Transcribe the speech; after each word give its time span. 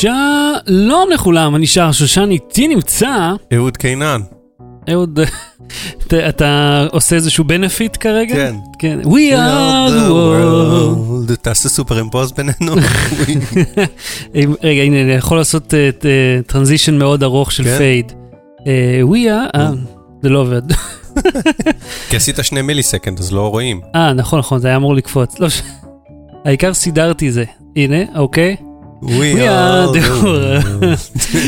שלום 0.00 1.10
לכולם, 1.14 1.56
אני 1.56 1.66
שר 1.66 1.92
שושן, 1.92 2.30
איתי 2.30 2.68
נמצא... 2.68 3.32
אהוד 3.54 3.76
קינן. 3.76 4.20
אהוד, 4.92 5.18
אתה- 6.28 6.86
עושה 6.92 7.16
איזשהו 7.16 7.44
benefit 7.44 7.96
כרגע? 8.00 8.34
כן. 8.34 8.54
כן. 8.78 8.98
We 9.02 9.32
are 9.34 9.90
the 9.90 10.10
world. 10.10 11.36
תעשה 11.42 11.68
superimpose 11.68 12.32
בינינו. 12.32 12.74
רגע, 14.62 14.82
הנה, 14.82 15.02
אני 15.02 15.12
יכול 15.12 15.38
לעשות 15.38 15.74
transition 16.46 16.98
מאוד 16.98 17.22
ארוך 17.22 17.52
של 17.52 17.64
כן. 17.64 17.78
fade. 17.78 18.12
אה, 18.66 19.00
We 19.12 19.26
are... 19.26 19.58
אה, 19.58 19.70
זה 20.22 20.28
לא 20.28 20.38
עובד. 20.38 20.62
כי 22.10 22.16
עשית 22.16 22.36
שני 22.42 22.62
millisecond 22.62 23.18
אז 23.18 23.32
לא 23.32 23.48
רואים. 23.50 23.80
אה, 23.94 24.12
נכון, 24.12 24.38
נכון, 24.38 24.58
זה 24.60 24.68
היה 24.68 24.76
אמור 24.76 24.94
לקפוץ. 24.94 25.38
לא 25.40 25.48
העיקר 26.44 26.74
סידרתי 26.74 27.32
זה. 27.32 27.44
הנה, 27.76 27.96
אוקיי. 28.16 28.56
We 29.02 29.46
are 29.46 29.92
the 29.92 30.02
world. 30.22 30.98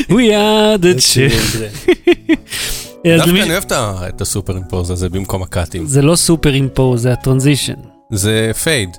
We 0.09 0.33
are 0.33 0.79
the 0.79 0.95
children. 1.13 1.73
דווקא 3.19 3.31
אני 3.31 3.53
אוהב 3.53 3.65
את 4.09 4.21
ה 4.21 4.57
superimpose 4.57 4.91
הזה 4.91 5.09
במקום 5.09 5.43
הקאטים. 5.43 5.87
זה 5.87 6.03
לא 6.03 6.17
סופר 6.17 6.55
אימפוז, 6.55 7.03
זה 7.03 7.13
ה 7.13 7.18
transition. 7.18 7.75
זה 8.13 8.51
fade. 8.63 8.97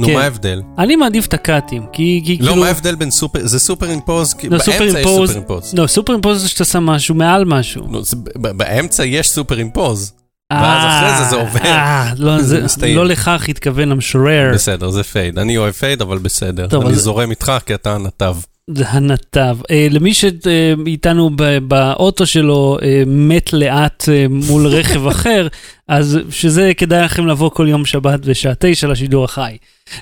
נו, 0.00 0.06
כן. 0.06 0.14
מה 0.14 0.22
ההבדל? 0.22 0.62
אני 0.78 0.96
מעדיף 0.96 1.26
את 1.26 1.34
הקאטים, 1.34 1.86
כי 1.92 2.20
לא, 2.20 2.26
כאילו... 2.46 2.56
מה 2.56 2.66
ההבדל 2.66 2.94
בין 2.94 3.10
סופר, 3.10 3.46
זה 3.46 3.58
סופר 3.58 3.90
אימפוז, 3.90 4.34
כי 4.34 4.48
לא, 4.48 4.58
באמצע 4.58 4.70
יש 4.70 5.06
superimpose. 5.06 5.74
לא, 5.74 5.86
סופר 5.86 6.12
אימפוז 6.12 6.42
זה 6.42 6.48
שאתה 6.48 6.64
שם 6.64 6.86
משהו 6.86 7.14
מעל 7.14 7.44
משהו. 7.44 7.82
לא, 7.90 8.02
באמצע 8.34 9.04
יש 9.04 9.30
סופר 9.30 9.58
אימפוז. 9.58 10.12
ואז 10.52 10.84
אחרי 10.86 11.24
זה 11.24 11.30
זה 11.30 11.36
עובר. 11.36 11.60
אה, 11.64 12.12
לא. 12.18 12.36
לא 12.96 13.06
לכך 13.06 13.48
התכוון 13.48 13.92
המשורר. 13.92 14.50
בסדר, 14.54 14.90
זה 14.90 15.02
fade. 15.02 15.38
אני 15.38 15.56
אוהב 15.56 15.72
fade, 15.72 16.00
אבל 16.02 16.18
בסדר. 16.18 16.68
אני 16.82 16.94
זורם 16.94 17.30
איתך 17.30 17.52
כי 17.66 17.74
אתה 17.74 17.94
הנתב. 17.94 18.36
הנתב. 18.76 19.56
אה, 19.70 19.86
למי 19.90 20.14
שאיתנו 20.14 21.30
באוטו 21.68 22.26
שלו 22.26 22.78
אה, 22.82 23.02
מת 23.06 23.52
לאט 23.52 24.08
אה, 24.08 24.26
מול 24.30 24.66
רכב 24.76 25.06
אחר, 25.06 25.48
אז 25.88 26.18
שזה 26.30 26.72
כדאי 26.76 27.04
לכם 27.04 27.26
לבוא 27.26 27.50
כל 27.50 27.68
יום 27.68 27.84
שבת 27.84 28.20
בשעה 28.20 28.52
תשע 28.58 28.86
לשידור 28.86 29.24
החי. 29.24 29.56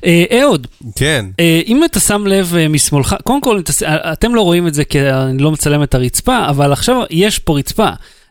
אה, 0.04 0.24
אהוד, 0.42 0.66
כן. 0.96 1.26
אה, 1.40 1.60
אם 1.66 1.84
אתה 1.84 2.00
שם 2.00 2.26
לב 2.26 2.54
אה, 2.56 2.68
משמאלך, 2.68 3.16
קודם 3.24 3.40
כל, 3.40 3.60
אה, 3.86 4.12
אתם 4.12 4.34
לא 4.34 4.40
רואים 4.40 4.66
את 4.66 4.74
זה 4.74 4.84
כי 4.84 5.00
אני 5.10 5.42
לא 5.42 5.52
מצלם 5.52 5.82
את 5.82 5.94
הרצפה, 5.94 6.48
אבל 6.48 6.72
עכשיו 6.72 7.02
יש 7.10 7.38
פה 7.38 7.58
רצפה. 7.58 7.88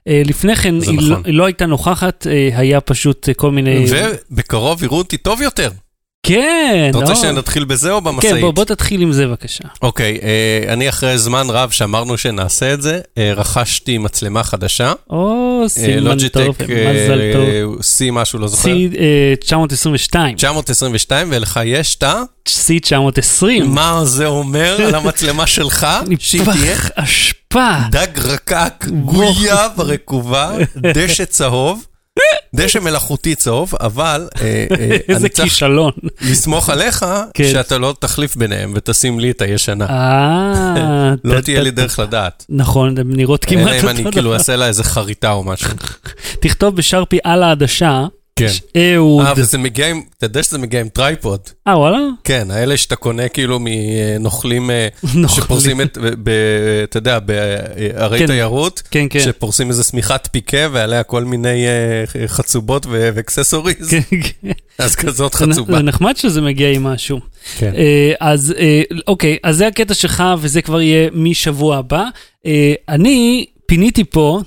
אה, 0.07 0.21
לפני 0.25 0.55
כן 0.55 0.73
היא 0.81 0.93
נכון. 0.93 1.09
לא- 1.09 1.17
היא 1.25 1.33
לא 1.33 1.45
הייתה 1.45 1.65
נוכחת, 1.65 2.27
אה, 2.27 2.49
היה 2.59 2.81
פשוט 2.81 3.29
אה, 3.29 3.33
כל 3.33 3.51
מיני... 3.51 3.85
ובקרוב 4.31 4.83
יראו 4.83 4.97
אותי 4.97 5.17
טוב 5.17 5.41
יותר. 5.41 5.69
כן, 6.25 6.87
אתה 6.89 6.97
רוצה 6.97 7.09
לא. 7.09 7.15
שנתחיל 7.15 7.65
בזה 7.65 7.91
או 7.91 8.01
במשאית? 8.01 8.33
כן, 8.33 8.41
בוא, 8.41 8.51
בוא 8.51 8.63
תתחיל 8.63 9.01
עם 9.01 9.11
זה 9.11 9.27
בבקשה. 9.27 9.63
אוקיי, 9.81 10.19
אה, 10.23 10.73
אני 10.73 10.89
אחרי 10.89 11.17
זמן 11.17 11.47
רב 11.49 11.69
שאמרנו 11.69 12.17
שנעשה 12.17 12.73
את 12.73 12.81
זה, 12.81 12.99
אה, 13.17 13.33
רכשתי 13.35 13.97
מצלמה 13.97 14.43
חדשה. 14.43 14.93
או, 15.09 15.59
אה, 15.63 15.69
סימן 15.69 16.03
לוג'יטק 16.03 16.45
טוב, 16.45 16.55
מזל 16.61 17.21
טוב. 17.33 17.49
אה, 17.49 17.63
C 17.79 18.11
משהו, 18.11 18.39
לא 18.39 18.47
זוכר. 18.47 18.69
C922, 18.69 20.15
922, 20.35 21.27
ולך 21.31 21.59
יש 21.65 21.95
את 21.95 22.03
ה... 22.03 22.21
C920. 22.49 23.63
מה 23.63 24.01
זה 24.05 24.25
אומר 24.25 24.81
על 24.87 24.95
המצלמה 24.95 25.47
שלך? 25.47 25.87
שהיא 26.19 26.41
תהיה 26.43 26.77
אשפה. 26.95 27.71
דג 27.91 28.19
רקק, 28.19 28.85
גויה 28.87 29.67
ורקובה, 29.77 30.51
דשא 30.77 31.25
צהוב, 31.25 31.85
דשא 32.55 32.79
מלאכותי 32.79 33.35
צהוב, 33.35 33.73
אבל 33.79 34.27
אה, 34.41 34.65
אה, 34.79 34.97
אני 35.17 35.29
צריך 35.29 35.49
כישלון. 35.49 35.91
לסמוך 36.21 36.69
עליך 36.69 37.05
כן. 37.33 37.51
שאתה 37.51 37.77
לא 37.77 37.93
תחליף 37.99 38.35
ביניהם 38.35 38.73
ותשים 38.75 39.19
לי 39.19 39.31
את 39.31 39.41
הישנה. 39.41 39.85
אה, 39.89 41.13
לא 41.23 41.41
תהיה 41.41 41.61
לי 41.61 41.71
דרך 41.71 41.99
לדעת. 41.99 42.45
נכון, 42.49 42.97
הן 42.97 43.15
נראות 43.15 43.45
כמעט 43.45 43.67
אלא 43.67 43.81
אם 43.81 43.89
אני 43.89 43.99
אותו 43.99 44.11
כאילו 44.11 44.29
דבר. 44.29 44.37
אעשה 44.37 44.55
לה 44.55 44.67
איזה 44.67 44.83
חריטה 44.83 45.31
או 45.31 45.43
משהו. 45.43 45.69
תכתוב 46.39 46.75
בשרפי 46.75 47.19
על 47.23 47.43
העדשה, 47.43 48.05
כן. 48.39 48.47
אהוד. 48.95 49.25
אה, 49.25 49.33
וזה 49.37 49.57
מגיע 49.57 49.87
עם, 49.87 50.01
אתה 50.17 50.25
יודע 50.25 50.43
שזה 50.43 50.57
מגיע 50.57 50.81
עם 50.81 50.89
טרייפוד. 50.89 51.39
אה, 51.67 51.77
וואלה? 51.77 51.97
כן, 52.23 52.51
האלה 52.51 52.77
שאתה 52.77 52.95
קונה 52.95 53.27
כאילו 53.27 53.59
מנוכלים 53.61 54.71
אה, 54.71 54.87
נוכלים. 55.03 55.27
שפורסים 55.29 55.81
את, 55.81 55.97
אתה 56.83 56.97
יודע, 56.97 57.19
בערי 57.19 58.19
כן. 58.19 58.27
תיירות, 58.27 58.81
כן, 58.91 59.05
כן. 59.09 59.19
שפורסים 59.19 59.69
איזה 59.69 59.83
שמיכת 59.83 60.27
פיקה 60.31 60.67
ועליה 60.71 61.03
כל 61.03 61.23
מיני 61.23 61.67
אה, 61.67 62.27
חצובות 62.27 62.85
ואקססוריז, 62.89 63.89
כן, 63.89 64.01
כן. 64.09 64.51
אז 64.77 64.95
כזאת 64.95 65.33
זה 65.33 65.45
חצובה. 65.45 65.77
זה 65.77 65.83
נחמד 65.83 66.17
שזה 66.17 66.41
מגיע 66.41 66.71
עם 66.71 66.83
משהו. 66.83 67.19
כן. 67.57 67.73
אה, 67.75 68.13
אז 68.19 68.53
אוקיי, 69.07 69.37
אז 69.43 69.57
זה 69.57 69.67
הקטע 69.67 69.93
שלך 69.93 70.23
וזה 70.39 70.61
כבר 70.61 70.81
יהיה 70.81 71.09
משבוע 71.13 71.77
הבא. 71.77 72.03
אני 72.89 73.45
פיניתי 73.65 74.03
פה, 74.03 74.41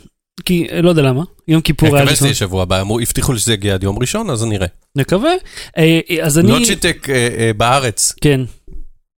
כי 0.45 0.67
לא 0.83 0.89
יודע 0.89 1.03
למה, 1.03 1.23
יום 1.49 1.61
כיפור 1.61 1.89
אני 1.89 1.97
היה 1.97 2.03
מקווה 2.05 2.11
לי 2.13 2.17
שזה 2.17 2.27
יהיה 2.27 2.35
שבוע 2.35 2.63
הבא, 2.63 2.81
אמרו, 2.81 3.01
הבטיחו 3.01 3.33
לי 3.33 3.39
שזה 3.39 3.53
יגיע 3.53 3.75
עד 3.75 3.83
יום 3.83 3.99
ראשון, 3.99 4.31
אז 4.31 4.45
נראה. 4.45 4.67
נקווה. 4.97 5.31
אה, 5.79 6.01
אה, 6.11 6.17
אז 6.23 6.39
אני... 6.39 6.51
לוג'יטק 6.53 7.11
אה, 7.11 7.51
בארץ, 7.57 8.13
כן, 8.21 8.41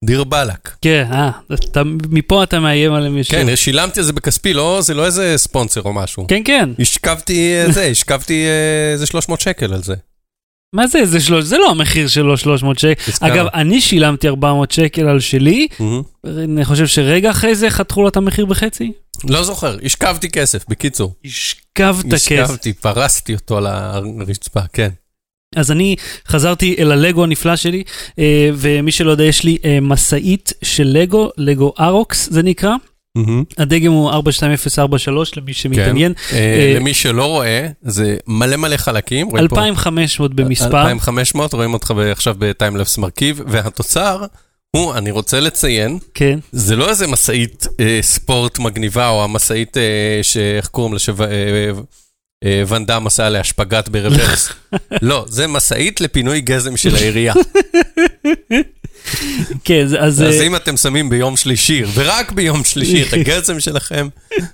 דיר 0.05 0.25
באלק. 0.25 0.71
כן, 0.83 1.05
אה, 1.13 1.31
אתה- 1.55 1.83
מפה 2.11 2.43
אתה 2.43 2.61
מאיים 2.61 2.93
על 2.93 3.09
מישהו. 3.09 3.31
כן, 3.35 3.57
שילמתי 3.57 4.01
על 4.01 4.07
זה 4.07 4.13
בכספי, 4.13 4.53
לא, 4.53 4.79
זה 4.83 4.95
לא 4.95 5.07
איזה 5.07 5.35
ספונסר 5.37 5.83
או 5.83 5.93
משהו. 5.93 6.27
כן, 6.29 6.43
כן. 6.45 6.69
השכבתי 6.79 7.53
זה, 7.75 7.85
השכבתי 7.85 8.45
איזה 8.93 9.07
300 9.07 9.41
שקל 9.41 9.75
על 9.75 9.83
זה. 9.83 9.95
מה 10.75 10.87
זה, 10.87 11.07
זה 11.07 11.21
שלוש, 11.21 11.45
זה 11.45 11.59
לא 11.59 11.71
המחיר 11.71 12.09
שלו 12.09 12.37
300 12.37 12.79
שקל. 12.79 13.13
אגב, 13.21 13.47
אני 13.55 13.81
שילמתי 13.81 14.29
400 14.29 14.71
שקל 14.71 15.09
על 15.09 15.21
שלי. 15.21 15.69
אני 16.27 16.65
חושב 16.65 16.87
שרגע 16.87 17.31
אחרי 17.31 17.55
זה 17.55 17.71
חתכו 17.71 18.03
לו 18.03 18.09
את 18.09 18.17
המחיר 18.17 18.47
בחצי. 18.47 18.93
לא 19.29 19.45
זוכר, 19.45 19.77
השכבתי 19.85 20.29
כסף, 20.31 20.65
בקיצור. 20.69 21.15
השכבת 21.25 22.05
כסף. 22.05 22.15
השכבתי, 22.15 22.73
פרסתי 22.73 23.35
אותו 23.35 23.59
על 23.59 23.67
הרצפה, 23.67 24.61
כן. 24.73 24.89
אז 25.57 25.71
אני 25.71 25.97
חזרתי 26.29 26.77
אל 26.79 26.93
הלגו 26.93 27.25
הנפלא 27.25 27.57
שלי, 27.57 27.83
אה, 28.19 28.51
ומי 28.55 28.93
שלא 28.93 29.11
יודע, 29.11 29.25
יש 29.25 29.45
לי 29.45 29.59
אה, 29.65 29.79
משאית 29.83 30.53
של 30.65 30.85
לגו, 30.87 31.31
לגו 31.37 31.73
ארוקס 31.81 32.29
זה 32.31 32.43
נקרא. 32.43 32.75
הדגם 33.59 33.93
הוא 33.93 34.11
42043 34.11 35.37
למי 35.37 35.53
שמתעניין. 35.53 36.13
אה, 36.33 36.39
אה, 36.39 36.73
למי 36.77 36.95
שלא 36.95 37.25
רואה, 37.27 37.67
זה 37.83 38.17
מלא 38.27 38.57
מלא 38.57 38.77
חלקים. 38.77 39.27
רואים 39.27 39.49
פה- 39.49 39.57
2500 39.57 40.35
במספר. 40.35 40.67
2500, 40.83 41.53
רואים 41.55 41.73
אותך 41.75 41.93
עכשיו 42.13 42.35
בטיימלפס 42.39 42.99
מרכיב, 42.99 43.41
והתוצר 43.47 44.25
הוא, 44.77 44.95
אני 44.95 45.11
רוצה 45.11 45.41
לציין, 45.41 45.99
כן. 46.15 46.39
זה 46.53 46.77
לא 46.77 46.89
איזה 46.89 47.07
משאית 47.07 47.67
אה, 47.81 47.99
ספורט 48.03 48.59
מגניבה, 48.59 49.09
או 49.09 49.25
המשאית 49.25 49.77
אה, 49.77 50.19
שאיך 50.23 50.67
קוראים 50.67 50.95
לה, 50.95 51.27
אה, 51.27 51.71
אה, 52.45 52.63
ואן 52.67 52.87
דאם 52.87 53.07
עשה 53.07 53.27
עליה 53.27 53.45
שפגאט 53.45 53.89
ברוורס. 53.89 54.49
לא, 55.03 55.25
זה 55.29 55.47
משאית 55.47 56.01
לפינוי 56.01 56.41
גזם 56.41 56.77
של 56.77 56.97
העירייה. 56.97 57.35
כן, 59.65 59.87
אז... 59.99 60.23
אז 60.23 60.41
אה, 60.41 60.47
אם 60.47 60.57
אתם 60.57 60.77
שמים 60.77 61.11
ביום 61.11 61.37
שלישי, 61.37 61.83
ורק 61.95 62.33
ביום 62.33 62.65
שלישי, 62.65 63.03
את 63.03 63.13
הגזם 63.21 63.61
שלכם, 63.61 64.09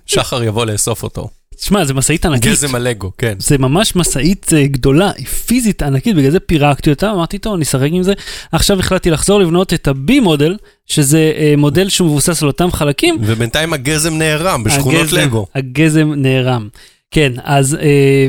שחר 0.06 0.42
יבוא 0.42 0.64
לאסוף 0.64 1.02
אותו. 1.02 1.28
תשמע, 1.60 1.84
זה 1.84 1.94
משאית 1.94 2.26
ענקית. 2.26 2.52
גזם 2.52 2.74
הלגו, 2.74 3.10
כן. 3.18 3.34
זה 3.38 3.58
ממש 3.58 3.96
משאית 3.96 4.52
אה, 4.56 4.66
גדולה, 4.66 5.10
היא 5.16 5.26
פיזית 5.26 5.82
ענקית, 5.82 6.16
בגלל 6.16 6.30
זה 6.30 6.40
פירקתי 6.40 6.90
אותה, 6.90 7.10
אמרתי, 7.12 7.38
טוב, 7.38 7.54
אני 7.54 7.62
אשחק 7.62 7.88
עם 7.92 8.02
זה. 8.02 8.12
עכשיו 8.52 8.78
החלטתי 8.78 9.10
לחזור 9.10 9.40
לבנות 9.40 9.72
את 9.72 9.88
ה-B 9.88 10.20
מודל, 10.22 10.56
שזה 10.86 11.32
אה, 11.36 11.54
מודל 11.56 11.88
שהוא 11.88 12.08
מבוסס 12.08 12.42
על 12.42 12.48
אותם 12.48 12.72
חלקים. 12.72 13.16
ובינתיים 13.20 13.72
הגזם 13.72 14.18
נערם 14.18 14.64
בשכונות 14.64 15.00
הגזם- 15.02 15.16
לגו. 15.16 15.46
הגזם 15.54 16.12
נערם. 16.16 16.68
כן, 17.10 17.32
אז, 17.44 17.74
אה, 17.74 18.28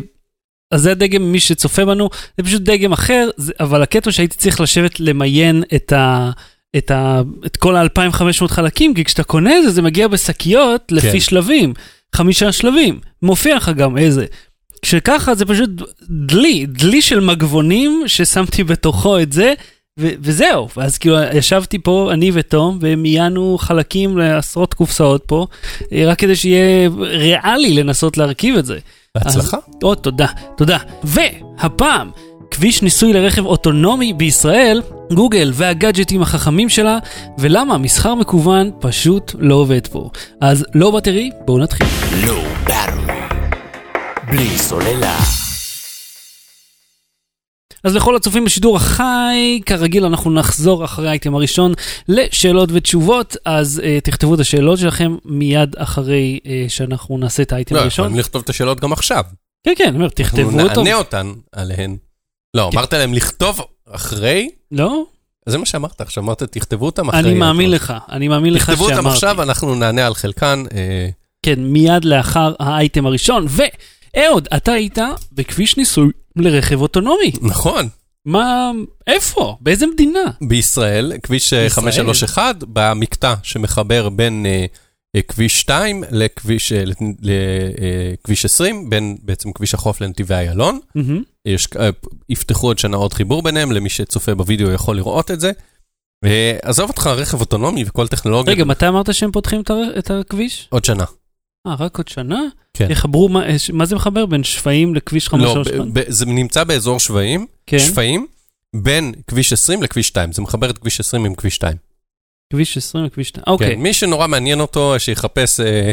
אז 0.71 0.81
זה 0.81 0.91
הדגם, 0.91 1.31
מי 1.31 1.39
שצופה 1.39 1.85
בנו, 1.85 2.09
זה 2.37 2.43
פשוט 2.43 2.61
דגם 2.61 2.91
אחר, 2.93 3.29
אבל 3.59 3.81
הקטע 3.83 4.11
שהייתי 4.11 4.37
צריך 4.37 4.61
לשבת 4.61 4.99
למיין 4.99 5.63
את 5.75 5.93
ה... 5.93 6.31
את, 6.77 6.91
ה, 6.91 7.21
את 7.45 7.57
כל 7.57 7.75
ה-2500 7.75 8.47
חלקים, 8.47 8.93
כי 8.93 9.03
כשאתה 9.05 9.23
קונה 9.23 9.57
את 9.57 9.63
זה, 9.63 9.69
זה 9.69 9.81
מגיע 9.81 10.07
בשקיות 10.07 10.91
לפי 10.91 11.11
כן. 11.11 11.19
שלבים, 11.19 11.73
חמישה 12.15 12.51
שלבים, 12.51 12.99
מופיע 13.21 13.55
לך 13.55 13.69
גם 13.69 13.97
איזה. 13.97 14.25
כשככה 14.81 15.35
זה 15.35 15.45
פשוט 15.45 15.69
דלי, 16.09 16.65
דלי 16.65 17.01
של 17.01 17.19
מגבונים 17.19 18.03
ששמתי 18.07 18.63
בתוכו 18.63 19.19
את 19.19 19.31
זה, 19.31 19.53
ו- 19.99 20.09
וזהו. 20.19 20.67
ואז 20.77 20.97
כאילו 20.97 21.15
ישבתי 21.33 21.79
פה, 21.79 22.09
אני 22.13 22.31
ותום, 22.33 22.79
ומיינו 22.81 23.57
חלקים 23.59 24.17
לעשרות 24.17 24.73
קופסאות 24.73 25.23
פה, 25.27 25.47
אה, 25.91 26.03
רק 26.07 26.19
כדי 26.19 26.35
שיהיה 26.35 26.89
ריאלי 26.99 27.73
לנסות 27.73 28.17
להרכיב 28.17 28.57
את 28.57 28.65
זה. 28.65 28.77
בהצלחה. 29.15 29.57
אז- 29.57 29.63
או, 29.83 29.95
תודה, 29.95 30.27
תודה. 30.57 30.77
והפעם, 31.03 32.11
כביש 32.51 32.81
ניסוי 32.81 33.13
לרכב 33.13 33.45
אוטונומי 33.45 34.13
בישראל, 34.13 34.81
גוגל 35.13 35.51
והגאדג'טים 35.53 36.21
החכמים 36.21 36.69
שלה, 36.69 36.97
ולמה 37.37 37.77
מסחר 37.77 38.15
מקוון 38.15 38.71
פשוט 38.79 39.35
לא 39.39 39.55
עובד 39.55 39.87
פה. 39.87 40.09
אז 40.41 40.65
לא 40.75 40.91
בטרי, 40.91 41.29
בואו 41.45 41.57
נתחיל. 41.57 41.87
לא 42.27 42.43
באטרי. 42.67 43.13
בלי 44.31 44.57
סוללה. 44.57 45.17
אז 47.83 47.95
לכל 47.95 48.15
הצופים 48.15 48.45
בשידור 48.45 48.77
החי, 48.77 49.61
כרגיל 49.65 50.05
אנחנו 50.05 50.31
נחזור 50.31 50.85
אחרי 50.85 51.07
האייטם 51.07 51.35
הראשון 51.35 51.73
לשאלות 52.07 52.69
ותשובות, 52.73 53.37
אז 53.45 53.81
uh, 53.83 54.01
תכתבו 54.03 54.35
את 54.35 54.39
השאלות 54.39 54.79
שלכם 54.79 55.15
מיד 55.25 55.75
אחרי 55.77 56.39
uh, 56.43 56.47
שאנחנו 56.67 57.17
נעשה 57.17 57.43
את 57.43 57.53
האייטם 57.53 57.75
לא, 57.75 57.81
הראשון. 57.81 58.05
יכולים 58.05 58.19
לכתוב 58.19 58.41
את 58.41 58.49
השאלות 58.49 58.79
גם 58.79 58.93
עכשיו. 58.93 59.23
כן, 59.63 59.73
כן, 59.77 59.83
אני 59.83 59.95
אומר, 59.95 60.05
אנחנו 60.05 60.15
תכתבו 60.15 60.61
אותו. 60.61 60.83
נענה 60.83 60.95
אותן 60.95 61.33
עליהן. 61.51 61.97
לא, 62.53 62.69
כן. 62.71 62.77
אמרת 62.77 62.93
להם 62.93 63.13
לכתוב 63.13 63.61
אחרי, 63.91 64.49
לא? 64.71 65.03
אז 65.47 65.51
זה 65.51 65.57
מה 65.57 65.65
שאמרת 65.65 66.01
עכשיו, 66.01 66.23
אמרת 66.23 66.43
תכתבו 66.43 66.85
אותם 66.85 67.09
אחרי. 67.09 67.19
אני 67.19 67.33
מאמין 67.33 67.71
לך, 67.71 67.93
אני 68.11 68.27
מאמין 68.27 68.53
לך 68.53 68.69
תכתבו 68.69 68.83
שאמרתי. 68.83 68.99
אותם 68.99 69.07
עכשיו, 69.07 69.41
אנחנו 69.41 69.75
נענה 69.75 70.07
על 70.07 70.13
חלקן. 70.13 70.63
אה, 70.75 71.09
כן, 71.43 71.59
מיד 71.59 72.05
לאחר 72.05 72.53
האייטם 72.59 73.05
הראשון. 73.05 73.45
ואהוד, 73.49 74.47
אתה 74.55 74.71
היית 74.71 74.97
בכביש 75.31 75.77
ניסוי 75.77 76.11
לרכב 76.35 76.81
אוטונומי. 76.81 77.31
נכון, 77.41 77.89
מה, 78.25 78.71
איפה? 79.07 79.57
באיזה 79.61 79.87
מדינה? 79.87 80.19
בישראל, 80.41 81.13
כביש 81.23 81.53
אה, 81.53 81.65
ישראל. 81.65 81.83
531, 81.83 82.55
במקטע 82.67 83.33
שמחבר 83.43 84.09
בין 84.09 84.45
אה, 84.45 84.51
אה, 84.51 84.65
כביש 85.27 85.59
2 85.61 86.03
לכביש 86.11 86.71
אה, 86.73 86.83
לכביש 87.21 88.45
20, 88.45 88.89
בין 88.89 89.17
בעצם 89.23 89.51
כביש 89.51 89.73
החוף 89.73 90.01
לנתיבי 90.01 90.33
איילון. 90.35 90.79
אה, 91.47 91.89
יפתחו 92.29 92.67
עוד 92.67 92.77
שנה 92.79 92.97
עוד 92.97 93.13
חיבור 93.13 93.43
ביניהם, 93.43 93.71
למי 93.71 93.89
שצופה 93.89 94.35
בווידאו 94.35 94.71
יכול 94.71 94.95
לראות 94.95 95.31
את 95.31 95.39
זה. 95.39 95.51
ועזוב 96.25 96.89
אותך 96.89 97.07
רכב 97.07 97.39
אוטונומי 97.39 97.83
וכל 97.87 98.07
טכנולוגיה, 98.07 98.53
רגע, 98.53 98.63
מתי 98.65 98.87
אמרת 98.87 99.13
שהם 99.13 99.31
פותחים 99.31 99.61
את 99.99 100.11
הכביש? 100.11 100.67
עוד 100.71 100.85
שנה. 100.85 101.03
אה, 101.67 101.75
רק 101.79 101.97
עוד 101.97 102.07
שנה? 102.07 102.39
כן. 102.73 102.87
יחברו, 102.91 103.29
מה- 103.29 103.47
אה, 103.49 103.55
מה 103.73 103.85
זה 103.85 103.95
מחבר? 103.95 104.25
בין 104.25 104.43
שפיים 104.43 104.95
לכביש 104.95 105.25
לא, 105.25 105.29
531? 105.31 105.87
ב- 105.93 105.99
ב- 105.99 106.03
זה 106.07 106.25
נמצא 106.25 106.63
באזור 106.63 106.99
שפיים, 106.99 107.45
כן, 107.67 107.79
שפיים, 107.79 108.27
בין 108.75 109.13
כביש 109.27 109.53
20 109.53 109.83
לכביש 109.83 110.07
2, 110.07 110.31
זה 110.31 110.41
מחבר 110.41 110.69
את 110.69 110.77
כביש 110.77 110.99
20 110.99 111.25
עם 111.25 111.35
כביש 111.35 111.55
2. 111.55 111.77
כביש 112.53 112.77
20 112.77 113.05
לכביש 113.05 113.27
2. 113.27 113.43
אוקיי. 113.47 113.75
כן, 113.75 113.81
מי 113.81 113.93
שנורא 113.93 114.27
מעניין 114.27 114.59
אותו, 114.59 114.95
שיחפש 114.97 115.59
אה, 115.59 115.91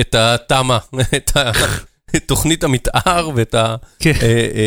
את 0.00 0.14
התמ"א, 0.14 0.78
את 2.16 2.22
תוכנית 2.26 2.64
המתאר 2.64 3.30
ואת 3.34 3.54
כן. 3.98 4.12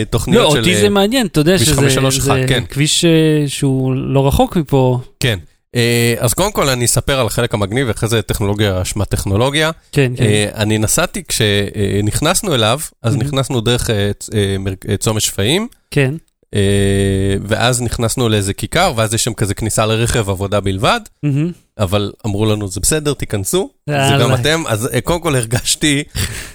התוכניות 0.02 0.44
לא, 0.44 0.52
של... 0.52 0.58
אותי 0.58 0.76
אה, 0.76 0.82
זה 0.82 0.90
מעניין, 0.90 1.28
אתה 1.28 1.40
יודע 1.40 1.58
שזה 1.58 1.76
531, 1.76 2.38
זה 2.42 2.48
כן. 2.48 2.64
כביש 2.70 3.06
אה, 3.06 3.44
שהוא 3.48 3.96
לא 3.96 4.28
רחוק 4.28 4.56
מפה. 4.56 5.00
כן. 5.20 5.40
אה, 5.76 6.16
אז 6.20 6.34
קודם 6.34 6.52
כל 6.52 6.70
אני 6.70 6.86
אספר 6.86 7.20
על 7.20 7.26
החלק 7.26 7.54
המגניב, 7.54 7.88
ואחרי 7.88 8.10
זה 8.10 8.22
טכנולוגיה, 8.22 8.86
שמה 8.86 9.06
טכנולוגיה. 9.06 9.72
כן, 9.92 10.12
כן. 10.18 10.24
אה, 10.24 10.50
אני 10.56 10.78
נסעתי, 10.78 11.24
כשנכנסנו 11.28 12.56
אליו, 12.56 12.80
אז. 13.04 13.16
נכנסנו 13.16 13.62
דרך 13.62 13.90
אה, 13.90 14.12
אה, 14.34 14.56
אה, 14.90 14.98
צומת 14.98 15.22
שפיים, 15.22 15.68
כן. 15.92 16.14
אה, 16.54 17.36
ואז 17.48 17.82
נכנסנו 17.82 18.30
לאיזה 18.30 18.54
כיכר, 18.54 18.94
ואז 18.96 19.14
יש 19.14 19.24
שם 19.24 19.34
כזה 19.34 19.54
כניסה 19.54 19.86
לרכב 19.86 20.30
עבודה 20.30 20.60
בלבד, 20.60 21.00
מהמם. 21.24 21.52
אבל 21.78 22.12
אמרו 22.26 22.46
לנו, 22.46 22.68
זה 22.68 22.80
בסדר, 22.80 23.14
תיכנסו, 23.14 23.70
זה 23.90 23.96
יאללה. 23.96 24.24
גם 24.24 24.34
אתם. 24.34 24.64
אז 24.68 24.90
אה, 24.94 25.02
קודם 25.02 25.22
כל 25.22 25.36
הרגשתי, 25.36 26.04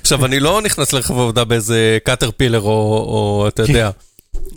עכשיו, 0.00 0.25
אני 0.25 0.40
לא 0.40 0.62
נכנס 0.62 0.92
לרכב 0.92 1.14
עבודה 1.14 1.44
באיזה 1.44 1.98
קאטרפילר, 2.04 2.60
או, 2.60 2.69
או 3.08 3.48
אתה. 3.48 3.62
יודע, 3.62 3.90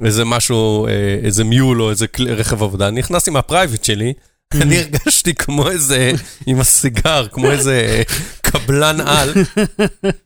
איזה 0.05 0.25
משהו, 0.25 0.87
אה, 0.87 0.91
איזה 1.23 1.43
מיול 1.43 1.81
או 1.81 1.89
איזה 1.89 2.05
רכב 2.27 2.63
עבודה, 2.63 2.87
אני 2.87 2.99
נכנסתי 2.99 3.31
מה 3.31 3.43
private 3.43 3.83
שלי, 3.83 4.13
אני 4.61 4.79
הרגשתי 4.79 5.35
כמו 5.35 5.69
איזה, 5.69 6.11
עם 6.47 6.59
הסיגר, 6.59 7.27
כמו 7.31 7.51
איזה 7.51 8.03
קבלן 8.41 9.01
על, 9.01 9.33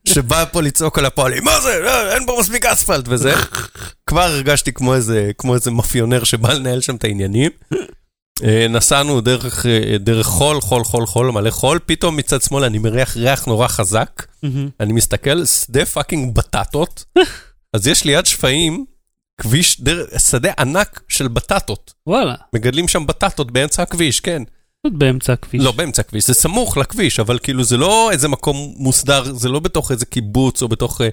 שבא 0.05 0.45
פה 0.51 0.61
לצעוק 0.61 0.99
על 0.99 1.05
הפועלים, 1.05 1.43
מה 1.43 1.61
זה, 1.61 1.87
אה, 1.87 2.15
אין 2.15 2.25
פה 2.25 2.37
מספיק 2.39 2.65
אספלט 2.65 3.05
וזה. 3.07 3.33
כבר 4.07 4.21
הרגשתי 4.21 4.73
כמו 4.73 4.95
איזה, 4.95 5.31
כמו 5.37 5.55
איזה 5.55 5.71
מאפיונר 5.71 6.23
שבא 6.23 6.53
לנהל 6.53 6.81
שם 6.81 6.95
את 6.95 7.03
העניינים. 7.03 7.51
אה, 8.43 8.67
נסענו 8.69 9.21
דרך, 9.21 9.65
אה, 9.65 9.97
דרך 9.97 10.27
חול, 10.27 10.61
חול, 10.61 10.83
חול, 10.83 11.05
חול, 11.05 11.31
מלא 11.31 11.49
חול, 11.49 11.79
פתאום 11.85 12.15
מצד 12.15 12.41
שמאל 12.41 12.63
אני 12.63 12.77
מריח 12.77 13.17
ריח 13.17 13.45
נורא 13.45 13.67
חזק. 13.67 14.25
אני 14.79 14.93
מסתכל, 14.93 15.45
שדה 15.45 15.85
fucking 15.85 16.35
בטטות, 16.35 17.05
אז 17.73 17.87
יש 17.87 18.05
ליד 18.05 18.25
שפיים, 18.25 18.85
כביש, 19.41 19.81
דר, 19.81 20.05
שדה 20.17 20.51
ענק 20.59 21.01
של 21.07 21.27
בטטות. 21.27 21.93
וואלה, 22.07 22.35
מגדלים 22.55 22.87
שם 22.87 23.07
בטטות 23.07 23.51
באמצע 23.51 23.83
הכביש, 23.83 24.19
כן. 24.19 24.43
באמצע 24.91 25.33
הכביש. 25.33 25.63
לא 25.63 25.71
באמצע 25.71 26.01
הכביש, 26.01 26.27
זה 26.27 26.33
סמוך 26.33 26.77
לכביש, 26.77 27.19
אבל 27.19 27.39
כאילו 27.39 27.63
זה 27.63 27.77
לא 27.77 28.11
איזה 28.11 28.27
מקום 28.27 28.73
מוסדר, 28.77 29.33
זה 29.33 29.49
לא 29.49 29.59
בתוך 29.59 29.91
איזה 29.91 30.05
קיבוץ 30.05 30.61
או 30.61 30.67
בתוך... 30.67 31.01
אה, 31.01 31.09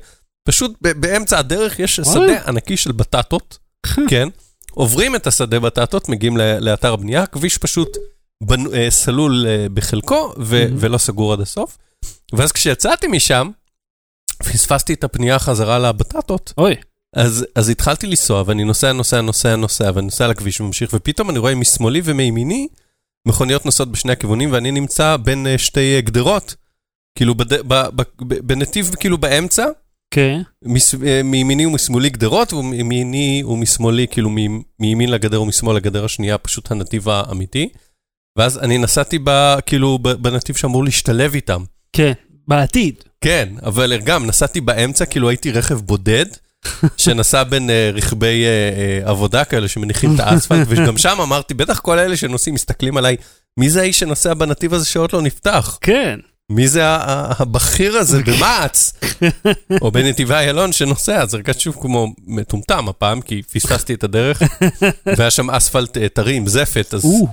פשוט 0.49 0.73
באמצע 0.81 1.39
הדרך 1.39 1.79
יש 1.79 1.99
וואלה. 1.99 2.13
שדה 2.35 2.49
ענקי 2.49 2.77
של 2.77 2.93
בטטות, 2.93 3.59
כן. 4.11 4.29
עוברים 4.71 5.17
את 5.17 5.27
השדה 5.27 5.61
בטטות, 5.61 6.09
מגיעים 6.09 6.37
לאתר 6.37 6.93
הבנייה, 6.93 7.23
הכביש 7.23 7.59
פשוט 7.59 7.97
בנו, 8.43 8.73
אה, 8.75 8.91
סלול 8.91 9.47
אה, 9.49 9.67
בחלקו 9.75 10.33
ו- 10.39 10.65
Mhm. 10.69 10.73
ולא 10.77 10.99
סגור 10.99 11.33
עד 11.33 11.41
הסוף. 11.41 11.79
ואז 12.33 12.53
כשיצאתי 12.53 13.07
משם, 13.07 13.51
פספסתי 14.39 14.93
את 14.95 15.05
הפנייה 15.05 15.39
חזרה 15.39 15.79
לבטטות, 15.79 16.53
אוי, 16.59 16.75
אז, 17.15 17.47
אז 17.55 17.69
התחלתי 17.69 18.07
לנסוע, 18.07 18.43
ואני 18.47 18.65
נוסע, 18.65 18.93
נוסע, 18.93 19.21
נוסע, 19.21 19.57
נוסע, 19.57 19.91
ואני 19.95 20.05
נוסע 20.05 20.29
לכביש 20.29 20.61
וממשיך, 20.61 20.91
ופתאום 20.95 21.31
אני 21.31 21.39
רואה 21.39 21.55
משמאלי 21.55 22.01
ומימיני 22.05 22.69
מכוניות 23.29 23.65
נוסעות 23.65 23.93
בשני 23.93 24.13
הכיוונים, 24.13 24.53
ואני 24.53 24.71
נמצא 24.71 25.17
בין 25.17 25.47
אה, 25.47 25.59
שתי 25.59 25.97
אה, 25.97 26.01
גדרות, 26.01 26.55
כאילו 27.19 27.35
בד... 27.35 27.53
ב... 27.53 27.75
ב... 27.75 28.03
ב... 28.21 28.35
בנתיב 28.47 28.95
כאילו 29.01 29.19
באמצע, 29.19 29.67
כן. 30.11 30.41
מס... 30.65 30.95
אה, 31.07 31.23
מימיני 31.23 31.67
ומשמאלי 31.67 32.11
גדרות, 32.11 32.53
ומימיני 32.53 33.43
ומשמאלי, 33.47 34.07
כאילו 34.09 34.31
מ... 34.31 34.37
מימין 34.81 35.11
לגדר 35.11 35.43
ומשמאל 35.43 35.77
לגדר 35.77 36.05
השנייה, 36.05 36.39
פשוט 36.39 36.71
הנתיב 36.71 37.09
האמיתי. 37.09 37.69
ואז 38.39 38.59
אני 38.59 38.79
נסעתי 38.79 39.19
ב... 39.25 39.57
כאילו. 39.67 39.99
בנתיב 39.99 40.57
שאמור 40.57 40.85
להשתלב 40.85 41.35
איתם. 41.35 41.63
כן, 41.93 42.13
בעתיד. 42.49 42.95
כן, 43.21 43.49
אבל 43.63 44.01
גם 44.05 44.27
נסעתי 44.27 44.61
באמצע, 44.61 45.07
כאילו 45.07 45.29
הייתי 45.29 45.51
רכב 45.53 45.81
בודד, 45.81 46.27
שנסע 46.97 47.43
בין 47.43 47.71
uh, 47.71 47.97
רכבי 47.97 48.45
uh, 48.45 49.07
uh, 49.07 49.09
עבודה 49.11 49.45
כאלה 49.45 49.69
שמניחים 49.69 50.15
את 50.15 50.21
האספלט, 50.21 50.67
וגם 50.71 50.99
שם 50.99 51.17
אמרתי, 51.23 51.55
בטח 51.55 51.79
כל 51.79 51.99
אלה 51.99 52.17
שנוסעים 52.17 52.55
מסתכלים 52.55 52.97
עליי, 52.97 53.17
מי 53.61 53.71
זה 53.71 53.81
האיש 53.81 53.99
שנוסע 53.99 54.35
בנתיב 54.35 54.75
הזה 54.75 54.87
שעוד 54.87 55.13
לא 55.13 55.23
נפתח? 55.23 55.79
כן. 55.81 56.19
מי 56.51 56.69
זה 56.69 56.81
הבכיר 56.87 57.97
הזה 57.97 58.23
במע"צ? 58.23 58.93
או 59.81 59.91
בנתיבי 59.91 60.35
איילון 60.35 60.73
שנוסע, 60.73 61.23
אז 61.23 61.35
הרגשתי 61.35 61.61
שוב 61.63 61.77
כמו 61.81 62.07
מטומטם 62.27 62.89
הפעם, 62.89 63.21
כי 63.21 63.43
פספסתי 63.43 63.95
את 63.95 64.05
הדרך, 64.05 64.43
והיה 65.07 65.31
שם 65.31 65.51
אספלט 65.51 65.99
טרי 65.99 66.35
עם 66.35 66.47
זפת, 66.47 66.95
אז 66.95 67.05
או, 67.05 67.29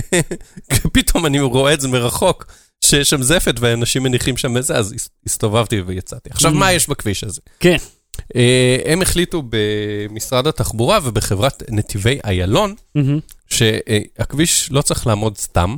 פתאום 0.92 1.26
אני 1.26 1.40
רואה 1.40 1.72
את 1.74 1.80
זה 1.80 1.88
מרחוק, 1.88 2.46
שיש 2.84 3.10
שם 3.10 3.22
זפת 3.22 3.54
ואנשים 3.60 4.02
מניחים 4.02 4.36
שם 4.36 4.56
איזה, 4.56 4.74
אז 4.76 4.92
הס- 4.92 5.08
הסתובבתי 5.26 5.80
ויצאתי. 5.80 6.30
עכשיו. 6.32 6.50
מה 6.52 6.72
יש 6.72 6.88
בכביש 6.88 7.24
הזה? 7.24 7.40
כן. 7.60 7.76
אה, 8.36 8.78
הם 8.84 9.02
החליטו 9.02 9.42
במשרד 9.48 10.46
התחבורה 10.46 10.98
ובחברת 11.02 11.62
נתיבי 11.70 12.18
איילון. 12.24 12.74
שהכביש 13.50 14.72
לא 14.72 14.82
צריך 14.82 15.06
לעמוד 15.06 15.36
סתם. 15.36 15.76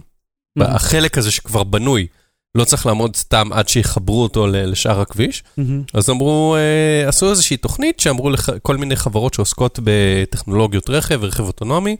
החלק 0.60 1.18
הזה 1.18 1.30
שכבר 1.30 1.64
בנוי, 1.64 2.06
לא 2.54 2.64
צריך 2.64 2.86
לעמוד 2.86 3.16
סתם 3.16 3.52
עד 3.52 3.68
שיחברו 3.68 4.22
אותו 4.22 4.46
לשאר 4.46 5.00
הכביש. 5.00 5.42
מהמם. 5.56 5.82
אז 5.94 6.10
אמרו, 6.10 6.56
אה, 6.56 7.08
עשו 7.08 7.30
איזושהי 7.30 7.56
תוכנית 7.56 8.00
שאמרו 8.00 8.30
לכל 8.30 8.76
מיני 8.76 8.96
חברות 8.96 9.34
שעוסקות 9.34 9.80
בטכנולוגיות 9.84 10.90
רכב 10.90 11.18
ורכב 11.22 11.44
אוטונומי, 11.44 11.96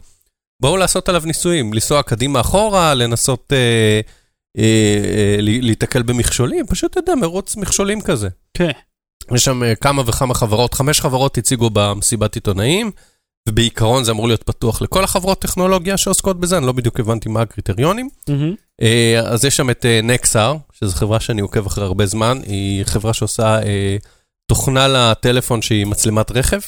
בואו 0.63 0.77
לעשות 0.77 1.09
עליו 1.09 1.23
ניסויים, 1.25 1.73
לנסוע 1.73 2.03
קדימה 2.03 2.41
אחורה, 2.41 2.95
לנסות 2.95 3.53
אה, 3.53 4.01
אה, 4.59 4.65
אה, 4.65 5.37
להיתקל 5.41 6.03
במכשולים, 6.03 6.67
פשוט, 6.67 6.91
אתה 6.91 7.01
יודע, 7.01 7.15
מרוץ 7.15 7.57
מכשולים 7.57 8.01
כזה. 8.01 8.29
כן. 8.55 8.71
יש 9.35 9.45
שם 9.45 9.63
אה, 9.63 9.75
כמה 9.75 10.03
וכמה 10.07 10.35
חברות, 10.35 10.75
חמש 10.75 11.01
חברות 11.01 11.39
הציגו 11.39 11.71
במסיבת 11.73 12.35
עיתונאים, 12.35 12.91
ובעיקרון 13.49 14.05
זה 14.05 14.13
אמור 14.13 14.29
להיות 14.29 14.43
פתוח 14.43 14.83
לכל 14.83 15.05
החברות 15.05 15.43
טכנולוגיה 15.43 15.97
שעוסקות 15.97 16.41
בזה, 16.41 16.59
אני 16.59 16.67
לא 16.67 16.73
בדיוק 16.73 17.01
הבנתי 17.01 17.29
מה 17.29 17.43
הקריטריונים. 17.43 18.09
אה, 18.83 19.21
אז 19.25 19.45
יש 19.45 19.57
שם 19.57 19.71
את 19.71 19.87
אה, 19.87 20.01
נקסר, 20.03 20.57
שזו 20.73 20.97
חברה 20.97 21.21
שאני 21.21 21.41
עוקב 21.41 21.67
אחרי 21.67 21.85
הרבה 21.85 22.07
זמן, 22.07 22.39
היא 22.47 22.85
חברה 22.85 23.15
שעושה 23.15 23.61
תוכנה 24.51 24.89
לטלפון 24.89 25.63
שהיא 25.63 25.87
מצלמת 25.87 26.31
רכב. 26.31 26.61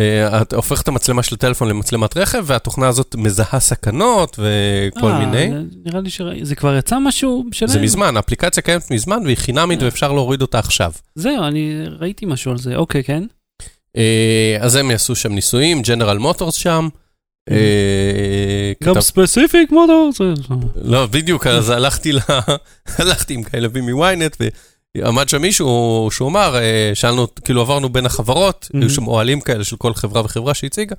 אה, 0.00 0.42
את 0.42 0.52
הופכת 0.52 0.82
את 0.82 0.88
המצלמה 0.88 1.22
של 1.22 1.34
הטלפון 1.34 1.68
למצלמת 1.68 2.16
רכב, 2.16 2.44
והתוכנה 2.46 2.88
הזאת 2.88 3.14
מזהה 3.18 3.60
סקנות 3.60 4.38
וכל 4.38 5.10
אה, 5.10 5.18
מיני. 5.18 5.50
נראה 5.84 6.00
לי 6.00 6.10
שראיתי, 6.10 6.44
זה 6.44 6.54
כבר 6.54 6.76
יצא 6.76 6.98
משהו 6.98 7.44
שלהם? 7.52 7.70
זה 7.72 7.80
מזמן, 7.80 8.16
האפליקציה 8.16 8.62
קיימת 8.62 8.90
מזמן 8.90 9.20
והיא 9.24 9.36
חינמית 9.36 9.80
אה. 9.80 9.84
ואפשר 9.84 10.12
להוריד 10.12 10.42
אותה 10.42 10.58
עכשיו. 10.58 10.92
זהו, 11.14 11.44
אני 11.44 11.84
ראיתי 12.00 12.26
משהו 12.26 12.50
על 12.52 12.58
זה, 12.58 12.76
אוקיי, 12.76 13.04
כן. 13.04 13.24
אז 14.60 14.76
הם 14.76 14.90
יעשו 14.90 15.14
שם 15.16 15.32
ניסויים, 15.32 15.82
ג'נרל 15.82 16.18
מוטורס 16.18 16.54
שם. 16.54 16.88
גם 18.82 19.00
ספציפיק 19.00 19.70
מוטור. 19.72 20.10
זה- 20.18 20.42
לא, 20.84 21.06
בדיוק, 21.06 21.46
אז 21.46 21.70
הלכתי 21.70 22.12
עם 23.34 23.42
כאלה 23.42 23.68
מוויינט 23.82 24.36
עמד 24.96 25.28
שם 25.28 25.42
מישהו 25.42 26.08
שהוא 26.12 26.28
אמר, 26.28 26.56
אה, 26.56 26.90
שאלנו, 26.94 27.26
כאילו 27.44 27.60
עברנו 27.60 27.88
בין 27.88 28.06
החברות, 28.06 28.68
Mhm. 28.74 28.78
היו 28.80 28.90
שם 28.90 29.06
אוהלים 29.06 29.40
כאלה 29.40 29.64
של 29.64 29.76
כל 29.76 29.94
חברה 29.94 30.22
וחברה 30.24 30.54
שהציגה, 30.54 30.94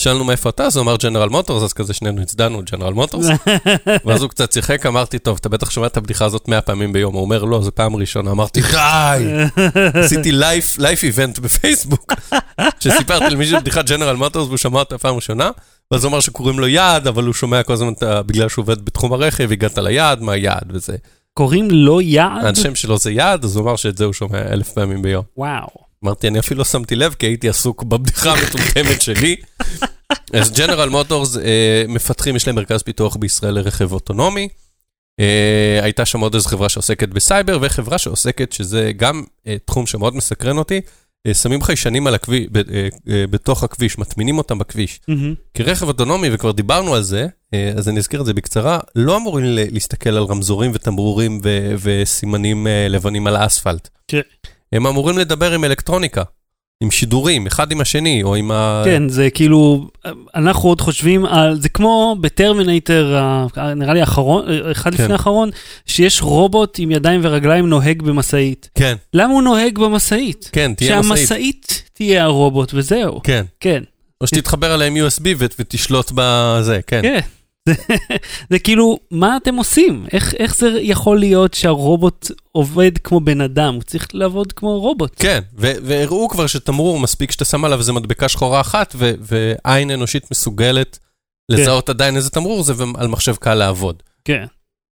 שאלנו 0.00 0.24
מאיפה 0.24 0.48
אתה, 0.48 0.64
אז 0.64 0.76
הוא 0.76 0.82
אמר 0.82 0.96
ג'נרל 0.96 1.28
מוטורס, 1.28 1.62
אז 1.62 1.72
כזה 1.72 1.94
שנינו 1.94 2.22
הצדענו 2.22 2.62
ג'נרל 2.72 2.92
מוטורס, 2.92 3.26
ואז 4.06 4.22
הוא 4.22 4.30
קצת 4.30 4.52
שיחק, 4.52 4.86
אמרתי, 4.86 5.18
טוב, 5.18 5.38
אתה 5.40 5.48
בטח 5.48 5.70
שומע 5.70 5.86
את 5.86 5.96
הבדיחה 5.96 6.24
הזאת 6.24 6.48
100 6.48 6.60
פעמים 6.60 6.92
ביום, 6.92 7.14
הוא 7.14 7.22
אומר, 7.22 7.44
לא, 7.44 7.62
זו 7.62 7.70
פעם 7.74 7.96
ראשונה, 7.96 8.30
אמרתי, 8.30 8.60
די, 8.62 9.24
עשיתי 10.04 10.32
לייף, 10.32 10.78
לייף 10.78 11.02
איבנט 11.02 11.38
בפייסבוק, 11.38 12.12
שסיפרתי 12.80 13.30
למישהו 13.30 13.60
בדיחת 13.60 13.86
ג'נרל 13.86 14.16
מוטורס 14.16 14.46
והוא 14.46 14.56
שמע 14.56 14.78
אותה 14.78 14.98
פעם 14.98 15.14
ראשונה, 15.16 15.50
ואז 15.90 16.04
הוא 16.04 16.10
אמר 16.10 16.20
שקוראים 16.20 16.58
לו 16.58 16.68
יעד, 16.68 17.06
אבל 17.06 17.24
הוא 17.24 17.34
שומע 17.34 17.62
כל 17.62 17.72
הזמן, 17.72 17.92
בגלל 18.26 18.48
שהוא 18.48 18.62
עובד 18.62 18.84
בתחום 18.84 19.12
הרכב, 19.12 19.52
הגעת 19.52 19.78
ליעד, 19.78 20.22
מה 20.22 20.32
היעד 20.32 20.64
וזה. 20.70 20.96
קוראים 21.34 21.70
לו 21.70 22.00
יעד? 22.00 22.44
השם 22.44 22.74
שלו 22.74 22.98
זה 22.98 23.12
יעד, 23.12 23.44
אז 23.44 23.56
הוא 23.56 23.64
אמר 23.64 23.76
שאת 23.76 23.96
זה 23.96 24.04
הוא 24.04 24.12
שומע 24.12 24.42
אלף 24.52 24.72
פעמים 24.72 25.02
ביום. 25.02 25.24
וואו. 25.36 25.68
אמרתי, 26.04 26.28
אני 26.28 26.38
אפילו 26.38 26.58
לא 26.58 26.64
שמתי 26.64 26.96
לב, 26.96 27.14
כי 27.18 27.26
הייתי 27.26 27.48
עסוק 27.48 27.82
בבדיחה 27.82 28.32
המטומטמת 28.32 29.02
שלי. 29.02 29.36
אז 30.40 30.52
ג'נרל 30.52 30.88
מוטורס 30.88 31.36
מפתחים, 31.88 32.36
יש 32.36 32.46
להם 32.46 32.56
מרכז 32.56 32.82
פיתוח 32.82 33.16
בישראל 33.16 33.54
לרכב 33.54 33.92
אוטונומי. 33.92 34.48
אה, 35.20 35.80
הייתה 35.82 36.04
שם 36.04 36.20
עוד 36.20 36.34
איזו 36.34 36.48
חברה 36.48 36.68
שעוסקת 36.68 37.08
בסייבר, 37.08 37.58
וחברה 37.62 37.98
שעוסקת, 37.98 38.52
שזה 38.52 38.92
גם 38.96 39.24
אה, 39.46 39.56
תחום 39.64 39.86
שמאוד 39.86 40.16
מסקרן 40.16 40.58
אותי, 40.58 40.76
אה, 40.76 40.80
שמים 41.32 41.62
חיישנים 41.62 42.06
על 42.06 42.14
הכביש, 42.14 42.46
אה, 42.56 42.88
אה, 43.08 43.26
בתוך 43.30 43.62
הכביש, 43.64 43.98
מטמינים 43.98 44.38
אותם 44.38 44.58
בכביש. 44.58 45.00
כי 45.54 45.62
רכב 45.62 45.86
אוטונומי, 45.88 46.28
וכבר 46.32 46.52
דיברנו 46.52 46.94
על 46.94 47.02
זה, 47.02 47.26
אה, 47.54 47.72
אז 47.76 47.88
אני 47.88 47.98
אזכיר 47.98 48.20
את 48.20 48.26
זה 48.26 48.34
בקצרה, 48.34 48.78
לא 48.96 49.16
אמורים 49.16 49.44
להסתכל 49.46 50.10
על 50.10 50.24
רמזורים 50.24 50.70
ותמרורים 50.74 51.40
וסימנים 51.82 52.66
אה, 52.66 52.88
לבנים 52.88 53.26
על 53.26 53.36
האספלט. 53.36 53.88
כן. 54.08 54.20
הם 54.72 54.86
אמורים 54.86 55.18
לדבר 55.18 55.52
עם 55.52 55.64
אלקטרוניקה, 55.64 56.22
עם 56.80 56.90
שידורים, 56.90 57.46
אחד 57.46 57.72
עם 57.72 57.80
השני, 57.80 58.22
או 58.22 58.34
עם 58.34 58.50
ה... 58.50 58.82
כן, 58.84 59.08
זה 59.08 59.30
כאילו, 59.30 59.88
אנחנו 60.34 60.68
עוד 60.68 60.80
חושבים 60.80 61.26
על, 61.26 61.60
זה 61.60 61.68
כמו 61.68 62.16
בטרמינטר, 62.20 63.18
נראה 63.76 63.94
לי 63.94 64.00
האחרון, 64.00 64.44
אחד 64.72 64.94
כן. 64.94 65.02
לפני 65.02 65.12
האחרון, 65.12 65.50
שיש 65.86 66.22
רובוט 66.22 66.76
עם 66.78 66.90
ידיים 66.90 67.20
ורגליים 67.24 67.68
נוהג 67.68 68.02
במשאית. 68.02 68.70
כן, 68.74 68.94
למה 69.14 69.32
הוא 69.32 69.42
נוהג 69.42 69.78
במשאית? 69.78 70.50
כן, 70.52 70.74
תהיה 70.74 71.00
משאית. 71.00 71.16
שהמשאית 71.28 71.82
תהיה 71.92 72.24
הרובוט 72.24 72.74
וזהו. 72.74 73.20
כן. 73.22 73.44
כן, 73.60 73.82
או 74.20 74.26
שתתחבר 74.26 74.72
עליהם 74.72 74.96
USB 74.96 75.24
ותשלוט 75.38 76.12
בזה, 76.14 76.80
כן. 76.86 77.02
כן. 77.02 77.20
זה- 78.50 78.58
כאילו, 78.58 78.98
מה 79.10 79.36
אתם 79.36 79.54
עושים? 79.54 80.06
איך, 80.12 80.34
איך 80.34 80.56
זה 80.56 80.68
יכול 80.80 81.18
להיות 81.18 81.54
שהרובוט 81.54 82.30
עובד 82.52 82.98
כמו 82.98 83.20
בן 83.20 83.40
אדם? 83.40 83.74
הוא 83.74 83.82
צריך 83.82 84.08
לעבוד 84.12 84.52
כמו 84.52 84.80
רובוט. 84.80 85.12
כן, 85.16 85.40
והראו 85.56 86.28
כבר 86.28 86.46
שתמרור 86.46 86.98
מספיק 87.00 87.30
שאתה 87.30 87.44
שם 87.44 87.64
עליו 87.64 87.78
איזה 87.78 87.92
מדבקה 87.92 88.28
שחורה 88.28 88.60
אחת, 88.60 88.94
ועין 89.20 89.90
אנושית 89.90 90.30
מסוגלת 90.30 90.98
לזהות 91.48 91.88
עדיין 91.88 92.16
איזה 92.16 92.30
תמרור 92.30 92.62
זה, 92.62 92.72
ועל 92.76 93.08
מחשב 93.08 93.34
קל 93.36 93.54
לעבוד, 93.54 94.02
כן, 94.24 94.44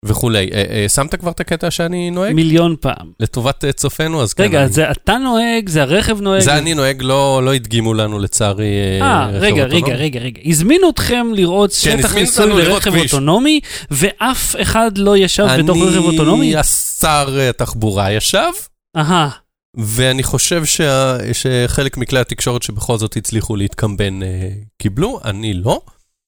וכולי. 0.05 0.51
אה, 0.53 0.65
אה, 0.71 0.89
שמת 0.89 1.15
כבר 1.15 1.31
את 1.31 1.41
הקטע 1.41 1.71
שאני 1.71 2.11
נוהג? 2.11 2.35
מיליון 2.35 2.77
פעם. 2.81 3.13
לטובת 3.21 3.65
אה, 3.65 3.73
צופינו, 3.73 4.23
אז 4.23 4.33
כן. 4.33 4.43
רגע, 4.43 4.67
זה 4.67 4.91
אתה 4.91 5.19
נוהג, 5.19 5.69
זה 5.69 5.83
הרכב 5.83 6.21
נוהג? 6.21 6.43
זה 6.43 6.59
אני 6.59 6.75
נוהג, 6.75 7.03
לא 7.03 7.41
לא 7.45 7.55
הדגימו 7.55 7.95
לנו 7.95 8.19
לצערי 8.19 8.65
אה, 9.01 9.07
אה, 9.07 9.27
רכב 9.27 9.43
רגע, 9.43 9.65
אוטונומי. 9.65 9.83
רגע, 9.83 9.97
רגע, 9.97 10.21
רגע. 10.21 10.41
הזמינו 10.45 10.91
אתכם 10.91 11.27
לראות 11.35 11.73
שטח 11.73 12.05
הזמינו 12.05 12.21
ניסוי 12.21 12.47
לרכב. 12.47 12.95
אוטונומי, 12.97 13.61
ואף 13.91 14.57
אחד 14.63 14.99
לא 14.99 15.17
ישב 15.17 15.47
בתוך 15.59 15.77
רכב 15.77 16.05
אוטונומי? 16.05 16.47
אני, 16.47 16.57
השר 16.57 17.37
אה, 17.39 17.49
התחבורה 17.49 18.13
ישב, 18.13 18.51
אהה, 18.97 19.29
ואני 19.77 20.23
חושב 20.23 20.65
שה, 20.65 21.17
שחלק 21.33 21.97
מכלי 21.97 22.19
התקשורת 22.21 22.63
שבכל 22.63 22.99
זאת 22.99 23.17
הצליחו 23.17 23.57
להתקמבן 23.57 24.23
אה, 24.23 24.49
קיבלו, 24.79 25.21
אני 25.25 25.55
לא. 25.55 25.81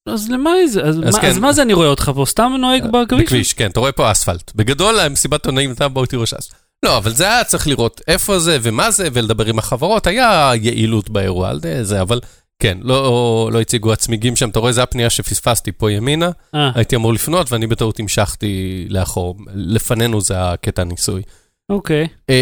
אז 0.09 0.31
למה 0.31 0.51
זה? 0.67 0.83
אז 0.83 0.99
אז 1.07 1.15
מה- 1.15 1.21
כן. 1.21 1.29
אז 1.29 1.39
מה 1.39 1.53
זה 1.53 1.63
אני 1.63 1.73
רואה 1.73 1.87
אותך 1.89 2.11
פה? 2.15 2.25
סתם 2.27 2.53
נוהג 2.61 2.85
בכביש? 2.93 3.23
בכביש, 3.23 3.53
כן, 3.53 3.71
אתה 3.71 3.81
רואה 3.81 3.93
פה 3.93 4.11
אספלט. 4.13 4.53
בגדול, 4.55 5.01
המסיבת 5.01 5.47
עונאים 5.47 5.71
הייתה 5.71 5.89
בואו 5.89 6.07
תראו 6.07 6.27
שאספלט. 6.27 6.59
לא, 6.85 6.97
אבל 6.97 7.11
זה 7.13 7.25
היה 7.25 7.45
צריך 7.45 7.69
לראות 7.69 8.01
איפה 8.09 8.39
זה 8.39 8.59
ומה 8.63 8.91
זה, 8.91 9.09
ולדבר 9.13 9.47
עם 9.47 9.59
החברות, 9.59 10.07
היה 10.07 10.53
יעילות 10.61 11.11
באירוע 11.11 11.49
על 11.49 11.61
זה, 11.83 12.01
אבל 12.03 12.21
כן, 12.59 12.79
לא, 12.83 13.51
לא 13.53 13.61
הציגו 13.61 13.93
הצמיגים 13.93 14.37
שם, 14.37 14.49
אתה 14.49 14.59
רואה, 14.59 14.73
זו 14.73 14.83
הפנייה 14.83 15.11
שפספסתי 15.11 15.73
פה 15.73 15.93
ימינה, 15.93 16.31
אה, 16.55 16.71
הייתי 16.75 16.97
אמור 16.97 17.13
לפנות 17.13 17.53
ואני 17.53 17.67
בטעות 17.67 18.01
המשכתי 18.01 18.87
לאחור. 18.91 19.37
לפנינו 19.55 20.21
זה 20.21 20.35
הקטע 20.53 20.83
הניסוי. 20.83 21.23
אוקיי. 21.71 22.07
אה, 22.31 22.37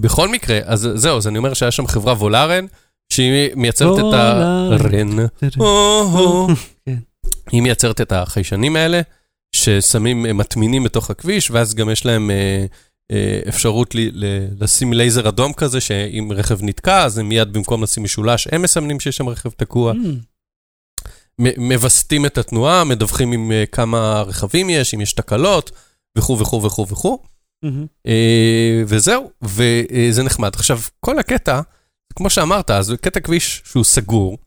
בכל 0.00 0.28
מקרה, 0.28 0.58
אז 0.64 0.88
זהו, 0.94 1.16
אז 1.16 1.28
אני 1.28 1.38
אומר 1.38 1.54
שהיה 1.54 1.70
שם 1.70 1.86
חברה 1.86 2.12
וולארן, 2.12 2.66
שהיא 3.12 3.50
מייצרת 3.56 3.98
את 3.98 4.14
ה... 4.14 4.66
וולארן. 4.70 5.18
רן. 5.18 5.26
או-הו. 5.60 6.48
כן. 6.86 6.98
היא 7.52 7.62
מייצרת 7.62 8.00
את 8.00 8.12
החיישנים 8.12 8.76
האלה, 8.76 9.00
ששמים, 9.56 10.22
מטמינים 10.22 10.84
בתוך 10.84 11.10
הכביש, 11.10 11.50
ואז 11.50 11.74
גם 11.74 11.90
יש 11.90 12.06
להם 12.06 12.30
אה, 12.30 12.66
אה, 13.12 13.40
אפשרות 13.48 13.94
לשים 14.60 14.92
לייזר 14.92 15.28
אדום 15.28 15.52
כזה, 15.52 15.80
שאם 15.80 16.28
רכב 16.34 16.58
נתקע, 16.62 17.04
אז 17.04 17.18
הם 17.18 17.28
מיד 17.28 17.52
במקום 17.52 17.82
לשים 17.82 18.02
משולש, 18.02 18.48
הם 18.52 18.62
מסמנים 18.62 19.00
שיש 19.00 19.16
שם 19.16 19.28
רכב 19.28 19.50
תקוע. 19.50 19.92
מ- 21.40 21.68
מווסתים 21.68 22.26
את 22.26 22.38
התנועה, 22.38 22.84
מדווחים 22.84 23.32
עם 23.32 23.52
אה, 23.52 23.64
כמה 23.72 24.22
רכבים 24.26 24.70
יש, 24.70 24.94
אם 24.94 25.00
יש 25.00 25.12
תקלות, 25.12 25.70
וכו' 26.18 26.38
וכו' 26.38 26.62
וכו' 26.62 26.86
וכו'. 26.88 27.18
אה, 28.06 28.82
וזהו, 28.86 29.30
וזה 29.42 30.22
נחמד. 30.22 30.50
עכשיו, 30.54 30.78
כל 31.00 31.18
הקטע, 31.18 31.60
כמו 32.16 32.30
שאמרת, 32.30 32.70
אז 32.70 32.86
זה 32.86 32.96
קטע 32.96 33.20
כביש 33.20 33.62
שהוא 33.64 33.84
סגור, 33.84 34.38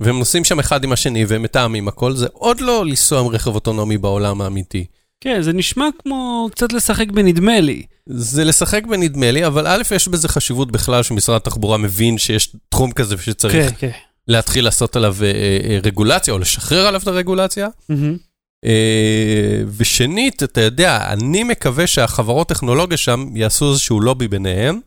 והם 0.00 0.18
נוסעים 0.18 0.44
שם 0.44 0.58
אחד 0.58 0.84
עם 0.84 0.92
השני 0.92 1.24
והם 1.24 1.42
מתאמים 1.42 1.88
הכל, 1.88 2.16
זה 2.16 2.26
עוד 2.32 2.60
לא 2.60 2.86
לנסוע 2.86 3.20
עם 3.20 3.26
רכב 3.26 3.54
אוטונומי 3.54 3.98
בעולם 3.98 4.40
האמיתי. 4.40 4.84
כן, 5.20 5.42
זה 5.42 5.52
נשמע 5.52 5.88
כמו 6.02 6.48
קצת 6.52 6.72
לשחק 6.72 7.10
בנדמה 7.10 7.60
לי. 7.60 7.82
זה 8.06 8.44
לשחק 8.44 8.86
בנדמה 8.86 9.30
לי, 9.30 9.46
אבל 9.46 9.66
א', 9.66 9.82
יש 9.94 10.08
בזה 10.08 10.28
חשיבות 10.28 10.72
בכלל 10.72 11.02
שמשרד 11.02 11.36
התחבורה 11.36 11.78
מבין 11.78 12.18
שיש 12.18 12.56
תחום 12.68 12.92
כזה 12.92 13.14
ושצריך 13.18 13.70
כן, 13.70 13.74
כן. 13.78 13.90
להתחיל 14.28 14.64
לעשות 14.64 14.96
עליו 14.96 15.16
אה, 15.22 15.30
אה, 15.30 15.78
רגולציה, 15.82 16.34
או 16.34 16.38
לשחרר 16.38 16.86
עליו 16.86 17.00
את 17.02 17.08
הרגולציה. 17.08 17.68
מהמם. 17.88 18.16
אה, 18.64 19.62
ושנית, 19.76 20.42
אתה 20.42 20.60
יודע, 20.60 21.06
אני 21.12 21.44
מקווה 21.44 21.86
שהחברות 21.86 22.48
טכנולוגיה 22.48 22.96
שם 22.96 23.26
יעשו 23.34 23.70
איזשהו 23.70 24.00
לובי 24.00 24.28
ביניהם, 24.28 24.80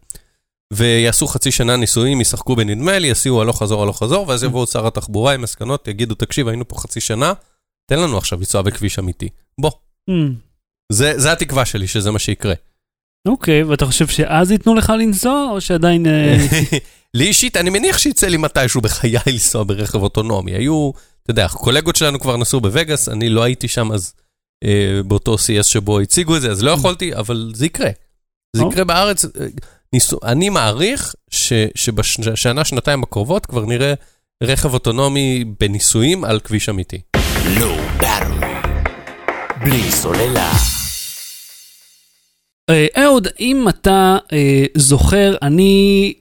ויעשו 0.74 1.28
חצי 1.28 1.52
שנה 1.52 1.76
ניסויים, 1.76 2.22
ישחקו 2.22 2.56
בנדמה 2.56 3.00
לי, 3.00 3.08
יסיעו 3.08 3.42
הלוך 3.42 3.60
חזור 3.60 3.84
הלוך 3.84 4.00
חזור, 4.00 4.28
ואז 4.28 4.44
יבואו 4.44 4.68
שר 4.68 4.88
התחבורה 4.88 5.34
עם 5.34 5.42
מסקנות, 5.42 5.88
יגידו, 5.88 6.16
תקשיב, 6.16 6.48
היינו 6.48 6.68
פה 6.68 6.76
חצי 6.76 7.00
שנה, 7.00 7.34
תן 7.90 8.00
לנו 8.00 8.18
עכשיו 8.18 8.40
לנסוע 8.40 8.62
בכביש 8.62 9.00
אמיתי. 9.00 9.30
בוא. 9.62 9.72
Hmm, 10.10 10.14
זה, 10.92 11.20
זה 11.20 11.32
התקווה 11.32 11.66
שלי, 11.66 11.88
שזה 11.88 12.12
מה 12.12 12.20
שיקרה. 12.20 12.54
אוקיי, 13.28 13.64
ואתה 13.64 13.86
חושב 13.86 14.08
שאז 14.08 14.52
ייתנו 14.52 14.76
לך 14.76 14.94
לנסוע, 15.00 15.48
או 15.52 15.62
שעדיין... 15.62 16.08
אה, 16.08 16.38
לי 17.14 17.28
אישית, 17.28 17.58
אני 17.58 17.70
מניח 17.70 17.98
שיצא 17.98 18.28
לי 18.28 18.38
מתישהו 18.38 18.82
בחיי 18.82 19.18
לנסוע 19.28 19.64
ברכב 19.64 20.02
אוטונומי. 20.02 20.52
היו, 20.52 20.92
אתה 21.24 21.32
יודע, 21.32 21.48
קולגות 21.48 21.96
שלנו 21.96 22.20
כבר 22.20 22.38
נסעו 22.38 22.62
בווגאס, 22.62 23.10
אני 23.10 23.30
לא 23.30 23.44
הייתי 23.44 23.68
שם 23.68 23.92
אז 23.92 24.14
אה, 24.64 25.02
באותו 25.06 25.36
CS 25.36 25.64
שבו 25.64 26.00
הציגו 26.00 26.36
את 26.36 26.42
זה, 26.42 26.52
אז 26.52 26.64
לא 26.64 26.72
יכולתי, 26.72 27.16
אבל 27.16 27.52
זה 27.56 27.66
יקרה. 27.66 27.90
זה 28.56 28.64
או. 28.64 28.72
יקרה 28.72 28.84
בארץ. 28.84 29.26
ניסו, 29.94 30.18
אני 30.24 30.50
מעריך 30.50 31.16
ש, 31.30 31.54
שבשנה, 31.76 32.66
שנתיים 32.66 33.04
הקרובות 33.04 33.46
כבר 33.46 33.66
נראה 33.66 33.94
רכב 34.44 34.74
אוטונומי 34.74 35.44
בניסויים 35.60 36.24
על 36.24 36.40
כביש 36.40 36.70
אמיתי. 36.70 37.02
Battery. 38.00 38.68
בלי 39.60 39.92
סוללה. 39.92 40.52
אה, 42.70 42.88
אהוד, 42.98 43.28
אם 43.40 43.70
אתה 43.70 44.18
אה, 44.34 44.66
זוכר, 44.78 45.36
אני 45.42 46.14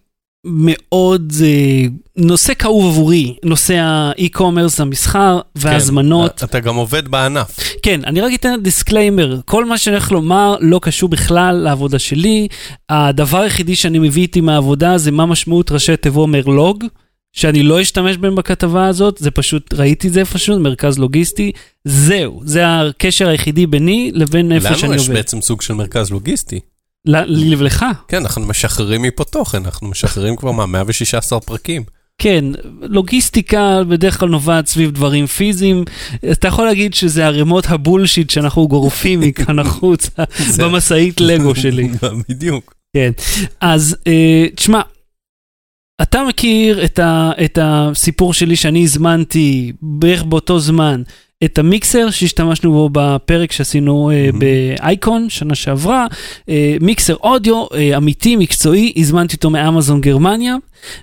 מאוד, 0.46 1.32
אה, 1.44 1.86
נושא 2.16 2.54
כאוב 2.54 2.86
עבורי, 2.86 3.36
נושא 3.44 3.74
ה 3.74 3.83
e-commerce, 3.83 4.80
המסחר 4.80 5.40
וההזמנות. 5.54 6.40
כן, 6.40 6.46
אתה 6.46 6.60
גם 6.60 6.76
עובד 6.76 7.08
בענף. 7.08 7.58
כן, 7.82 8.00
אני 8.04 8.20
רק 8.20 8.34
אתן 8.34 8.54
disclaimer, 8.62 9.40
כל 9.44 9.64
מה 9.64 9.78
שאני 9.78 9.96
הולך 9.96 10.12
לומר 10.12 10.56
לא 10.60 10.80
קשור 10.82 11.08
בכלל 11.08 11.56
לעבודה 11.56 11.98
שלי. 11.98 12.48
הדבר 12.88 13.38
היחידי 13.38 13.76
שאני 13.76 13.98
מביא 13.98 14.22
איתי 14.22 14.40
מהעבודה 14.40 14.98
זה 14.98 15.10
מה 15.10 15.26
משמעות 15.26 15.72
ראשי 15.72 15.96
תיבות 15.96 16.26
מרלו"ג, 16.26 16.84
שאני 17.32 17.62
לא 17.62 17.82
אשתמש 17.82 18.16
בהם 18.16 18.34
בכתבה 18.34 18.86
הזאת, 18.86 19.18
זה 19.18 19.30
פשוט, 19.30 19.74
ראיתי 19.74 20.08
את 20.08 20.12
זה 20.12 20.20
איפשהו, 20.20 20.60
מרכז 20.60 20.98
לוגיסטי, 20.98 21.52
זהו, 21.84 22.40
זה 22.44 22.62
הקשר 22.66 23.28
היחידי 23.28 23.66
ביני 23.66 24.10
לבין 24.14 24.52
איפה 24.52 24.68
לנו 24.68 24.78
שאני 24.78 24.96
יש 24.96 25.02
עובד. 25.02 25.14
בעצם 25.14 25.40
סוג 25.40 25.62
של 25.62 25.74
מרכז 25.74 26.10
לוגיסטי. 26.10 26.60
לי 27.06 27.56
ולך. 27.56 27.84
כן, 28.08 28.16
אנחנו 28.16 28.46
משחררים 28.46 29.02
מפה 29.02 29.24
תוכן, 29.24 29.64
אנחנו 29.64 29.88
משחררים 29.88 30.36
כבר 30.36 30.52
מה, 30.52 30.66
116 30.66 31.40
פרקים. 31.40 31.82
כן, 32.18 32.44
לוגיסטיקה 32.80 33.84
בדרך 33.88 34.20
כלל 34.20 34.28
נובעת 34.28 34.66
סביב 34.66 34.90
דברים 34.90 35.26
פיזיים. 35.26 35.84
אתה 36.32 36.48
יכול 36.48 36.64
להגיד 36.64 36.94
שזה 36.94 37.26
ערימות 37.26 37.66
הבולשיט 37.66 38.30
שאנחנו 38.30 38.68
גורפים 38.68 39.20
מכאן 39.20 39.58
החוצה 39.66 40.24
במשאית 40.58 41.20
לגו 41.20 41.54
שלי. 41.54 41.88
בדיוק. 42.28 42.74
כן. 42.96 43.10
אז 43.60 43.96
אה, 44.06 44.46
תשמע, 44.54 44.80
אתה 46.02 46.24
מכיר 46.28 46.84
את, 46.84 46.98
ה, 46.98 47.30
את 47.44 47.58
הסיפור 47.62 48.34
שלי 48.34 48.56
שאני 48.56 48.82
הזמנתי 48.82 49.72
בערך 49.82 50.22
באותו 50.22 50.60
זמן 50.60 51.02
את 51.44 51.58
המיקסר 51.58 52.10
שהשתמשנו 52.10 52.72
בו 52.72 52.88
בפרק 52.92 53.52
שעשינו 53.52 54.10
Mhm. 54.10 54.36
באייקון 54.36 55.30
שנה 55.30 55.54
שעברה, 55.54 56.06
אה, 56.48 56.76
מיקסר 56.80 57.14
אודיו 57.14 57.64
אה, 57.74 57.96
אמיתי, 57.96 58.36
מקצועי, 58.36 58.92
הזמנתי 58.96 59.36
אותו 59.36 59.50
מאמזון 59.50 60.00
גרמניה, 60.00 60.56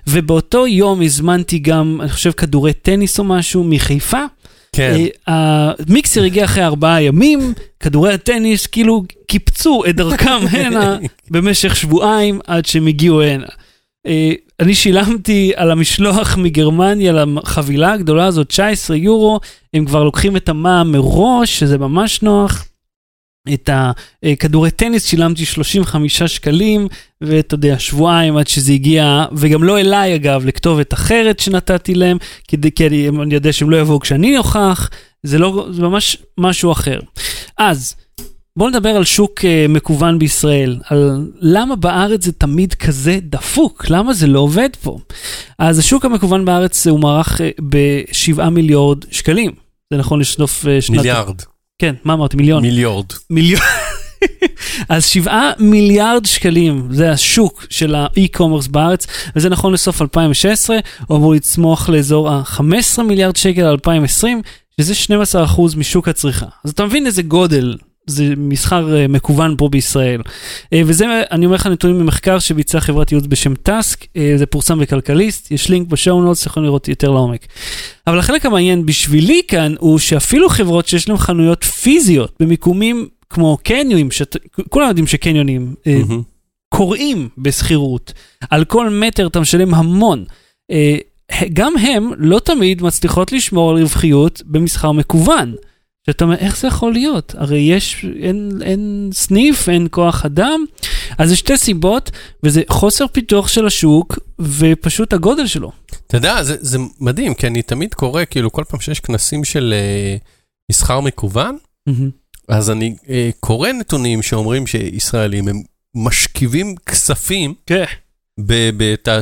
ובאותו 0.06 0.66
יום 0.66 1.02
הזמנתי 1.02 1.58
גם, 1.58 1.98
אני 2.00 2.08
חושב, 2.10 2.30
כדורי 2.30 2.72
טניס 2.72 3.18
או 3.18 3.24
משהו 3.24 3.64
מחיפה. 3.64 4.24
כן. 4.76 4.96
המיקסר 5.26 6.22
הגיע 6.22 6.44
אחרי 6.44 6.64
ארבעה 6.64 7.02
ימים, 7.02 7.52
כדורי 7.80 8.12
הטניס 8.14 8.66
כאילו 8.66 9.02
קיפצו 9.26 9.82
את 9.88 9.96
דרכם 9.96 10.38
הנה 10.50 10.98
במשך 11.30 11.76
שבועיים 11.76 12.40
עד 12.46 12.66
שהם 12.66 12.86
הגיעו 12.86 13.22
הנה. 13.22 13.46
אה, 14.06 14.32
אני 14.60 14.74
שילמתי 14.74 15.52
על 15.56 15.70
המשלוח 15.70 16.36
מגרמניה 16.36 17.12
לחבילה 17.12 17.92
הגדולה 17.92 18.26
הזאת 18.26 18.48
19 18.48 18.96
יורו, 18.96 19.40
הם 19.74 19.84
כבר 19.84 20.04
לוקחים 20.04 20.36
את 20.36 20.48
המע"מ 20.48 20.92
מראש, 20.92 21.58
שזה 21.58 21.78
ממש 21.78 22.22
נוח. 22.22 22.64
את 23.54 23.70
הכדורי 24.22 24.70
טניס 24.70 25.06
שילמתי 25.06 25.44
35 25.44 26.22
שקלים, 26.22 26.88
ואתה 27.20 27.54
יודע, 27.54 27.78
שבועיים 27.78 28.36
עד 28.36 28.46
שזה 28.46 28.72
הגיע, 28.72 29.24
וגם 29.32 29.64
לא 29.64 29.80
אליי 29.80 30.14
אגב, 30.14 30.46
לכתובת 30.46 30.94
אחרת 30.94 31.40
שנתתי 31.40 31.94
להם, 31.94 32.16
כדי, 32.48 32.72
כי 32.72 32.86
אני, 32.86 33.08
אני 33.08 33.34
יודע 33.34 33.52
שהם 33.52 33.70
לא 33.70 33.76
יבואו 33.76 34.00
כשאני 34.00 34.36
נוכח, 34.36 34.90
זה, 35.22 35.38
לא, 35.38 35.66
זה 35.70 35.82
ממש 35.82 36.16
משהו 36.38 36.72
אחר. 36.72 37.00
אז, 37.58 37.94
בואו 38.58 38.70
נדבר 38.70 38.88
על 38.88 39.04
שוק 39.04 39.40
uh, 39.40 39.44
מקוון 39.68 40.18
בישראל, 40.18 40.78
על 40.88 41.30
למה 41.40 41.76
בארץ 41.76 42.24
זה 42.24 42.32
תמיד 42.32 42.74
כזה 42.74 43.18
דפוק, 43.22 43.86
למה 43.90 44.14
זה 44.14 44.26
לא 44.26 44.40
עובד 44.40 44.68
פה. 44.82 44.98
אז 45.58 45.78
השוק 45.78 46.04
המקוון 46.04 46.44
בארץ 46.44 46.86
הוא 46.86 47.00
מערך 47.00 47.40
uh, 47.40 47.44
ב-7 47.68 48.50
מיליארד 48.50 48.98
שקלים. 49.10 49.52
זה 49.92 49.98
נכון 49.98 50.20
לסוף 50.20 50.64
אה, 50.64 50.68
שנת... 50.80 50.96
מיליארד. 50.96 51.42
כן, 51.78 51.94
מה 52.04 52.12
אמרתי? 52.12 52.36
מיליון. 52.36 52.62
מיליארד. 52.62 53.06
מיליון. 53.30 53.60
אז 54.88 55.06
7 55.06 55.50
מיליארד 55.58 56.26
שקלים, 56.26 56.88
זה 56.90 57.10
השוק 57.10 57.66
של 57.70 57.94
ה 57.94 58.00
e-commerce 58.00 58.66
בארץ, 58.66 59.06
וזה 59.36 59.48
נכון 59.48 59.72
לסוף 59.72 60.02
2016, 60.02 60.78
הוא 61.06 61.16
אמור 61.16 61.34
לצמוח 61.34 61.88
לאזור 61.88 62.30
ה-15 62.30 63.02
מיליארד 63.02 63.36
שקל 63.36 63.64
2020, 63.64 64.42
שזה 64.80 64.94
12% 65.34 65.76
משוק 65.76 66.08
הצריכה. 66.08 66.46
אז 66.64 66.70
אתה 66.70 66.84
מבין 66.84 67.06
איזה 67.06 67.22
גודל 67.22 67.76
זה 68.06 68.34
מסחר 68.36 68.96
אה, 68.96 69.08
מקוון 69.08 69.54
פה 69.58 69.68
בישראל. 69.68 70.20
אה, 70.72 70.82
וזה, 70.86 71.22
אני 71.30 71.46
אומר 71.46 71.56
לך 71.56 71.66
נתונים 71.66 71.98
ממחקר 71.98 72.38
שביצעה 72.38 72.80
חברת 72.80 73.12
ייעוץ 73.12 73.24
בשם 73.28 73.54
טאסק, 73.54 74.06
אה, 74.16 74.34
זה 74.36 74.46
פורסם 74.46 74.78
בכלכליסט, 74.78 75.50
יש 75.50 75.70
לינק 75.70 75.88
ב 75.88 75.95
show 75.95 76.22
notes, 76.22 76.46
יכולים 76.46 76.66
לראות 76.66 76.88
יותר 76.88 77.10
לעומק. 77.10 77.46
אבל 78.06 78.18
החלק 78.18 78.46
המעניין 78.46 78.86
בשבילי 78.86 79.42
כאן 79.48 79.74
הוא 79.78 79.98
שאפילו 79.98 80.48
חברות 80.48 80.88
שיש 80.88 81.08
להן 81.08 81.18
חנויות 81.18 81.64
פיזיות 81.64 82.32
במיקומים 82.40 83.08
כמו 83.30 83.58
קניונים, 83.62 84.10
שכולם 84.10 84.88
יודעים 84.88 85.06
שקניונים 85.06 85.74
מהמם. 85.86 86.22
קוראים 86.68 87.28
בשכירות, 87.38 88.12
על 88.50 88.64
כל 88.64 88.90
מטר 88.90 89.26
אתה 89.26 89.40
משלם 89.40 89.74
המון. 89.74 90.24
גם 91.52 91.76
הם 91.76 92.10
לא 92.16 92.38
תמיד 92.38 92.82
מצליחות 92.82 93.32
לשמור 93.32 93.70
על 93.70 93.76
רווחיות 93.76 94.42
במסחר 94.46 94.92
מקוון. 94.92 95.54
שאתה 96.06 96.24
אומר, 96.24 96.36
איך 96.36 96.58
זה 96.58 96.68
יכול 96.68 96.92
להיות? 96.92 97.34
הרי 97.38 97.58
יש, 97.58 98.06
אין, 98.22 98.50
אין 98.62 99.10
סניף, 99.12 99.68
אין 99.68 99.86
כוח 99.90 100.24
אדם. 100.24 100.64
אז 101.18 101.28
זה 101.28 101.36
שתי 101.36 101.56
סיבות, 101.58 102.10
וזה 102.42 102.62
חוסר 102.68 103.06
פיתוח 103.06 103.48
של 103.48 103.66
השוק, 103.66 104.18
ופשוט 104.38 105.12
הגודל 105.12 105.46
שלו. 105.46 105.72
אתה 106.06 106.16
יודע, 106.16 106.42
זה, 106.42 106.56
זה 106.60 106.78
מדהים, 107.00 107.34
כי 107.34 107.46
אני 107.46 107.62
תמיד 107.62 107.94
קורא, 107.94 108.22
כאילו, 108.30 108.52
כל 108.52 108.64
פעם 108.68 108.80
שיש 108.80 109.00
כנסים 109.00 109.44
של 109.44 109.74
אה, 109.76 110.16
מסחר 110.70 111.00
מקוון, 111.00 111.56
אז 112.48 112.70
אני 112.70 112.94
אה, 113.08 113.30
קורא 113.40 113.72
נתונים 113.72 114.22
שאומרים 114.22 114.66
שישראלים 114.66 115.48
הם 115.48 115.62
משכיבים 115.94 116.74
כספים, 116.86 117.54
כן. 117.66 117.84
ת- 117.84 117.88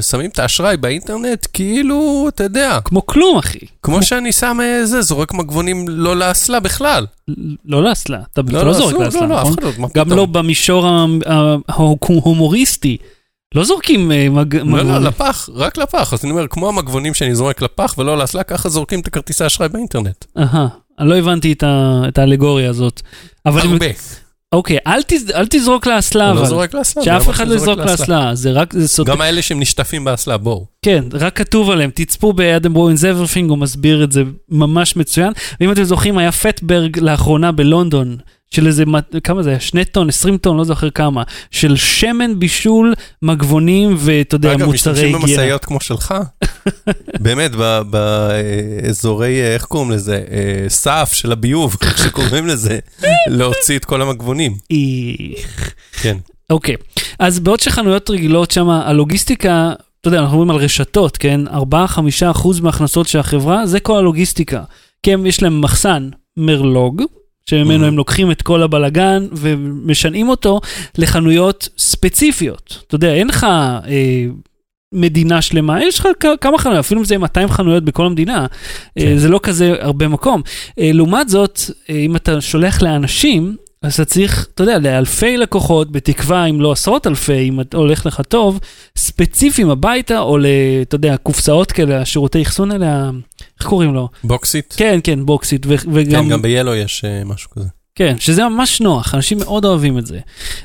שמים 0.01 0.31
את 0.31 0.39
האשראי 0.39 0.77
באינטרנט, 0.77 1.47
כאילו, 1.53 2.27
אתה 2.29 2.45
יודע, 2.45 2.79
כמו 2.85 3.07
כלום, 3.07 3.39
אחי. 3.39 3.59
כמו 3.83 4.03
שאני 4.03 4.33
שם 4.33 4.59
אה, 4.63 4.87
זה, 4.87 5.03
זורק 5.03 5.35
מגבונים 5.35 5.89
לא 5.89 6.17
לאסלה 6.17 6.61
בכלל. 6.61 7.07
לא 7.65 7.83
לאסלה, 7.83 8.21
אתה 8.33 8.43
לא 8.53 8.73
זורק 8.73 8.95
לא, 8.95 9.05
לאסלה, 9.05 9.21
לא, 9.21 9.29
לא, 9.29 9.41
נכון? 9.41 9.55
לא, 9.63 9.89
גם? 9.95 10.13
לא 10.13 10.27
במישור 10.27 10.87
ההומוריסטי. 11.69 12.97
לא 13.55 13.65
זורקים 13.65 14.13
אה, 14.13 14.29
מג... 14.29 14.57
לא, 14.57 14.83
לא, 14.83 14.99
לפח, 14.99 15.49
רק 15.55 15.79
לפח. 15.79 16.13
אז 16.13 16.25
אני 16.25 16.31
אומר, 16.31 16.47
כמו 16.47 16.69
המגבונים 16.69 17.15
שאני 17.15 17.35
זורק 17.35 17.63
לפח 17.63 17.95
ולא 17.99 18.19
לאסלה, 18.19 18.43
ככה 18.43 18.69
זורקים 18.69 19.01
את 19.01 19.07
הכרטיסי 19.07 19.45
האשראי 19.45 19.69
באינטרנט. 19.69 20.25
אהה, 20.39 20.69
אני 20.99 21.09
לא 21.09 21.17
הבנתי 21.17 21.55
את 21.63 22.19
האלגוריה 22.19 22.71
הזאת. 22.71 23.01
הרבה. 23.45 23.87
אוקיי, 24.53 24.79
אל 24.87 25.03
תז- 25.03 25.31
אל 25.35 25.47
תזרוק 25.51 25.87
לאסלה, 25.87 26.33
לא 26.35 26.39
אבל. 26.39 26.47
זורק 26.49 26.75
לאסלה. 26.75 27.03
שאף 27.05 27.31
אחד 27.31 27.49
לא 27.49 27.55
יזרוק 27.55 27.79
לאסלה, 27.79 28.35
זה 28.35 28.51
רק, 28.53 28.73
זה 28.73 28.89
סותר. 28.89 29.13
גם 29.13 29.21
האלה 29.21 29.43
שהם 29.43 29.61
נשטפים 29.61 30.05
באסלה, 30.05 30.37
בואו. 30.37 30.67
כן, 30.83 31.05
רק 31.13 31.37
כתוב 31.37 31.71
עליהם, 31.71 31.91
תצפו 31.95 32.33
ב 32.33 32.41
Adam 32.41 32.75
Ruins 32.75 33.05
Everything, 33.05 33.51
הוא 33.51 33.59
מסביר 33.59 34.05
את 34.05 34.13
זה 34.13 34.23
ממש 34.49 34.97
מצוין. 34.97 35.33
ואם 35.61 35.73
אתם 35.73 35.85
זוכרים, 35.85 36.19
היה 36.19 36.33
fatberg 36.33 36.99
לאחרונה 36.99 37.53
בלונדון, 37.53 38.17
של 38.53 38.67
איזה, 38.67 38.85
כמה 39.25 39.43
זה 39.43 39.51
היה? 39.51 39.61
שני 39.61 39.85
טון, 39.85 40.09
20 40.09 40.39
טון, 40.39 40.57
לא 40.57 40.65
זוכר 40.65 40.91
כמה, 40.91 41.23
של 41.51 41.77
שמן 41.77 42.39
בישול, 42.39 42.95
מגבונים 43.23 43.97
ואתה 43.99 44.35
יודע, 44.35 44.53
אגב, 44.53 44.67
מוצרי 44.67 44.75
משתמשים 44.75 45.05
היגיינה. 45.05 45.19
במשאיות 45.19 45.65
כמו 45.65 45.81
שלך? 45.81 46.15
באמת, 47.21 47.51
באזורי, 47.91 49.41
אה, 49.41 49.55
איך 49.55 49.65
קוראים 49.65 49.91
לזה? 49.91 50.25
אה, 50.31 50.69
סף 50.69 51.11
של 51.13 51.33
הביוב, 51.33 51.77
איך 51.83 51.99
שקוראים 52.05 52.47
לזה, 52.47 52.79
להוציא 53.39 53.79
את 53.79 53.85
כל 53.85 54.03
המגבונים. 54.03 54.57
איך. 54.71 55.75
כן. 55.93 56.17
אוקיי, 56.51 56.77
אז 57.19 57.41
בעוד 57.41 57.61
שחנויות 57.61 58.11
רגילות 58.11 58.51
שם, 58.51 58.71
הלוגיסטיקה, 58.71 59.73
אתה 60.01 60.09
יודע, 60.09 60.19
אנחנו 60.19 60.37
מדברים 60.39 60.51
על 60.51 60.65
רשתות, 60.65 61.17
כן? 61.17 61.41
4-5% 61.49 61.53
מההכנסות 62.63 63.09
של 63.09 63.19
החברה, 63.19 63.67
זה 63.67 63.81
כל 63.81 63.99
הלוגיסטיקה. 63.99 64.63
כי 65.03 65.13
הם, 65.13 65.27
יש 65.27 65.43
להם 65.43 65.61
מחסן 65.61 66.09
מרלוג, 66.37 67.03
שממנו 67.53 67.85
Mhm. 67.85 67.89
הם 67.89 67.97
לוקחים 67.97 68.31
את 68.31 68.43
כל 68.43 68.63
הבלגן 68.63 69.27
ומשנעים 69.33 70.29
אותו 70.29 70.61
לחנויות 70.99 71.69
ספציפיות. 71.79 72.79
אתה 72.87 72.95
יודע, 72.95 73.15
אין 73.15 73.29
לך 73.29 73.45
אה, 73.45 74.25
מדינה 74.95 75.43
שלמה, 75.43 75.85
יש 75.85 76.01
לך 76.01 76.09
כמה 76.41 76.59
חנויות, 76.59 76.79
אפילו 76.85 77.01
אם 77.01 77.05
זה 77.05 77.19
200 77.19 77.49
חנויות 77.49 77.85
בכל 77.85 78.07
המדינה, 78.07 78.47
אה, 78.99 79.03
כן. 79.03 79.17
זה 79.17 79.29
לא 79.29 79.41
כזה 79.43 79.75
הרבה 79.81 80.09
מקום. 80.09 80.43
אה, 80.79 80.91
לעומת 80.95 81.29
זאת, 81.29 81.61
אה, 81.91 81.95
אם 81.95 82.17
אתה 82.17 82.41
שולח 82.41 82.83
לאנשים, 82.83 83.57
אז 83.83 83.95
אתה 83.95 84.05
צריך, 84.05 84.47
אתה 84.55 84.63
יודע, 84.63 84.79
לאלפי 84.79 85.37
לקוחות, 85.37 85.93
בתקווה, 85.93 86.45
אם 86.47 86.61
לא 86.61 86.73
עשרות 86.73 87.07
אלפי, 87.07 87.49
אם 87.49 87.59
הולך 87.75 88.07
לך 88.07 88.21
טוב, 88.29 88.61
ספציפיים 88.97 89.71
הביתה, 89.71 90.19
או 90.19 90.39
ל... 90.39 90.47
אתה 90.83 90.95
יודע, 90.95 91.17
קופסאות 91.17 91.73
כאלה, 91.73 92.01
השירותי 92.01 92.43
אחסון 92.43 92.71
האלה, 92.71 93.11
איך 93.61 93.69
קוראים 93.69 93.95
לו? 93.95 94.09
בוקסיט? 94.25 94.75
כן, 94.77 95.01
כן, 95.05 95.27
בוקסיט, 95.27 95.67
ו- 95.67 95.75
וגם, 95.93 96.25
כן, 96.25 96.29
גם 96.29 96.43
ב-Yellow 96.43 96.75
יש 96.75 97.05
אה, 97.05 97.25
משהו 97.25 97.51
כזה. 97.51 97.69
כן, 97.95 98.17
שזה 98.19 98.49
ממש 98.49 98.81
נוח, 98.81 99.15
אנשים 99.15 99.39
מאוד 99.39 99.65
אוהבים 99.65 99.99
את 99.99 100.07
זה. 100.07 100.19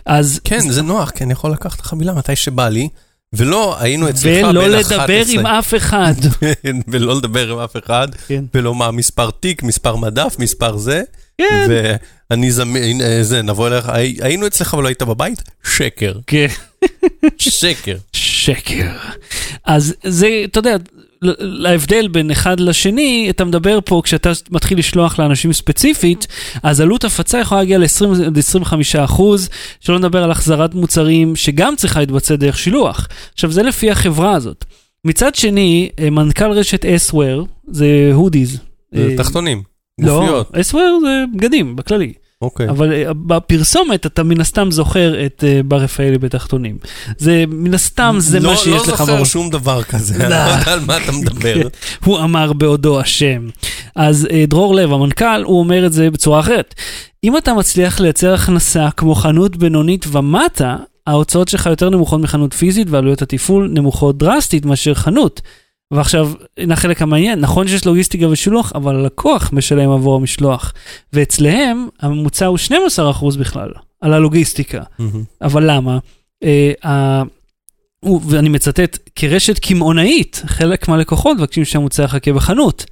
אז, 0.06 0.40
כן, 0.44 0.70
זה 0.70 0.82
נוח, 0.82 1.10
כי 1.10 1.24
אני 1.24 1.34
יכול 1.34 1.52
לקחת 1.52 1.80
את 1.80 1.86
החבילה 1.86 2.14
מתי 2.14 2.36
שבא 2.36 2.70
לי, 2.70 2.90
ולא 3.34 3.76
היינו 3.80 4.10
אצלך 4.10 4.24
בין 4.24 4.46
11. 4.46 4.50
ולא 4.50 4.68
לדבר 4.68 5.24
עם 5.30 5.46
אף 5.46 5.76
אחד. 5.76 6.14
ולא 6.92 7.16
לדבר 7.16 7.52
עם 7.52 7.60
אף 7.60 7.78
אחד, 7.78 8.08
כן. 8.28 8.44
ולא 8.54 8.76
מה 8.76 8.92
מספר 8.92 9.30
תיק, 9.32 9.64
מספר 9.64 9.96
מדף, 9.96 10.36
מספר 10.40 10.78
זה, 10.78 11.04
כן. 11.38 11.68
ואני 12.32 12.52
זמין, 12.52 13.02
אה, 13.02 13.24
זה, 13.24 13.42
נבוא 13.42 13.68
אליך, 13.68 13.90
"הי- 13.90 14.18
היינו 14.22 14.48
אצלך 14.48 14.74
ולא 14.74 14.88
היית 14.88 15.04
בבית? 15.04 15.44
שקר. 15.64 16.14
כן. 16.28 16.48
שקר. 17.38 17.96
שקר. 18.14 18.88
אז 19.66 19.96
זה, 20.04 20.42
אתה 20.46 20.60
יודע, 20.60 20.76
ל- 21.22 21.66
ההבדל 21.66 22.08
בין 22.08 22.32
אחד 22.32 22.60
לשני, 22.60 23.28
אתה 23.30 23.46
מדבר 23.46 23.80
פה, 23.86 24.02
כשאתה 24.04 24.32
מתחיל 24.50 24.80
לשלוח 24.80 25.20
לאנשים 25.20 25.54
ספציפית, 25.54 26.28
אז 26.64 26.82
עלות 26.82 27.04
הפצה 27.04 27.40
יכולה 27.40 27.62
להגיע 27.62 27.78
ל-20-25 27.78 28.74
אחוז, 29.04 29.50
שלא 29.80 30.00
נדבר 30.00 30.24
על 30.24 30.32
החזרת 30.32 30.74
מוצרים, 30.76 31.36
שגם 31.36 31.74
צריכה 31.78 32.00
להתבצע 32.00 32.36
דרך 32.36 32.60
שילוח. 32.60 33.08
עכשיו, 33.34 33.52
זה 33.52 33.64
לפי 33.64 33.92
החברה 33.92 34.32
הזאת. 34.34 34.66
מצד 35.06 35.36
שני, 35.36 35.90
אה, 36.00 36.10
מנכ"ל 36.10 36.52
רשת 36.52 36.86
אסוור, 36.86 37.48
זה 37.68 37.88
הודיז. 38.14 38.58
זה 38.96 39.14
תחתונים, 39.18 39.64
לא. 40.02 40.46
אסוור 40.62 41.00
זה 41.02 41.24
בגדים, 41.36 41.76
בכללי. 41.76 42.14
אוקיי. 42.42 42.70
אבל 42.70 42.94
אה, 42.94 43.14
בפרסומת 43.14 44.06
אתה 44.06 44.24
מן 44.24 44.42
הסתם 44.42 44.72
זוכר 44.72 45.26
את 45.26 45.44
אה, 45.48 45.62
בר 45.66 45.78
רפאלי 45.78 46.18
בתחתונים. 46.18 46.78
זה 47.18 47.44
מן 47.48 47.74
הסתם 47.74 48.16
זה 48.20 48.40
לא- 48.40 48.50
מה 48.52 48.58
שיש 48.58 48.88
לך 48.88 49.00
לא 49.00 49.06
זוכר. 49.06 49.24
שום 49.24 49.50
דבר 49.50 49.84
כזה, 49.84 50.14
אני 50.24 50.24
לא. 50.24 50.30
לא 50.30 50.36
יודע 50.36 50.74
על 50.74 50.80
מה 50.86 50.98
אתה 50.98 51.12
מדבר. 51.22 51.56
הוא 52.06 52.20
אמר 52.20 52.54
בעודו 52.54 53.02
אשם. 53.02 53.48
אז 53.96 54.28
אה, 54.32 54.44
דרור 54.48 54.76
לב, 54.76 54.94
המנכ"ל, 54.94 55.44
הוא 55.46 55.60
אומר 55.60 55.86
את 55.86 55.94
זה 55.94 56.10
בצורה 56.12 56.40
אחרת. 56.40 56.76
אם 57.24 57.38
אתה 57.38 57.54
מצליח 57.54 58.00
לייצר 58.00 58.34
הכנסה 58.34 58.90
כמו 58.98 59.16
חנות 59.16 59.58
בינונית 59.58 60.06
ומטה, 60.12 60.76
ההוצאות 61.08 61.48
שלך 61.48 61.66
יותר 61.66 61.90
נמוכות 61.90 62.22
מחנות 62.22 62.54
פיזית 62.54 62.88
ועלויות 62.90 63.22
התפעול 63.22 63.70
נמוכות 63.74 64.18
דרסטית 64.18 64.66
מאשר 64.66 64.94
חנות. 64.94 65.42
ועכשיו, 65.92 66.32
הנה 66.58 66.74
החלק 66.74 67.02
המעניין, 67.02 67.40
נכון 67.40 67.68
שיש 67.68 67.86
לוגיסטיקה 67.86 68.28
ושילוח, 68.28 68.72
אבל 68.76 68.96
הלקוח 68.96 69.50
משלם 69.54 69.90
עבור 69.92 70.16
המשלוח. 70.16 70.74
ואצלהם 71.14 71.88
הממוצע 72.00 72.46
הוא 72.46 72.58
12% 72.58 73.38
בכלל, 73.40 73.70
על 74.02 74.14
הלוגיסטיקה. 74.14 74.84
מהמם. 75.00 75.24
אבל 75.42 75.72
למה? 75.72 75.98
אה, 76.44 76.72
ה- 76.86 77.24
הוא- 78.00 78.22
ואני 78.30 78.50
מצטט, 78.50 78.98
כרשת 79.16 79.60
קמעונאית, 79.60 80.42
חלק 80.46 80.88
מהלקוחות 80.88 81.38
מבקשים 81.38 81.66
שהמוצר 81.66 82.04
יחכה 82.04 82.34
בחנות, 82.34 82.86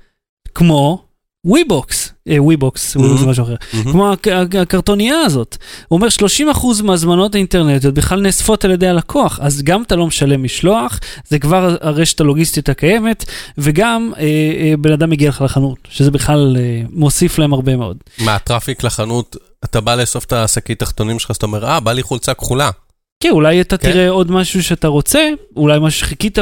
כמו 0.55 1.04
וויבוקס, 1.45 2.13
וויבוקס, 2.37 2.97
Mhm. 2.97 2.99
זה 3.19 3.25
משהו 3.27 3.43
אחר, 3.43 3.55
מהמם. 3.73 3.91
כמו 3.91 4.11
הק- 4.13 4.27
הק- 4.27 4.55
הקרטונייה 4.55 5.19
הזאת. 5.21 5.57
הוא 5.87 5.97
אומר 5.97 6.09
30% 6.09 6.81
מהזמנות 6.83 7.35
האינטרנטיות 7.35 7.93
בכלל 7.93 8.21
נאספות 8.21 8.65
על 8.65 8.71
ידי 8.71 8.87
הלקוח, 8.87 9.39
אז 9.41 9.61
גם 9.63 9.81
אתה 9.81 9.95
לא 9.95 10.07
משלם 10.07 10.43
משלוח, 10.43 10.99
זה 11.27 11.39
כבר 11.39 11.75
הרשת 11.81 12.19
הלוגיסטית 12.21 12.69
הקיימת, 12.69 13.25
וגם 13.57 14.11
אה, 14.17 14.23
אה, 14.23 14.73
בן 14.79 14.91
אדם 14.91 15.09
מגיע 15.09 15.29
לך 15.29 15.41
לחנות, 15.41 15.77
שזה 15.89 16.11
בכלל 16.11 16.57
אה, 16.59 16.81
מוסיף 16.89 17.39
להם 17.39 17.53
הרבה 17.53 17.75
מאוד. 17.75 17.97
מה, 18.19 18.35
הטראפיק 18.35 18.83
לחנות, 18.83 19.35
אתה 19.65 19.81
בא 19.81 19.95
לאסוף 19.95 20.25
את 20.25 20.33
השקית 20.33 20.79
תחתונים 20.79 21.19
שלך, 21.19 21.29
אז 21.31 21.35
אתה 21.35 21.45
אומר, 21.45 21.65
אה, 21.65 21.79
בא 21.79 21.91
לי 21.93 22.03
חולצה 22.03 22.33
כחולה. 22.33 22.69
כן, 23.19 23.29
אולי 23.31 23.61
אתה 23.61 23.77
כן. 23.77 23.91
תראה 23.91 24.09
עוד 24.09 24.31
משהו 24.31 24.63
שאתה 24.63 24.87
רוצה, 24.87 25.29
אולי 25.55 25.79
משהו 25.79 25.99
שחיכית 25.99 26.37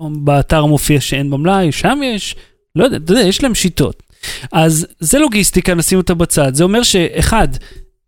ובאתר 0.00 0.64
מופיע 0.64 1.00
שאין 1.00 1.30
במלאי, 1.30 1.72
שם 1.72 2.00
יש, 2.04 2.36
לא 2.76 2.84
יודע, 2.84 2.96
אתה 2.96 3.12
יודע, 3.12 3.22
יש 3.22 3.42
להם 3.42 3.54
שיטות. 3.54 4.02
אז 4.52 4.86
זה 5.00 5.18
לוגיסטיקה, 5.18 5.74
נשים 5.74 5.98
אותה 5.98 6.14
בצד. 6.14 6.54
זה 6.54 6.64
אומר 6.64 6.82
שאחד, 6.82 7.48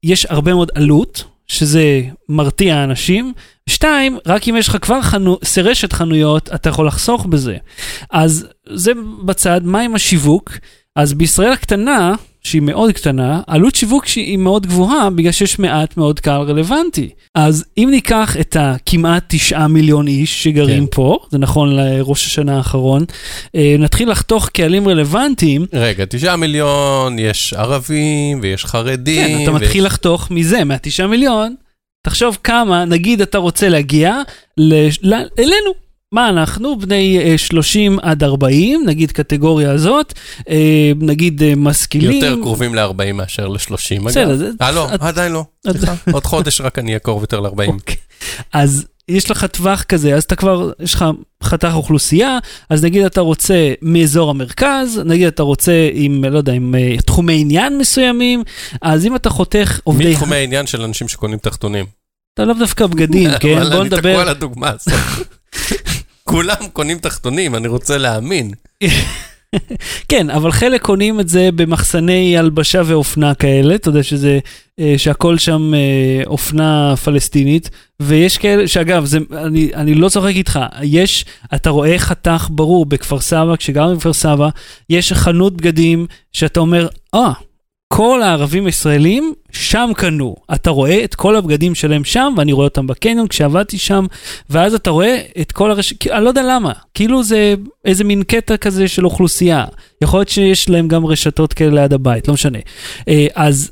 יש 0.03 0.27
הרבה 0.31 0.55
מאוד 0.55 0.71
עלות, 0.75 1.25
שזה 1.47 2.03
מרתיע 2.29 2.85
אנשים. 2.85 3.33
שתיים, 3.69 4.19
רק 4.27 4.49
אם 4.49 4.57
יש 4.57 4.69
לך 4.69 4.77
כבר 4.81 5.03
חנו, 5.03 5.39
סרשת 5.45 5.93
חנויות, 5.93 6.49
אתה 6.55 6.69
יכול 6.69 6.87
לחסוך 6.87 7.27
בזה. 7.27 7.57
אז 8.11 8.47
זה 8.69 8.93
בצד, 9.25 9.61
מה 9.65 9.81
עם 9.81 9.95
השיווק? 9.95 10.53
אז 10.97 11.15
בישראל 11.15 11.53
הקטנה, 11.53 12.15
שהיא 12.47 12.63
מאוד 12.63 12.91
קטנה, 12.93 13.41
עלות 13.47 13.75
שיווק 13.75 14.07
שהיא 14.07 14.37
מאוד 14.39 14.67
גבוהה 14.67 15.11
בגלל 15.11 15.33
שיש 15.33 15.59
מעט 15.59 15.97
מאוד 15.97 16.21
קהל 16.21 16.41
רלוונטי. 16.43 17.09
אז 17.35 17.65
אם 17.79 17.89
ניקח 17.91 18.37
את 18.41 18.57
הכמעט 18.61 19.25
תשעה 19.29 19.69
מיליון 19.69 20.07
איש 20.09 20.43
שגרים 20.45 20.87
כן. 20.87 20.91
פה, 20.95 21.19
זה 21.31 21.39
נכון 21.39 21.77
לראש 21.77 22.27
השנה 22.27 22.57
האחרון, 22.57 23.05
אה, 23.55 23.77
נתחיל 23.79 24.11
לחתוך 24.11 24.49
קהלים 24.49 24.89
רלוונטיים, 24.89 25.67
רגע, 25.73 26.05
תשעה 26.05 26.37
מיליון, 26.37 27.19
יש 27.19 27.53
ערבים 27.55 28.39
ויש 28.43 28.65
חרדים. 28.65 29.27
כן, 29.39 29.43
אתה 29.43 29.53
ויש- 29.53 29.63
מתחיל 29.63 29.87
לחתוך 29.87 30.31
מזה, 30.31 30.65
מהתשעה 30.65 31.07
מיליון, 31.07 31.55
תחשוב 32.07 32.39
כמה, 32.45 32.85
נגיד 32.85 33.21
אתה 33.21 33.39
רוצה 33.39 33.69
להגיע 33.69 34.21
ל- 34.59 34.89
ל- 35.03 35.27
אלינו. 35.39 35.86
מה 36.13 36.29
אנחנו, 36.29 36.79
בני 36.79 37.19
אה, 37.19 37.39
30 37.39 37.99
עד 38.03 38.23
40, 38.23 38.83
נגיד 38.87 39.13
קטגוריה 39.13 39.71
הזאת, 39.73 40.13
אה, 40.49 40.57
נגיד 41.01 41.43
אה, 41.43 41.53
משכילים. 41.57 42.11
יותר 42.11 42.37
קרובים 42.43 42.75
ל-40 42.75 43.13
מאשר 43.15 43.49
ל-30, 43.49 43.71
אגב. 43.97 44.05
בסדר, 44.07 44.37
זה- 44.37 44.51
אה, 44.63 44.71
לא, 44.73 44.89
עדיין 45.01 45.33
לא. 45.33 45.45
סליחה, 45.71 45.95
עוד 46.13 46.25
חודש 46.25 46.61
רק 46.61 46.79
אני 46.79 46.89
אהיה 46.89 46.99
קרוב 46.99 47.21
יותר 47.23 47.41
ל-40. 47.41 47.67
אוקיי. 47.69 47.97
אז 48.53 48.85
יש 49.09 49.31
לך 49.31 49.45
טווח 49.45 49.83
כזה, 49.83 50.15
אז 50.15 50.23
אתה 50.23 50.37
כבר, 50.37 50.71
יש 50.81 50.95
לך 50.95 51.05
חתך 51.43 51.71
אוכלוסייה, 51.75 52.39
אז 52.71 52.85
נגיד 52.85 53.05
אתה 53.05 53.21
רוצה 53.21 53.73
מאזור 53.83 54.31
המרכז, 54.31 55.01
נגיד 55.05 55.27
אתה 55.27 55.43
רוצה 55.43 55.89
עם, 55.93 56.25
לא 56.25 56.39
יודע, 56.39 56.53
עם 56.53 56.75
אה, 56.75 56.97
תחומי 57.07 57.41
עניין 57.41 57.79
מסוימים, 57.79 58.43
אז 58.83 59.07
אם 59.07 59.17
אתה 59.17 59.31
חותך 59.31 59.81
עובדי... 59.85 60.11
מתחומי 60.11 60.37
העניין 60.37 60.67
של 60.67 60.83
אנשים 60.83 61.09
שקונים 61.09 61.39
תחתונים. 61.39 61.85
אתה 62.35 62.45
לאו 62.45 62.55
דווקא 62.55 62.87
בגדים, 62.87 63.31
כן? 63.41 63.49
בוא 63.55 63.61
אני 63.61 63.69
תקוע 63.71 63.85
נדבר... 63.85 64.21
על 64.21 64.29
הדוגמה 64.29 64.71
הזאת. 64.71 64.95
כולם 66.27 66.69
קונים 66.73 66.99
תחתונים, 66.99 67.55
אני 67.55 67.69
רוצה 67.69 67.99
להאמין. 67.99 68.51
כן, 70.09 70.31
אבל 70.31 70.51
חלק 70.51 70.83
קונים 70.83 71.21
את 71.21 71.29
זה 71.29 71.49
במחסני 71.55 72.39
הלבשה 72.39 72.83
ואופנה 72.85 73.35
כאלה, 73.35 73.75
אתה 73.75 73.89
יודע 73.89 74.03
שזה, 74.03 74.39
אה, 74.81 74.95
שהכל 74.97 75.39
שם 75.39 75.75
אה, 75.75 76.23
אופנה 76.27 76.95
פלסטינית, 77.05 77.71
ויש 78.01 78.39
כאלה, 78.39 78.69
שאגב, 78.69 79.05
זה, 79.05 79.19
אני, 79.33 79.71
אני 79.75 79.95
לא 79.95 80.09
צוחק 80.09 80.33
איתך, 80.35 80.61
יש, 80.83 81.25
אתה 81.55 81.71
רואה 81.71 81.99
חתך 81.99 82.49
ברור 82.51 82.87
בכפר 82.87 83.21
סבא, 83.21 83.57
כשגרנו 83.57 83.97
בכפר 83.97 84.13
סבא, 84.13 84.49
יש 84.91 85.13
חנות 85.13 85.57
בגדים 85.57 86.07
שאתה 86.33 86.61
אומר, 86.61 86.89
אה, 87.15 87.33
כל 87.89 88.23
הערבים 88.23 88.67
הישראלים 88.67 89.33
שם 89.53 89.91
קנו. 89.97 90.37
אתה 90.55 90.71
רואה 90.71 91.05
את 91.05 91.15
כל 91.15 91.37
הבגדים 91.37 91.75
שלהם 91.75 92.05
שם, 92.05 92.35
ואני 92.37 92.53
רואה 92.53 92.65
אותם 92.65 92.87
בקניון 92.87 93.29
כשעבדתי 93.29 93.79
שם, 93.79 94.07
ואז 94.51 94.75
אתה 94.75 94.91
רואה 94.91 95.21
את 95.41 95.53
כל 95.53 95.71
הרש... 95.71 95.95
אני 96.11 96.25
לא 96.25 96.29
יודע 96.29 96.43
למה, 96.43 96.73
כאילו 96.95 97.23
זה 97.23 97.55
איזה 97.85 98.05
מין 98.05 98.23
קטע 98.23 98.57
כזה 98.57 98.89
של 98.89 99.05
אוכלוסייה. 99.05 99.65
יכול 100.03 100.21
להיות 100.21 100.29
שיש 100.29 100.69
להם 100.69 100.89
גם 100.89 101.07
רשתות 101.07 101.53
כאלה 101.53 101.83
ליד 101.83 101.93
הבית, 101.93 102.29
לא 102.29 102.35
משנה. 102.35 102.59
אה, 103.09 103.27
אז 103.35 103.71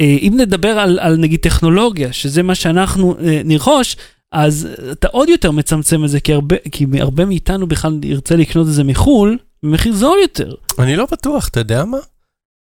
אה, 0.00 0.16
אם 0.20 0.32
נדבר 0.36 0.78
על, 0.78 0.98
על 0.98 1.16
נגיד 1.16 1.40
טכנולוגיה, 1.40 2.12
שזה 2.12 2.42
מה 2.42 2.54
שאנחנו 2.54 3.16
אה, 3.24 3.40
נרכוש, 3.44 3.96
אז 4.32 4.68
אתה 4.92 5.08
עוד 5.08 5.28
יותר 5.28 5.50
מצמצם 5.50 6.04
את 6.04 6.08
זה, 6.08 6.20
כי 6.20 6.32
הרבה, 6.32 6.56
כי 6.72 6.86
הרבה 7.00 7.24
מאיתנו 7.24 7.66
בכלל 7.66 7.98
ירצה 8.02 8.36
לקנות 8.36 8.66
את 8.66 8.72
זה 8.72 8.84
מחו"ל, 8.84 9.38
במחיר 9.62 9.92
זול 9.92 10.18
יותר. 10.22 10.54
אני 10.78 10.96
לא 10.96 11.06
בטוח, 11.12 11.48
אתה 11.48 11.60
יודע 11.60 11.84
מה? 11.84 11.98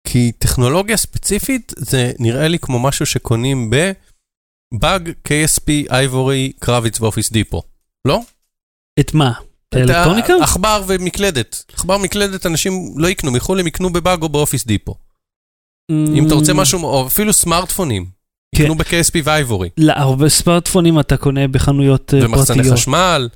כי 0.08 0.32
טכנולוגיה 0.32 0.98
ספציפית 0.98 1.74
זה 1.78 2.12
נראה 2.20 2.48
לי 2.48 2.60
כמו 2.60 2.80
משהו 2.80 3.06
שקונים 3.06 3.70
בבאג, 3.70 5.10
KSP, 5.28 5.92
אייבורי, 5.92 6.52
קרביץ 6.60 7.02
ואופיס 7.02 7.32
דיפו. 7.32 7.62
לא? 8.08 8.20
את 9.00 9.14
מה? 9.14 9.32
את 9.70 9.76
האלקטרוניקה? 9.76 10.34
עכבר 10.42 10.84
ומקלדת. 10.88 11.64
עכבר 11.74 11.98
מקלדת 11.98 12.46
אנשים 12.46 12.94
לא 12.98 13.08
יקנו 13.08 13.32
מחו"ל, 13.32 13.60
הם 13.60 13.68
יקנו 13.68 13.94
בבאג 13.94 14.22
או 14.22 14.30
באופיס 14.30 14.66
דיפו. 14.66 14.96
אם 15.92 16.28
אתה 16.28 16.34
רוצה 16.34 16.54
משהו, 16.54 16.84
או 16.84 17.08
אפילו 17.08 17.34
סמארטפונים. 17.34 18.04
Mm. 18.04 18.58
כן. 18.58 18.64
יקנו 18.64 18.76
ב-KSP 18.76 19.20
ואייבורי. 19.24 19.70
לא, 19.78 19.94
הרבה 19.96 20.30
סמארטפונים 20.30 21.00
אתה 21.00 21.18
קונה 21.18 21.48
בחנויות 21.48 22.14
אה, 22.14 22.26
ומחסני 22.26 22.58
פרטיות. 22.58 22.78
חשמל. 22.78 23.30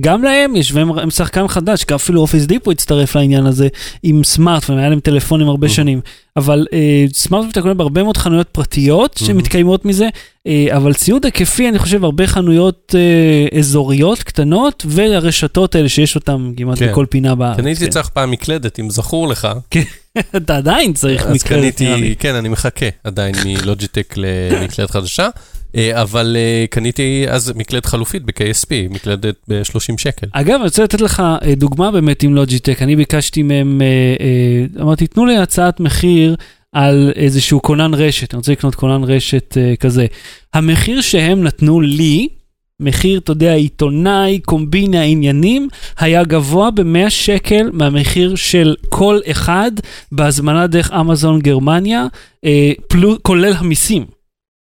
גם 0.00 0.22
להם 0.22 0.56
יש, 0.56 0.72
והם 0.72 0.98
הם 0.98 1.10
שחקן 1.10 1.48
חדש, 1.48 1.84
כי 1.84 1.94
אפילו 1.94 2.20
אופיס 2.20 2.44
דיפו 2.44 2.70
הצטרף 2.70 3.16
לעניין 3.16 3.46
הזה 3.46 3.68
עם 4.02 4.24
סמארטפון, 4.24 4.78
היה 4.78 4.88
להם 4.88 5.00
טלפונים 5.00 5.48
הרבה 5.48 5.66
Mhm. 5.66 5.70
שנים. 5.70 6.00
אבל 6.36 6.66
אה, 6.72 7.04
סמארטפון 7.12 7.50
אתה 7.50 7.62
קונה 7.62 7.74
בהרבה 7.74 8.02
מאוד 8.02 8.16
חנויות 8.16 8.48
פרטיות 8.52 9.16
Mhm. 9.16 9.24
שמתקיימות 9.26 9.84
מזה, 9.84 10.08
אה, 10.46 10.66
אבל 10.76 10.94
ציוד 10.94 11.24
היקפי, 11.24 11.68
אני 11.68 11.78
חושב, 11.78 12.04
הרבה 12.04 12.26
חנויות 12.26 12.94
אה, 12.98 13.58
אזוריות 13.58 14.22
קטנות, 14.22 14.86
והרשתות 14.88 15.74
האלה 15.74 15.88
שיש 15.88 16.14
אותן 16.14 16.52
כמעט 16.56 16.78
כן. 16.78 16.88
בכל 16.90 17.06
פינה 17.10 17.34
בארץ. 17.34 17.56
קניתי 17.56 17.84
כן. 17.84 17.90
צריך 17.90 18.08
פעם 18.08 18.30
מקלדת, 18.30 18.80
אם 18.80 18.90
זכור 18.90 19.28
לך. 19.28 19.48
אתה 20.36 20.56
עדיין 20.56 20.92
צריך 20.92 21.26
אז 21.26 21.34
מקלדת, 21.34 21.80
לי. 21.80 21.86
קניתי, 21.86 22.14
כן, 22.18 22.34
אני 22.34 22.48
מחכה 22.48 22.86
עדיין 23.04 23.34
מלוג'יטק 23.44 24.14
למקלדת 24.16 24.90
חדשה, 24.90 25.28
אבל 25.92 26.36
אה, 26.38 26.64
קניתי 26.70 27.24
אז 27.28 27.52
מקלדת 27.56 27.86
חלופית 27.86 28.22
ב-KSP, 28.24 28.68
מקלדת 28.90 29.36
ב-30 29.48 29.98
שקל. 29.98 30.26
אגב, 30.32 30.54
אני 30.54 30.64
רוצה 30.64 30.84
לתת 30.84 31.00
לך 31.00 31.22
אה, 31.42 31.54
דוגמה 31.54 31.90
באמת 31.90 32.22
עם 32.22 32.34
לוג'יטק. 32.34 32.82
אני 32.82 32.96
ביקשתי 32.96 33.42
מהם, 33.42 33.82
אה, 33.82 33.86
אה, 34.20 34.82
אמרתי, 34.82 35.06
תנו 35.06 35.26
לי 35.26 35.36
הצעת 35.36 35.80
מחיר 35.80 36.36
על 36.72 37.12
איזשהו 37.16 37.62
כונן 37.62 37.94
רשת, 37.94 38.34
אני 38.34 38.38
רוצה 38.38 38.52
לקנות 38.52 38.74
כונן 38.74 39.04
רשת 39.04 39.56
אה, 39.56 39.76
כזה. 39.76 40.06
המחיר 40.54 41.00
שהם 41.00 41.42
נתנו 41.42 41.80
לי, 41.80 42.28
מחיר, 42.80 43.18
אתה 43.18 43.32
יודע, 43.32 43.54
עיתונאי, 43.54 44.40
קומבינה, 44.40 45.02
עניינים, 45.02 45.68
היה 45.98 46.24
גבוה 46.24 46.70
ב-100 46.70 47.10
שקל 47.10 47.70
מהמחיר 47.72 48.34
של 48.34 48.74
כל 48.88 49.18
אחד 49.30 49.72
בהזמנה 50.12 50.66
דרך 50.66 50.92
אמזון 50.92 51.40
גרמניה, 51.40 52.06
אה, 52.44 52.72
פלו, 52.88 53.22
כולל 53.22 53.52
המיסים. 53.52 54.04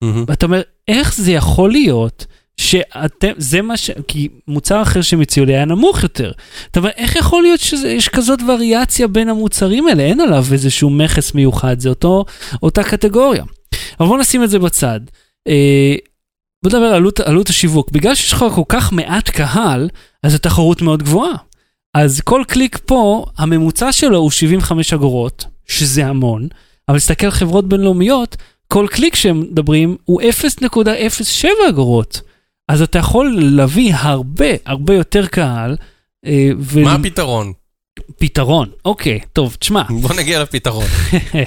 מהמם. 0.03 0.25
ואתה 0.27 0.45
אומר, 0.45 0.61
איך 0.87 1.15
זה 1.15 1.31
יכול 1.31 1.71
להיות 1.71 2.25
שאתם, 2.57 3.31
זה 3.37 3.61
מה 3.61 3.77
ש... 3.77 3.91
כי 4.07 4.29
מוצר 4.47 4.81
אחר 4.81 5.01
שהם 5.01 5.21
הציעו 5.21 5.45
לי 5.45 5.53
היה 5.55 5.65
נמוך 5.65 6.03
יותר. 6.03 6.31
אתה 6.71 6.79
אומר, 6.79 6.89
איך 6.97 7.15
יכול 7.15 7.43
להיות 7.43 7.59
שיש 7.59 8.09
כזאת 8.09 8.39
וריאציה 8.47 9.07
בין 9.07 9.29
המוצרים 9.29 9.87
האלה? 9.87 10.03
אין 10.03 10.19
עליו 10.19 10.45
איזשהו 10.51 10.89
מכס 10.89 11.33
מיוחד, 11.33 11.79
זה 11.79 11.89
אותו, 11.89 12.25
אותה 12.63 12.83
קטגוריה. 12.83 13.43
אבל 13.99 14.07
בוא 14.07 14.17
נשים 14.17 14.43
את 14.43 14.49
זה 14.49 14.59
בצד. 14.59 14.99
אה, 15.47 15.95
בוא 16.63 16.71
נדבר 16.71 16.85
על 16.85 16.93
עלות, 16.93 17.19
עלות 17.19 17.49
השיווק. 17.49 17.91
בגלל 17.91 18.15
שיש 18.15 18.33
לך 18.33 18.45
כל 18.55 18.63
כך 18.69 18.93
מעט 18.93 19.29
קהל, 19.29 19.89
אז 20.23 20.35
התחרות 20.35 20.81
מאוד 20.81 21.03
גבוהה. 21.03 21.35
אז 21.93 22.21
כל 22.21 22.43
קליק 22.47 22.79
פה, 22.85 23.25
הממוצע 23.37 23.91
שלו 23.91 24.17
הוא 24.17 24.31
75 24.31 24.93
אגורות, 24.93 25.45
שזה 25.67 26.05
המון, 26.05 26.47
אבל 26.89 26.97
תסתכל 26.97 27.25
על 27.25 27.31
חברות 27.31 27.69
בינלאומיות, 27.69 28.37
כל 28.67 28.87
קליק 28.89 29.15
שהם 29.15 29.39
מדברים 29.39 29.97
הוא 30.05 30.21
0.07 30.21 31.47
אגורות. 31.69 32.21
אז 32.69 32.81
אתה 32.81 32.99
יכול 32.99 33.37
להביא 33.41 33.93
הרבה 33.95 34.45
הרבה 34.65 34.95
יותר 34.95 35.25
קהל. 35.27 35.75
אה, 36.25 36.49
ו- 36.59 36.83
מה 36.83 36.93
הפתרון? 36.93 37.53
פתרון, 38.19 38.69
אוקיי, 38.85 39.19
טוב, 39.33 39.55
תשמע, 39.59 39.83
בוא 40.01 40.15
נגיע 40.15 40.41
לפתרון. 40.41 40.85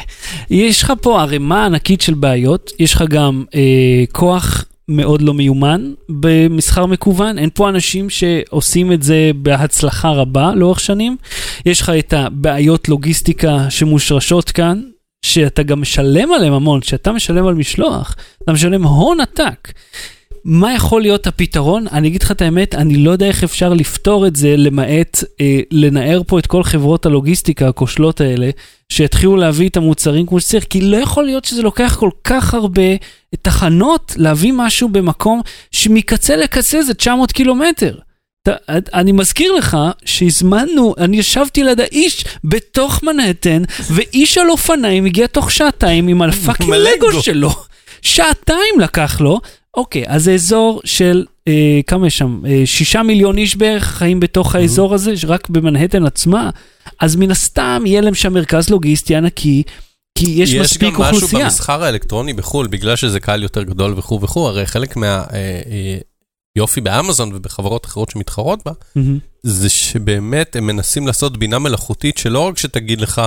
יש 0.51 0.83
לך 0.83 0.93
פה 1.03 1.23
ערימה 1.23 1.67
ענקית 1.67 2.01
של 2.01 2.15
בעיות, 2.15 2.71
יש 2.79 2.95
לך 2.95 3.03
גם 3.09 3.45
אה, 3.55 4.05
כוח 4.13 4.65
מאוד 4.89 5.23
לא 5.23 5.35
מיומן 5.35 5.93
במסחר 6.09 6.87
מקוון, 6.87 7.39
אין 7.39 7.51
פה 7.55 7.69
אנשים 7.69 8.11
שעושים 8.11 8.93
את 8.93 9.03
זה 9.03 9.31
בהצלחה 9.37 10.11
רבה 10.11 10.53
לאורך 10.55 10.81
שנים. 10.81 11.17
יש 11.67 11.81
לך 11.81 11.93
את 11.99 12.13
הבעיות 12.13 12.89
לוגיסטיקה 12.89 13.71
שמושרשות 13.71 14.51
כאן, 14.51 14.81
שאתה 15.23 15.63
גם 15.63 15.81
משלם 15.81 16.33
עליהם 16.33 16.53
המון, 16.53 16.81
כשאתה 16.81 17.13
משלם 17.13 17.47
על 17.47 17.55
משלוח, 17.55 18.17
אתה 18.43 18.53
משלם 18.53 18.85
הון 18.85 19.21
עתק. 19.21 19.73
מה 20.45 20.75
יכול 20.75 21.03
להיות 21.03 21.27
הפתרון? 21.27 21.87
אני 21.93 22.09
אגיד 22.09 22.23
לך 22.23 22.31
את 22.31 22.43
האמת, 22.43 22.75
אני 22.75 22.97
לא 22.97 23.11
יודע 23.11 23.27
איך 23.27 23.45
אפשר 23.45 23.75
לפתור 23.75 24.27
את 24.27 24.37
זה, 24.37 24.57
למעט 24.57 25.25
אה, 25.41 25.61
לנער 25.71 26.23
פה 26.27 26.39
את 26.39 26.47
כל 26.47 26.63
חברות 26.63 27.07
הלוגיסטיקה 27.07 27.69
הכושלות 27.69 28.21
האלה, 28.21 28.51
שיתחילו 28.93 29.37
להביא 29.37 29.69
את 29.69 29.77
המוצרים 29.77 30.27
כמו 30.27 30.41
שצריך, 30.41 30.65
כי 30.71 30.81
לא 30.81 30.97
יכול 30.97 31.25
להיות 31.25 31.45
שזה 31.45 31.63
לוקח 31.63 31.97
כל 32.01 32.11
כך 32.25 32.55
הרבה 32.55 32.83
תחנות 33.43 34.15
להביא 34.17 34.53
משהו 34.57 34.89
במקום 34.89 35.41
שמקצה 35.71 36.37
לקצה 36.37 36.83
זה 36.83 36.95
900 36.95 37.33
קילומטר. 37.33 37.95
אני 38.95 39.13
מזכיר 39.13 39.53
לך 39.53 39.77
שהזמנו, 40.05 40.95
אני 40.99 41.17
ישבתי 41.17 41.65
ליד 41.65 41.81
האיש 41.81 42.25
בתוך 42.45 43.03
מנהטן, 43.03 43.63
ואיש 43.91 44.39
על 44.39 44.51
אופניים 44.51 45.05
הגיע 45.05 45.27
תוך 45.27 45.51
שעתיים 45.51 46.09
עם 46.09 46.23
הפאקינג. 46.23 46.75
לגו 46.75 47.23
שלו. 47.23 47.51
שעתיים 48.03 48.81
לקח 48.81 49.21
לו. 49.21 49.41
אוקיי, 49.77 50.05
אז 50.07 50.25
זה 50.25 50.35
אזור 50.35 50.81
של, 50.85 51.25
אה, 51.49 51.81
כמה 51.87 52.07
יש 52.07 52.19
שם? 52.19 52.41
אה, 52.47 52.63
שישה 52.65 53.03
מיליון 53.03 53.39
איש 53.39 53.57
בערך 53.57 53.85
חיים 53.85 54.21
בתוך 54.21 54.55
האזור 54.55 54.95
הזה, 54.95 55.13
רק 55.27 55.49
במנהטן 55.49 56.07
עצמה. 56.07 56.51
אז 57.01 57.17
מן 57.17 57.31
הסתם 57.31 57.83
יהיה 57.87 58.01
להם 58.01 58.15
שם 58.15 58.33
מרכז 58.33 58.71
לוגיסטי 58.71 59.17
ענקי, 59.17 59.63
כי 60.19 60.27
יש, 60.31 60.53
יש 60.53 60.61
מספיק 60.61 60.95
גם 60.95 61.01
משהו 61.01 61.15
אוכלוסייה. 61.15 61.45
במסחר 61.45 61.85
האלקטרוני 61.85 62.33
בחו"ל, 62.33 62.67
בגלל 62.67 62.97
שזה 62.97 63.21
קהל 63.21 63.43
יותר 63.43 63.63
גדול 63.63 63.95
וכו' 63.97 64.21
וכו', 64.21 64.49
הרי 64.49 64.67
חלק 64.67 64.97
מהיופי 66.59 66.81
באמזון 66.81 67.35
ובחברות 67.35 67.87
אחרות 67.87 68.11
שמתחרות 68.11 68.65
בה, 68.65 68.73
מהמם. 68.97 69.19
זה 69.43 69.69
שבאמת 69.69 70.57
הם 70.57 70.67
מנסים 70.67 71.07
לעשות 71.07 71.37
בינה 71.37 71.59
מלאכותית 71.59 72.19
שלא 72.19 72.41
רק 72.41 72.59
שתגיד 72.59 73.01
לך, 73.01 73.23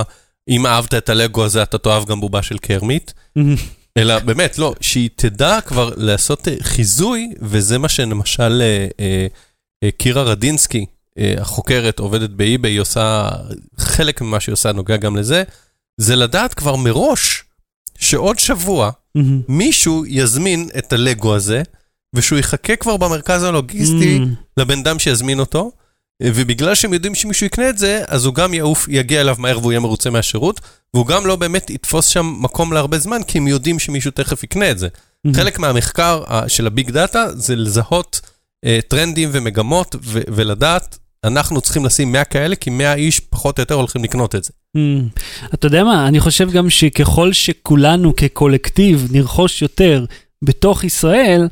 אם 0.48 0.66
אהבת 0.66 0.94
את 0.94 1.08
הלגו 1.08 1.44
הזה 1.44 1.62
אתה 1.62 1.78
תאהב 1.78 2.04
גם 2.04 2.20
בובה 2.20 2.42
של 2.42 2.58
קרמית, 2.58 3.14
מהמם. 3.36 3.54
אלא 3.96 4.18
באמת, 4.18 4.58
לא, 4.58 4.74
שהיא 4.80 5.10
תדע 5.16 5.60
כבר 5.60 5.90
לעשות 5.96 6.48
אה, 6.48 6.54
חיזוי, 6.62 7.32
וזה 7.40 7.78
מה 7.78 7.88
שלמשל 7.88 8.62
אה, 8.62 8.86
אה, 9.00 9.26
אה, 9.84 9.90
קירה 9.90 10.22
רדינסקי, 10.22 10.86
אה, 11.18 11.34
החוקרת, 11.38 11.98
עובדת 11.98 12.30
באי-ביי, 12.30 12.72
היא 12.72 12.80
עושה, 12.80 13.28
חלק 13.78 14.20
ממה 14.20 14.40
שהיא 14.40 14.52
עושה 14.52 14.72
נוגע 14.72 14.96
גם 14.96 15.16
לזה, 15.16 15.42
זה 16.00 16.16
לדעת 16.16 16.54
כבר 16.54 16.76
מראש 16.76 17.44
שעוד 17.98 18.38
שבוע 18.38 18.90
מהמם. 19.14 19.40
מישהו 19.48 20.04
יזמין 20.06 20.68
את 20.78 20.92
הלגו 20.92 21.34
הזה, 21.34 21.62
ושהוא 22.14 22.38
יחכה 22.38 22.76
כבר 22.76 22.96
במרכז 22.96 23.42
הלוגיסטי 23.42 24.18
מהמם. 24.18 24.34
לבן 24.56 24.78
אדם 24.78 24.98
שיזמין 24.98 25.40
אותו, 25.40 25.72
ובגלל 26.22 26.74
שהם 26.74 26.92
יודעים 26.92 27.14
שמישהו 27.14 27.46
יקנה 27.46 27.68
את 27.68 27.78
זה, 27.78 28.02
אז 28.08 28.24
הוא 28.24 28.34
גם 28.34 28.54
יעוף, 28.54 28.86
יגיע 28.88 29.20
אליו 29.20 29.36
מהר 29.38 29.58
והוא 29.58 29.72
יהיה 29.72 29.80
מרוצה 29.80 30.10
מהשירות, 30.10 30.60
והוא 30.94 31.06
גם 31.06 31.26
לא 31.26 31.36
באמת 31.36 31.70
יתפוס 31.70 32.06
שם 32.06 32.34
מקום 32.40 32.72
להרבה 32.72 32.98
זמן, 32.98 33.22
כי 33.26 33.38
הם 33.38 33.48
יודעים 33.48 33.78
שמישהו 33.78 34.10
תכף 34.10 34.44
יקנה 34.44 34.70
את 34.70 34.78
זה. 34.78 34.88
מהמם. 35.24 35.36
חלק 35.36 35.58
מהמחקר 35.58 36.22
של 36.48 36.66
הביג 36.66 36.90
דאטה 36.90 37.26
זה 37.34 37.56
לזהות 37.56 38.20
אה, 38.64 38.78
טרנדים 38.88 39.28
ומגמות 39.32 39.96
ו- 40.02 40.20
ולדעת, 40.28 40.98
אנחנו 41.24 41.60
צריכים 41.60 41.84
לשים 41.84 42.12
100 42.12 42.24
כאלה, 42.24 42.56
כי 42.56 42.70
100 42.70 42.94
איש 42.94 43.20
פחות 43.20 43.58
או 43.58 43.62
יותר 43.62 43.74
הולכים 43.74 44.04
לקנות 44.04 44.34
את 44.34 44.44
זה. 44.44 44.50
Mm. 44.76 45.20
אתה 45.54 45.66
יודע 45.66 45.84
מה, 45.84 46.08
אני 46.08 46.20
חושב 46.20 46.50
גם 46.50 46.70
שככל 46.70 47.32
שכולנו 47.32 48.16
כקולקטיב 48.16 49.08
נרכוש 49.10 49.62
יותר 49.62 50.04
בתוך 50.42 50.84
ישראל, 50.84 51.48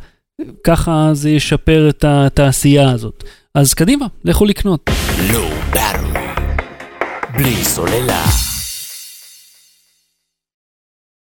ככה 0.65 1.11
זה 1.13 1.31
ישפר 1.31 1.89
את 1.89 2.05
התעשייה 2.09 2.91
הזאת. 2.91 3.25
אז 3.55 3.75
קדימה, 3.75 4.07
לכו 4.25 4.45
לקנות. 4.45 4.91
Battery. 5.73 6.19
בלי 7.37 7.65
סוללה. 7.65 8.25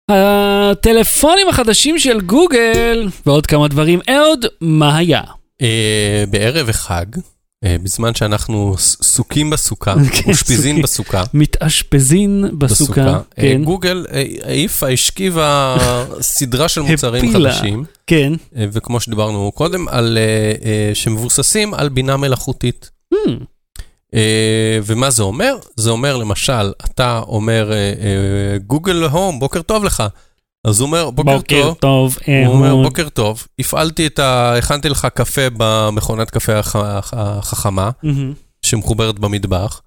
הטלפונים 0.09 1.49
החדשים 1.49 1.99
של 1.99 2.21
גוגל 2.21 3.07
ועוד 3.25 3.47
כמה 3.47 3.67
דברים. 3.67 3.99
אהוד, 4.09 4.45
מה 4.61 4.97
היה? 4.97 5.21
אה, 5.61 6.23
בערב 6.29 6.69
החג, 6.69 7.05
בזמן 7.83 8.15
שאנחנו 8.15 8.75
סוכים 8.79 9.49
בסוכה, 9.49 9.95
כן, 10.13 10.29
אושפיזין. 10.29 10.81
בסוכה, 10.81 11.23
מתאשפזין 11.33 12.45
בסוכה. 12.57 13.01
אה, 13.01 13.19
כן, 13.35 13.63
גוגל 13.63 14.05
אה, 14.13 14.23
העיפה, 14.43 14.89
השכיבה 14.89 15.77
סדרה 16.21 16.69
של 16.69 16.81
מוצרים. 16.91 17.33
חדשים, 17.33 17.83
כן. 18.07 18.33
אה, 18.57 18.65
וכמו 18.71 18.99
שדיברנו 18.99 19.51
קודם, 19.55 19.87
על, 19.87 20.17
אה, 20.17 20.67
אה, 20.69 20.95
שמבוססים 20.95 21.73
על 21.73 21.89
בינה 21.89 22.17
מלאכותית. 22.17 22.89
Hmm, 23.13 23.17
אה, 24.13 24.79
ומה 24.83 25.09
זה 25.09 25.23
אומר? 25.23 25.55
זה 25.75 25.89
אומר 25.89 26.17
למשל, 26.17 26.71
אתה 26.85 27.21
אומר, 27.27 27.71
אה, 27.71 27.77
אה, 27.77 28.57
גוגל 28.67 29.03
הום, 29.03 29.39
בוקר 29.39 29.61
טוב 29.61 29.83
לך. 29.83 30.03
אז 30.67 30.79
הוא 30.79 30.87
אומר, 30.87 31.09
בוקר 31.09 31.41
טוב. 31.63 31.77
טוב, 31.79 32.17
הוא 32.45 32.53
אומר. 32.53 32.75
בוקר 32.75 33.09
טוב, 33.09 33.47
הפעלתי 33.59 34.07
את 34.07 34.19
ה... 34.19 34.53
הכנתי 34.57 34.89
לך 34.89 35.07
קפה 35.13 35.41
במכונת 35.57 36.29
קפה 36.29 36.59
הח- 36.59 36.75
הח- 36.75 37.13
החכמה, 37.17 37.89
מהמם. 38.03 38.33
שמחוברת 38.61 39.19
במטבח. 39.19 39.81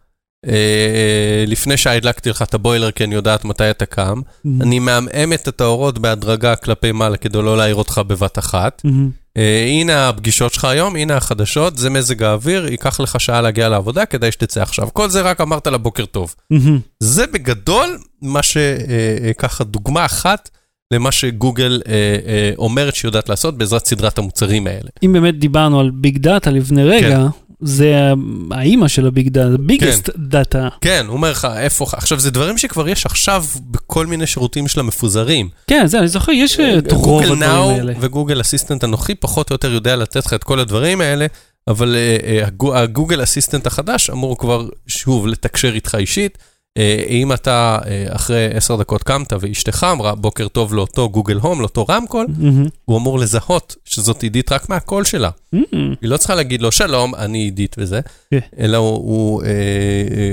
אה, 0.47 1.45
לפני 1.47 1.77
שהדלקתי 1.77 2.31
לך 2.31 2.43
את 2.43 2.55
הבוילר, 2.55 2.91
כי 2.91 3.05
אני 3.05 3.15
יודעת 3.15 3.45
מתי 3.45 3.71
אתה 3.71 3.87
קם. 3.87 4.21
מהמם. 4.45 4.63
אני 4.63 4.79
מעמעמת 4.79 5.49
את 5.49 5.61
האורות 5.61 5.99
בהדרגה 5.99 6.57
כלפי 6.57 6.93
מעלה 6.93 7.17
כדי 7.17 7.39
לא 7.43 7.57
להעיר 7.57 7.75
אותך 7.75 8.01
בבת 8.07 8.39
אחת. 8.39 8.83
מהמם. 8.85 9.11
אה, 9.37 9.67
הנה 9.69 10.09
הפגישות 10.09 10.53
שלך 10.53 10.65
היום, 10.65 10.97
הנה 10.97 11.17
החדשות, 11.17 11.79
זה 11.79 11.91
מזג 11.91 12.23
האוויר, 12.23 12.67
ייקח 12.71 13.01
לך 13.01 13.21
שעה 13.21 13.41
להגיע 13.41 13.69
לעבודה, 13.69 14.07
כדאי 14.07 14.33
שתצא 14.33 14.63
עכשיו. 14.63 14.89
כל 14.93 15.11
זה 15.11 15.21
רק 15.23 15.41
אמרת 15.41 15.67
לה 15.67 15.79
בוקר 15.79 16.05
טוב. 16.07 16.35
מהמם. 16.51 16.81
זה 17.01 17.27
בגדול 17.27 17.99
מה 18.23 18.41
שככה 18.43 19.65
דוגמה 19.65 20.05
אחת 20.05 20.51
למה 20.93 21.13
שגוגל 21.13 21.81
אה, 21.89 21.93
אה, 22.27 22.51
אומרת 22.59 22.95
שהיא 22.95 23.09
יודעת 23.09 23.29
לעשות 23.29 23.59
בעזרת 23.59 23.87
סדרת 23.87 24.19
המוצרים 24.19 24.67
האלה. 24.67 24.89
אם 25.05 25.13
באמת 25.13 25.39
דיברנו 25.39 25.81
על 25.81 25.91
ביג 25.91 26.19
דאטה 26.19 26.51
לפני 26.51 26.85
רגע, 26.85 27.27
זה 27.61 28.13
האימא 28.51 28.89
של 28.89 29.07
ה 29.07 29.12
big 29.12 29.29
data, 29.29 29.57
biggest 29.59 30.11
data. 30.17 30.69
כן, 30.81 31.05
הוא 31.09 31.17
אומר 31.17 31.31
לך, 31.31 31.49
איפה... 31.57 31.87
עכשיו, 31.93 32.21
זה 32.21 32.31
דברים 32.31 32.59
שכבר 32.59 32.89
יש 32.89 33.07
עכשיו 33.07 33.45
בכל 33.71 34.07
מיני 34.07 34.27
שירותים 34.27 34.69
של 34.69 34.81
המפוזרים. 34.81 35.49
כן, 35.67 35.87
זה, 35.87 35.99
אני 35.99 36.09
זוכר, 36.09 36.33
יש 36.33 36.61
את 36.61 36.93
רוב 36.93 37.05
גוגל 37.05 37.25
הדברים 37.25 37.43
נאו 37.43 37.71
האלה. 37.71 37.93
וגוגל 38.01 38.41
אסיסטנט 38.41 38.85
הנוכחי 38.85 39.15
פחות 39.15 39.51
או 39.51 39.55
יותר 39.55 39.73
יודע 39.73 39.97
לתת 39.97 40.27
לך 40.27 40.35
את 40.35 40.45
כל 40.45 40.59
הדברים 40.61 41.01
האלה, 41.01 41.27
אבל 41.69 41.95
אה, 41.97 42.17
אה, 42.27 42.47
הגו- 42.47 42.75
הגוגל 42.77 43.23
אסיסטנט 43.23 43.67
החדש 43.67 44.11
אמור 44.11 44.39
כבר, 44.39 44.69
שוב, 44.87 45.27
לתקשר 45.27 45.75
איתך 45.75 45.95
אישית. 45.99 46.39
אה, 46.77 47.05
אם 47.09 47.33
אתה 47.33 47.79
אה, 47.87 48.05
אחרי 48.09 48.49
עשר 48.55 48.77
דקות 48.77 49.03
קמת 49.03 49.33
ואשתך 49.41 49.87
אמרה 49.93 50.15
בוקר 50.15 50.49
טוב 50.49 50.75
לאותו 50.75 51.09
גוגל 51.09 51.37
הום, 51.37 51.61
לאותו 51.61 51.85
רמקול, 51.89 52.27
מהמם. 52.39 52.67
הוא 52.85 52.99
אמור 52.99 53.19
לזהות 53.19 53.77
שזאת 53.85 54.23
עידית 54.23 54.53
רק 54.53 54.69
מהקול 54.69 55.05
שלה. 55.05 55.31
מהמם. 55.53 55.95
היא 56.03 56.11
לא 56.11 56.17
צריכה 56.17 56.35
להגיד 56.35 56.63
לו 56.63 56.73
שלום, 56.73 57.15
אני 57.15 57.39
עידית 57.39 57.77
וזה, 57.79 58.01
כן. 58.31 58.39
אלא 58.59 58.77
הוא, 58.77 59.43
אה, 59.43 59.49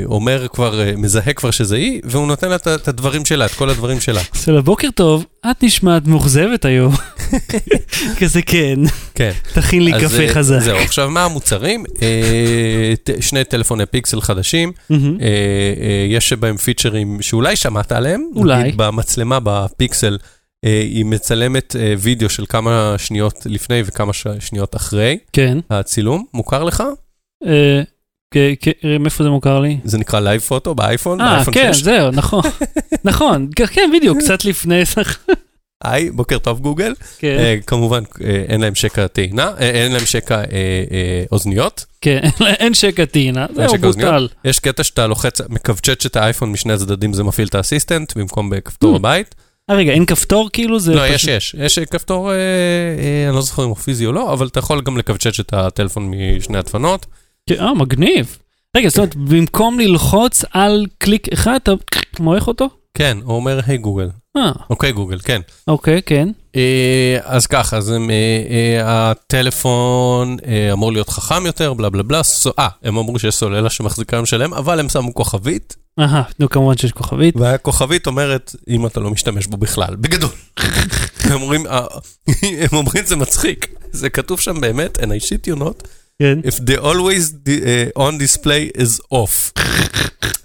אומר 0.05 0.47
כבר, 0.53 0.79
מזהה 0.97 1.33
כבר 1.33 1.51
שזה 1.51 1.75
היא, 1.75 2.01
והוא 2.03 2.27
נותן 2.27 2.49
לה 2.49 2.55
את- 2.55 2.87
הדברים 2.87 3.25
שלה, 3.25 3.45
את 3.45 3.51
כל 3.51 3.69
הדברים 3.69 3.99
שלה. 3.99 4.21
עושה 4.33 4.51
לה 4.51 4.61
בוקר 4.61 4.87
טוב, 4.95 5.25
את 5.51 5.63
נשמעת 5.63 6.07
מאוכזבת 6.07 6.65
היום. 6.65 6.93
כזה 8.19 8.41
כן, 8.41 8.79
כן. 9.15 9.31
תכין 9.53 9.83
לי 9.85 9.91
קפה 10.01 10.27
חזק. 10.29 10.59
זהו, 10.59 10.77
עכשיו 10.77 11.09
מה 11.09 11.25
המוצרים? 11.25 11.83
שני 13.19 13.43
טלפוני 13.43 13.85
פיקסל 13.85 14.21
חדשים, 14.21 14.71
אה, 14.91 14.97
יש 16.09 16.32
בהם 16.35 16.57
פיצ'רים 16.57 17.21
שאולי 17.21 17.55
שמעת 17.55 17.91
עליהם. 17.91 18.29
אולי. 18.35 18.59
נגיד 18.63 18.77
במצלמה 18.77 19.39
בפיקסל, 19.43 20.17
אה, 20.65 20.79
היא 20.81 21.05
מצלמת 21.05 21.75
אה, 21.79 21.93
וידאו 21.99 22.29
של 22.29 22.45
כמה 22.49 22.95
שניות 22.97 23.45
לפני 23.45 23.81
וכמה 23.85 24.13
ש- 24.13 24.27
שניות 24.39 24.75
אחרי 24.75 25.17
כן. 25.33 25.57
הצילום. 25.69 26.25
מוכר 26.33 26.63
לך? 26.63 26.83
אה, 27.45 27.81
כ- 28.33 28.67
מאיפה 28.99 29.23
זה 29.23 29.29
מוכר 29.29 29.59
לי? 29.59 29.77
זה 29.83 29.97
נקרא 29.97 30.19
Live 30.19 30.41
Photo 30.41 30.75
באייפון, 30.75 31.21
אה, 31.21 31.43
כן, 31.51 31.73
6. 31.73 31.81
זהו, 31.83 32.11
נכון. 32.11 32.41
נכון, 33.05 33.49
כן, 33.55 33.89
בדיוק, 33.97 34.17
קצת 34.17 34.45
לפני, 34.45 34.81
היי, 35.83 36.09
בוקר 36.11 36.37
טוב 36.37 36.59
גוגל. 36.59 36.93
כן, 37.17 37.37
אה, 37.39 37.55
כמובן, 37.67 38.03
אה, 38.23 38.43
אין 38.47 38.61
להם 38.61 38.75
שקע 38.75 39.07
טעינה, 39.07 39.51
אה, 39.59 39.69
אין 39.69 39.91
להם 39.91 40.05
שקע 40.05 40.35
אה, 40.35 40.43
אה, 40.91 41.23
אוזניות. 41.31 41.85
כן, 42.01 42.19
אין 42.59 42.73
שקע 42.73 43.05
טעינה, 43.05 43.45
זהו. 43.55 43.77
בוטל. 43.81 44.27
יש 44.45 44.59
קטע 44.59 44.83
שאתה 44.83 45.07
לוחץ, 45.07 45.41
מקווצ'ץ' 45.49 46.05
את 46.05 46.15
האייפון 46.15 46.51
משני 46.51 46.73
הצדדים, 46.73 47.13
זה 47.13 47.23
מפעיל 47.23 47.47
את 47.47 47.55
ה 47.55 47.61
assistant 47.61 48.17
במקום 48.17 48.49
בכפתור 48.49 48.93
Mm. 48.93 48.95
הבית. 48.95 49.35
אה, 49.69 49.75
רגע, 49.75 49.91
אין 49.91 50.05
כפתור 50.05 50.49
כאילו? 50.53 50.79
זה 50.79 50.95
לא, 50.95 51.07
יש, 51.07 51.13
פשוט- 51.15 51.29
יש. 51.29 51.55
יש 51.59 51.79
אה, 51.79 51.85
כפתור, 51.85 52.31
אה, 52.31 52.35
אה, 52.35 53.27
אני 53.27 53.35
לא 53.35 53.41
זוכר 53.41 53.63
אם 53.63 53.69
הוא 53.69 53.75
פיזי 53.77 54.05
או 54.05 54.11
לא, 54.11 54.33
אבל 54.33 54.47
אתה 54.47 54.59
יכול 54.59 54.81
גם 54.81 54.97
לקווצ'ץ' 54.97 55.39
את 55.39 55.53
הטלפון 55.53 56.11
משני 56.37 56.57
הדפנות. 56.57 57.05
כן, 57.49 57.59
אה, 57.59 57.73
מגניב. 57.73 58.37
רגע, 58.77 58.89
זאת 58.89 58.97
אומרת, 58.97 59.15
במקום 59.15 59.79
ללחוץ 59.79 60.43
על 60.51 60.85
קליק 60.97 61.27
אחד, 61.33 61.59
אתה 61.63 61.71
מועך 62.19 62.47
אותו? 62.47 62.69
כן, 62.93 63.17
הוא 63.23 63.35
אומר, 63.35 63.59
היי 63.67 63.77
גוגל. 63.77 64.09
אה, 64.37 64.51
אוקיי, 64.69 64.91
גוגל, 64.91 65.19
כן. 65.23 65.41
אוקיי, 65.67 66.01
כן. 66.05 66.29
אה, 66.55 67.17
אז 67.23 67.47
ככה, 67.47 67.77
אז 67.77 67.89
הם, 67.89 68.09
אה, 68.09 68.81
הטלפון 68.85 70.37
אמור 70.71 70.91
להיות 70.91 71.09
חכם 71.09 71.45
יותר, 71.45 71.73
בלה 71.73 71.89
בלה 71.89 72.03
בלה. 72.03 72.21
אה, 72.59 72.67
הם 72.83 72.97
אמרו 72.97 73.19
שיש 73.19 73.35
סוללה 73.35 73.69
שמחזיקה 73.69 74.17
היום 74.17 74.25
שלם, 74.25 74.53
אבל 74.53 74.79
הם 74.79 74.89
שמו 74.89 75.13
כוכבית, 75.13 75.75
אהה, 75.99 76.23
נו, 76.39 76.49
כמובן 76.49 76.77
שיש 76.77 76.91
כוכבית. 76.91 77.35
והכוכבית 77.37 78.07
אומרת, 78.07 78.55
אם 78.67 78.85
אתה 78.85 78.99
לא 78.99 79.09
משתמש 79.09 79.47
בו 79.47 79.57
בכלל, 79.57 79.95
בגדול. 79.95 80.29
הם 81.23 81.41
אומרים, 82.73 83.05
זה 83.09 83.15
מצחיק. 83.15 83.67
זה 83.91 84.09
כתוב 84.09 84.39
שם 84.39 84.61
באמת, 84.61 84.97
and 84.97 85.05
I 85.05 85.25
shit 85.25 85.51
you 85.51 85.59
not, 85.59 85.87
כן. 86.18 86.38
if 86.44 86.54
the 86.54 86.76
always 86.80 87.32
uh, 87.48 88.02
on 88.06 88.18
display 88.18 88.70
is 88.82 89.00
off. 89.10 89.52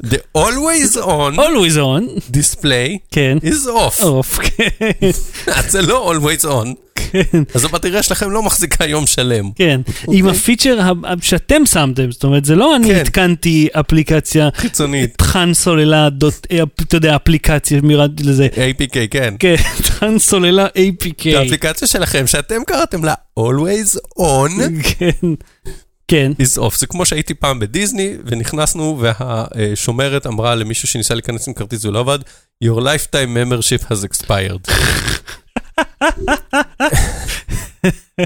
The 0.04 0.20
always 0.38 0.98
on 0.98 1.40
always 1.40 1.78
on, 1.78 2.04
display 2.32 2.98
כן. 3.12 3.38
is 3.44 3.68
off. 3.68 4.04
אוף, 4.04 4.40
כן, 4.40 5.10
אז 5.56 5.72
זה 5.72 5.82
לא 5.82 6.14
always 6.14 6.46
on, 6.46 6.87
כן, 7.13 7.43
אז 7.55 7.65
הבטריה 7.65 8.03
שלכם 8.03 8.31
לא 8.31 8.43
מחזיקה 8.43 8.85
יום 8.87 9.07
שלם. 9.07 9.51
כן. 9.55 9.81
עם 10.13 10.29
הפיצ'ר 10.29 10.79
שאתם 11.23 11.67
שמתם, 11.67 12.13
זאת 12.13 12.25
אומרת, 12.25 12.45
זה 12.45 12.55
לא 12.55 12.77
אני 12.77 12.89
כן. 12.89 13.01
התקנתי 13.01 13.69
אפליקציה, 13.73 14.49
חיצונית, 14.57 15.19
תכן 15.19 15.55
סוללה, 15.55 16.09
דוט- 16.11 16.47
אה, 16.51 16.63
אתה 16.83 16.97
יודע, 16.97 17.17
אפליקציה, 17.17 17.81
מירד 17.81 18.21
לזה. 18.21 18.49
APK, 18.55 18.97
כן. 19.11 19.35
כן, 19.39 19.55
תכן 19.85 20.19
סוללה 20.19 20.67
APK. 20.67 21.29
האפליקציה 21.37 21.89
שלכם 21.89 22.27
שאתם 22.27 22.65
קראתם 22.67 23.05
לה 23.05 23.15
always 23.41 23.97
on 24.21 24.51
כן, 24.99 25.29
כן. 26.09 26.33
is 26.43 26.59
off. 26.63 26.79
זה 26.79 26.87
כמו 26.87 27.07
שהייתי 27.07 27.35
פעם 27.35 27.59
בדיסני 27.59 28.13
ונכנסנו 28.27 29.01
והשומרת 29.01 30.27
אמרה 30.27 30.55
למישהו 30.55 30.89
שניסה 30.89 31.15
להיכנס 31.15 31.49
עם 31.49 31.55
כרטיס 31.55 31.85
ולא 31.85 31.99
עבד, 32.01 32.19
your 32.65 32.79
lifetime 32.81 33.29
membership 33.37 33.85
has 33.93 34.05
expired. 34.05 34.71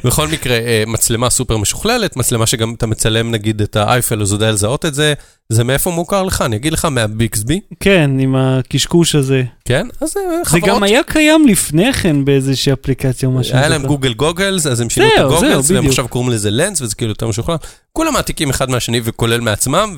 בכל 0.05 0.29
מקרה, 0.29 0.55
אה, 0.55 0.85
מצלמה 0.87 1.31
סופר 1.31 1.57
משוכללת, 1.57 2.17
מצלמה 2.17 2.47
שגם 2.47 2.75
אתה 2.75 2.87
מצלם 2.87 3.31
נגיד 3.31 3.63
את 3.63 3.77
האייפל, 3.77 4.23
אז 4.23 4.31
הוא 4.31 4.37
יודע 4.37 4.51
לזהות 4.51 4.85
את 4.85 4.95
זה. 4.95 5.15
זה 5.49 5.65
מאיפה 5.65 5.91
מוכר 5.91 6.23
לך? 6.23 6.43
אני 6.43 6.57
אגיד 6.57 6.73
לך 6.73 6.85
מהביקסבי, 6.85 7.61
כן, 7.81 8.11
עם 8.21 8.37
הקשקוש 8.37 9.15
הזה. 9.15 9.43
כן? 9.65 9.87
אז 10.01 10.17
אה, 10.17 10.23
זה 10.23 10.45
חברות... 10.45 10.69
גם 10.69 10.83
היה 10.83 11.03
קיים 11.03 11.47
לפני 11.47 11.93
כן 11.93 12.25
באיזושהי 12.25 12.73
אפליקציה 12.73 13.29
או 13.29 13.35
משהו. 13.35 13.57
היה. 13.57 13.69
להם 13.69 13.87
גוגל 13.87 14.15
גוגלס, 14.15 14.67
אז 14.67 14.81
הם 14.81 14.91
שינו 14.91 15.07
את 15.07 15.21
הגוגלס, 15.21 15.71
והם. 15.71 15.87
עכשיו 15.87 16.09
קוראים 16.09 16.31
לזה 16.31 16.51
לנס, 16.51 16.81
וזה 16.81 16.95
כאילו 16.95 17.11
יותר 17.11 17.29
משוכלל. 17.29 17.57
כולם 17.93 18.13
מעתיקים 18.13 18.51
אחד 18.51 18.71
מהשני 18.71 19.01
וכולל 19.05 19.41
מעצמם, 19.41 19.97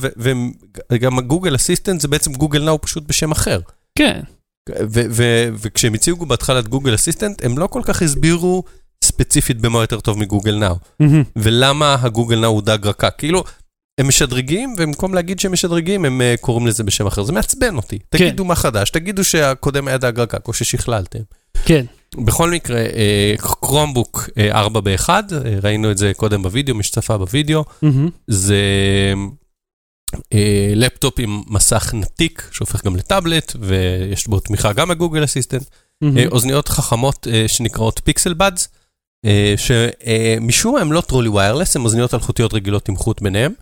וגם 0.93 1.19
הגוגל 1.19 1.55
אסיסטנט 1.55 2.01
זה 2.01 2.09
בעצם 2.09 2.33
גוגל 2.33 2.63
נאו 2.63 2.81
פשוט 2.81 3.05
בשם 3.09 3.33
אחר. 3.33 3.61
כן, 3.99 4.21
וכשהם 5.55 5.95
הציגו 5.95 6.27
בהתחלה 6.27 6.59
את 6.59 6.69
גוגל 6.69 6.95
אסיסטנט, 6.95 7.45
הם 7.45 7.59
לא 7.59 7.67
כל 7.67 7.81
כך 7.85 8.03
הסבירו 8.03 8.63
ספציפית 9.05 9.61
במה 9.61 9.81
יותר 9.81 10.01
טוב 10.01 10.19
מגוגל 10.19 10.59
נאו. 10.59 10.77
ולמה 11.37 11.97
הגוגל 12.01 12.41
נאו 12.41 12.49
הוא 12.49 12.63
דג 12.63 12.87
רקק. 12.87 13.15
כאילו, 13.19 13.45
הם 13.99 14.09
משדרגים, 14.09 14.73
ובמקום 14.77 15.15
להגיד 15.15 15.41
שהם 15.41 15.53
משדרגים, 15.53 16.05
הם 16.05 16.21
אה, 16.23 16.35
קוראים 16.41 16.67
לזה 16.67 16.85
בשם 16.85 17.07
אחר. 17.07 17.23
זה 17.23 17.33
מעצבן 17.33 17.77
אותי. 17.77 17.99
כן. 17.99 18.19
תגידו 18.19 18.45
מה 18.45 18.55
חדש, 18.55 18.91
תגידו 18.91 19.25
שהקודם 19.25 19.89
היה 19.89 19.99
דג 19.99 20.21
רקק, 20.21 20.49
או 20.49 20.53
ששכללתם. 20.53 21.19
כן. 21.65 21.85
בכל 22.17 22.51
מקרה, 22.51 22.85
Chromebook 23.39 24.29
4 24.51 24.81
ב-1, 24.81 25.09
ראינו 25.63 25.91
את 25.91 25.99
זה 25.99 26.13
קודם 26.17 26.43
בווידאו, 26.43 26.75
מי 26.75 26.83
שצפה 26.83 27.19
בווידאו, 27.19 27.65
מהמם. 27.83 28.09
זה 28.27 28.57
לפטופ 30.77 31.15
עם 31.19 31.43
מסך 31.49 31.95
נתיק, 31.95 32.49
שהופך 32.53 32.85
גם 32.85 32.97
לטאבלט, 32.97 33.53
ויש 33.61 34.27
בו 34.27 34.41
תמיכה 34.41 34.73
גם 34.73 34.89
בגוגל 34.89 35.25
אסיסטנט. 35.25 35.65
אה, 36.05 36.25
אוזניות 36.31 36.69
חכמות 36.69 37.27
אה, 37.31 37.45
שנקראות 37.49 38.01
Pixel 38.05 38.35
Buds, 38.35 38.69
שמשום 39.57 40.75
מה 40.75 40.81
הן 40.81 40.89
לא 40.89 41.01
טרולי 41.01 41.29
ויירלס, 41.29 41.77
הן 41.77 41.83
אוזניות 41.83 42.15
אלחוטיות 42.15 42.55
רגילות 42.55 42.89
עם 42.89 42.97
חוט 42.97 43.23
ביניהן. 43.23 43.53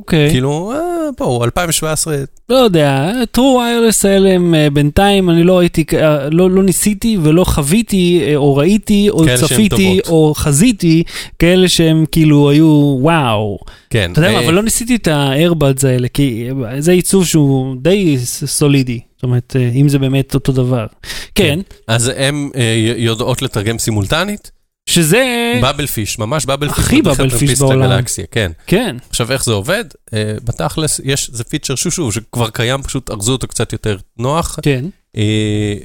אוקיי. 0.00 0.30
כאילו, 0.30 0.72
אה, 0.74 0.78
בואו, 1.18 1.44
2017, 1.44 2.16
לא 2.48 2.56
יודע, 2.56 3.12
טרו 3.30 3.60
ויירלס 3.60 4.04
האלה 4.04 4.30
הם 4.30 4.54
אה, 4.54 4.70
בינתיים, 4.70 5.30
אני 5.30 5.42
לא 5.42 5.58
ראיתי, 5.58 5.84
אה, 5.94 6.28
לא 6.30 6.50
לא 6.50 6.62
ניסיתי 6.62 7.18
ולא 7.22 7.44
חוויתי, 7.44 8.20
אה, 8.26 8.36
או 8.36 8.56
ראיתי, 8.56 9.10
או 9.10 9.18
כאלה 9.18 9.36
שהן 9.38 9.46
צפיתי, 9.48 10.00
טובות. 10.00 10.08
או 10.08 10.32
חזיתי, 10.36 11.02
כאלה 11.38 11.68
שהם 11.68 12.04
כאילו 12.12 12.50
היו 12.50 12.96
וואו. 13.00 13.58
כן. 13.90 14.10
אתה 14.12 14.20
יודע 14.20 14.32
מה, 14.32 14.38
אה, 14.38 14.44
אבל 14.44 14.54
לא 14.54 14.62
ניסיתי 14.62 14.96
את 14.96 15.08
האיירבאדס 15.08 15.84
האלה, 15.84 16.08
כי 16.08 16.48
זה 16.78 16.92
עיצוב 16.92 17.26
שהוא 17.26 17.76
די 17.82 18.18
ס- 18.18 18.44
סולידי. 18.44 19.00
זאת 19.16 19.22
אומרת, 19.22 19.56
אה, 19.58 19.70
אם 19.74 19.88
זה 19.88 19.98
באמת 19.98 20.34
אותו 20.34 20.52
דבר. 20.52 20.86
כן, 21.34 21.58
אז 21.88 22.12
הן 22.16 22.48
אה, 22.56 22.74
יודעות 22.96 23.42
לתרגם 23.42 23.78
סימולטנית, 23.78 24.50
שזה, 24.90 25.24
Babel 25.62 25.86
fish, 25.86 26.18
ממש 26.18 26.46
Babel 26.46 26.68
fish. 26.68 26.78
הכי 26.78 27.02
Babel 27.02 27.30
fish 27.38 27.58
בעולם. 27.60 27.82
לגלקסיה, 27.92 28.24
כן. 28.30 28.52
כן, 28.66 28.96
עכשיו, 29.10 29.32
איך 29.32 29.44
זה 29.44 29.52
עובד? 29.52 29.84
אה, 30.14 30.34
בתכלס, 30.44 31.00
יש, 31.04 31.30
זה 31.32 31.44
פיצ'ר 31.44 31.74
שושו, 31.74 32.12
שכבר 32.12 32.50
קיים, 32.50 32.82
פשוט 32.82 33.10
ארזו 33.10 33.32
אותו 33.32 33.46
קצת 33.48 33.72
יותר 33.72 33.96
נוח. 34.18 34.58
כן. 34.62 34.84
אה, 35.16 35.22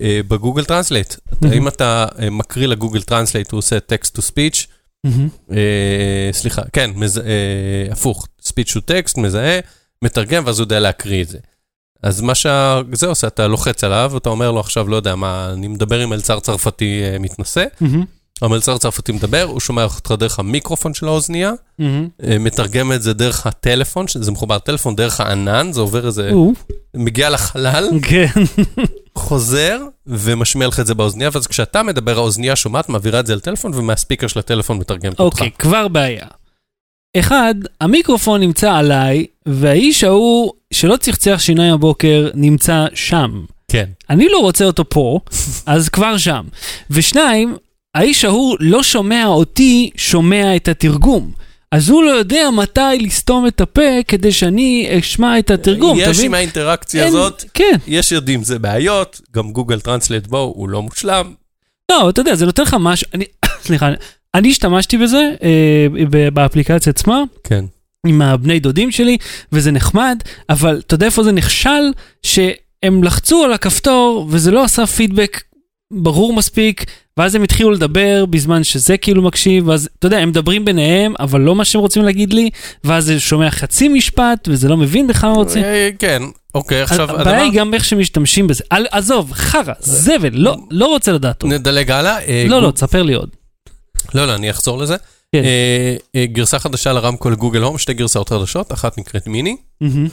אה, 0.02 0.20
בגוגל 0.28 0.63
טרנסלייט. 0.65 1.13
Mhm. 1.13 1.48
אם 1.54 1.68
אתה 1.68 2.06
אה, 2.22 2.30
מקריא 2.30 2.68
לגוגל 2.68 3.02
טרנסלייט, 3.02 3.52
הוא 3.52 3.58
עושה 3.58 3.80
text 3.80 4.15
to 4.15 4.22
speech. 4.22 4.68
סליחה, 6.32 6.62
כן, 6.74 6.91
מז- 6.96 7.18
אה, 7.20 7.24
הפוך, 7.91 8.28
speech 8.41 8.76
to 8.76 8.82
text, 8.86 9.18
מזהה, 9.18 9.60
מתרגם, 10.02 10.44
ואז 10.46 10.60
הוא 10.60 10.63
יודע 10.63 10.80
להקריא 10.80 11.22
את 11.24 11.28
זה. 11.30 11.38
אז 12.04 12.22
מה 12.22 12.36
שזה 12.36 13.08
עושה, 13.08 13.28
אתה 13.28 13.48
לוחץ 13.48 13.84
עליו, 13.84 14.12
ואתה 14.13 14.30
אומר 14.30 14.52
לו 14.52 14.60
עכשיו, 14.60 14.88
לא 14.88 14.96
יודע 14.96 15.15
מה, 15.15 15.50
אני 15.54 15.68
מדבר 15.68 16.00
עם 16.00 16.10
מלצר 16.10 16.39
צרפתי 16.39 17.02
מתנשא, 17.20 17.65
מהמם. 17.82 18.04
המלצר 18.41 18.76
הצרפתי 18.76 19.12
מדבר, 19.12 19.43
הוא 19.43 19.60
שומע 19.60 19.84
אותך 19.84 20.12
דרך 20.19 20.39
המיקרופון 20.39 20.93
של 20.93 21.08
האוזנייה. 21.08 21.52
אה, 21.82 22.38
מתרגם 22.39 22.91
את 22.91 23.02
זה 23.02 23.13
דרך 23.13 23.48
הטלפון, 23.48 24.08
שזה 24.08 24.32
מחובר 24.32 24.56
לטלפון, 24.56 24.95
דרך 24.95 25.19
הענן, 25.19 25.71
זה 25.74 25.82
עובר 25.82 26.08
איזה, 26.08 26.32
מגיע 26.95 27.30
לחלל, 27.30 27.89
כן. 28.02 28.28
חוזר 29.17 29.80
ומשמיע 30.08 30.67
לך 30.67 30.80
את 30.80 30.88
זה 30.88 30.93
באוזנייה, 30.93 31.30
ואז 31.34 31.48
כשאתה 31.48 31.84
מדבר, 31.84 32.17
האוזנייה 32.17 32.56
שומעת, 32.56 32.89
מעבירה 32.89 33.19
את 33.19 33.28
זה 33.28 33.36
לטלפון, 33.36 33.71
ומהספיקר 33.76 34.28
של 34.28 34.39
הטלפון 34.39 34.78
מתרגמת 34.78 35.19
אותך. 35.19 35.36
אוקיי, 35.36 35.52
כבר 35.60 35.88
בעיה. 35.88 36.28
אחד, 37.19 37.56
המיקרופון 37.82 38.41
נמצא 38.41 38.74
עליי, 38.74 39.26
והאיש 39.45 40.04
ההוא 40.04 40.52
שלא 40.74 40.98
צחצח 40.98 41.36
שיניים 41.39 41.74
הבוקר 41.74 42.30
נמצא 42.34 42.86
שם. 42.93 43.45
כן. 43.67 43.86
אני 44.10 44.30
לא 44.30 44.38
רוצה 44.38 44.65
אותו 44.65 44.89
פה, 44.89 45.19
אז 45.65 45.89
כבר 45.89 46.17
שם. 46.17 46.43
ושניים, 46.89 47.56
האיש 47.96 48.26
ההוא 48.26 48.58
לא 48.60 48.84
שומע 48.84 49.26
אותי, 49.26 49.90
שומע 49.98 50.56
את 50.56 50.68
התרגום. 50.68 51.32
אז 51.72 51.90
הוא 51.90 52.04
לא 52.04 52.12
יודע 52.12 52.50
מתי 52.58 52.80
לסתום 53.00 53.48
את 53.48 53.62
הפה 53.62 53.82
כדי 54.08 54.32
שאני 54.32 54.88
אשמע 55.00 55.40
את 55.40 55.52
התרגום, 55.52 55.98
יש 56.00 56.08
מבין? 56.08 56.26
עם 56.26 56.34
האינטראקציה 56.34 57.02
אין- 57.04 57.10
הזאת, 57.14 57.44
כן. 57.54 57.76
יש 57.88 58.12
יודעים 58.12 58.44
זה 58.44 58.60
בעיות, 58.60 59.22
גם 59.36 59.52
גוגל 59.52 59.80
טרנסלייט 59.80 60.28
בו 60.28 60.54
הוא 60.56 60.70
לא 60.70 60.82
מושלם. 60.82 61.34
לא, 61.92 62.10
אתה 62.10 62.22
יודע, 62.22 62.36
זה 62.36 62.46
נותן 62.46 62.64
לך 62.64 62.76
משהו, 62.80 63.08
אני, 63.14 63.26
סליחה, 63.66 63.90
אני 64.36 64.50
השתמשתי 64.50 64.98
בזה 64.98 65.32
אה, 65.44 65.88
באפליקציה 66.34 66.90
עצמה, 66.90 67.24
כן. 67.44 67.66
עם 68.08 68.22
הבני 68.22 68.60
דודים 68.60 68.92
שלי, 68.92 69.18
וזה 69.52 69.72
נחמד, 69.72 70.18
אבל 70.50 70.82
אתה 70.88 70.94
יודע 70.96 71.06
איפה 71.06 71.24
זה 71.24 71.32
נכשל? 71.32 71.92
שהם 72.24 73.04
לחצו 73.04 73.44
על 73.44 73.54
הכפתור 73.54 74.28
וזה 74.30 74.52
לא 74.52 74.64
עשה 74.64 74.86
פידבק 74.86 75.42
ברור 75.92 76.34
מספיק, 76.34 76.86
ואז 77.19 77.36
הם 77.36 77.43
התחילו 77.43 77.71
לדבר 77.71 78.25
בזמן 78.30 78.63
שזה 78.63 78.97
כאילו 78.97 79.21
מקשיב, 79.21 79.67
ואז 79.67 79.89
אתה 79.99 80.08
יודע, 80.08 80.17
הם 80.17 80.30
מדברים 80.30 80.65
ביניהם, 80.65 81.13
אבל 81.19 81.41
לא 81.41 81.56
מה 81.56 81.65
שהם 81.65 81.82
רוצים 81.82 82.04
להגיד 82.04 82.34
לי, 82.34 82.49
ואז 82.84 83.06
זה 83.06 83.19
שומע 83.19 83.51
חצי 83.51 83.88
משפט, 83.88 84.47
וזה 84.51 84.69
לא 84.69 84.78
מבין 84.78 85.08
בכלל 85.08 85.30
מה 85.30 85.36
רוצים. 85.36 85.63
אה, 85.63 85.89
כן, 85.99 86.23
אוקיי, 86.56 86.82
עכשיו 86.82 87.12
הבעיה. 87.21 87.41
היא 87.43 87.51
גם 87.54 87.73
איך 87.73 87.86
שמשתמשים 87.86 88.47
בזה. 88.47 88.63
עזוב, 88.69 89.32
חרא, 89.34 89.73
זבל, 89.80 90.30
לא- 90.34 90.56
לא 90.71 90.86
רוצה 90.86 91.12
לדעת 91.12 91.43
עוד. 91.43 91.54
נדלג 91.54 91.91
הלאה. 91.91 92.19
אה, 92.21 92.45
לא, 92.47 92.62
לא, 92.62 92.71
תספר 92.71 93.04
לי 93.04 93.13
עוד. 93.13 93.30
לא, 94.15 94.28
לא, 94.28 94.36
אני 94.36 94.49
אחזור 94.49 94.78
לזה. 94.78 94.95
כן. 95.36 95.43
אה, 96.15 96.25
גרסה 96.25 96.60
חדשה 96.60 96.93
לרמקול 96.93 97.36
גוגל 97.36 97.62
הום, 97.62 97.78
שתי 97.78 97.93
גרסאות 97.93 98.30
חדשות, 98.30 98.71
אחת 98.71 98.97
נקראת 98.97 99.28
מיני, 99.28 99.57
מהמם. 99.82 100.07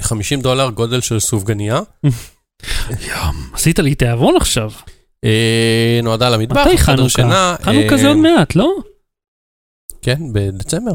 50 0.00 0.40
דולר 0.40 0.70
גודל 0.70 1.00
של 1.00 1.20
סופגניה, 1.20 1.80
עשית 3.52 3.78
לי 3.78 3.94
תיאבון 3.94 4.36
עכשיו. 4.36 4.70
אה, 5.24 6.00
נועדה 6.02 6.30
למטבח, 6.30 6.66
מתי 6.66 6.78
חנוכה? 6.78 7.56
חנוכה 7.62 7.94
אה, 7.94 7.98
זה 7.98 8.08
עוד 8.08 8.16
מעט, 8.16 8.56
לא? 8.56 8.76
כן, 10.02 10.32
בדצמבר. 10.32 10.92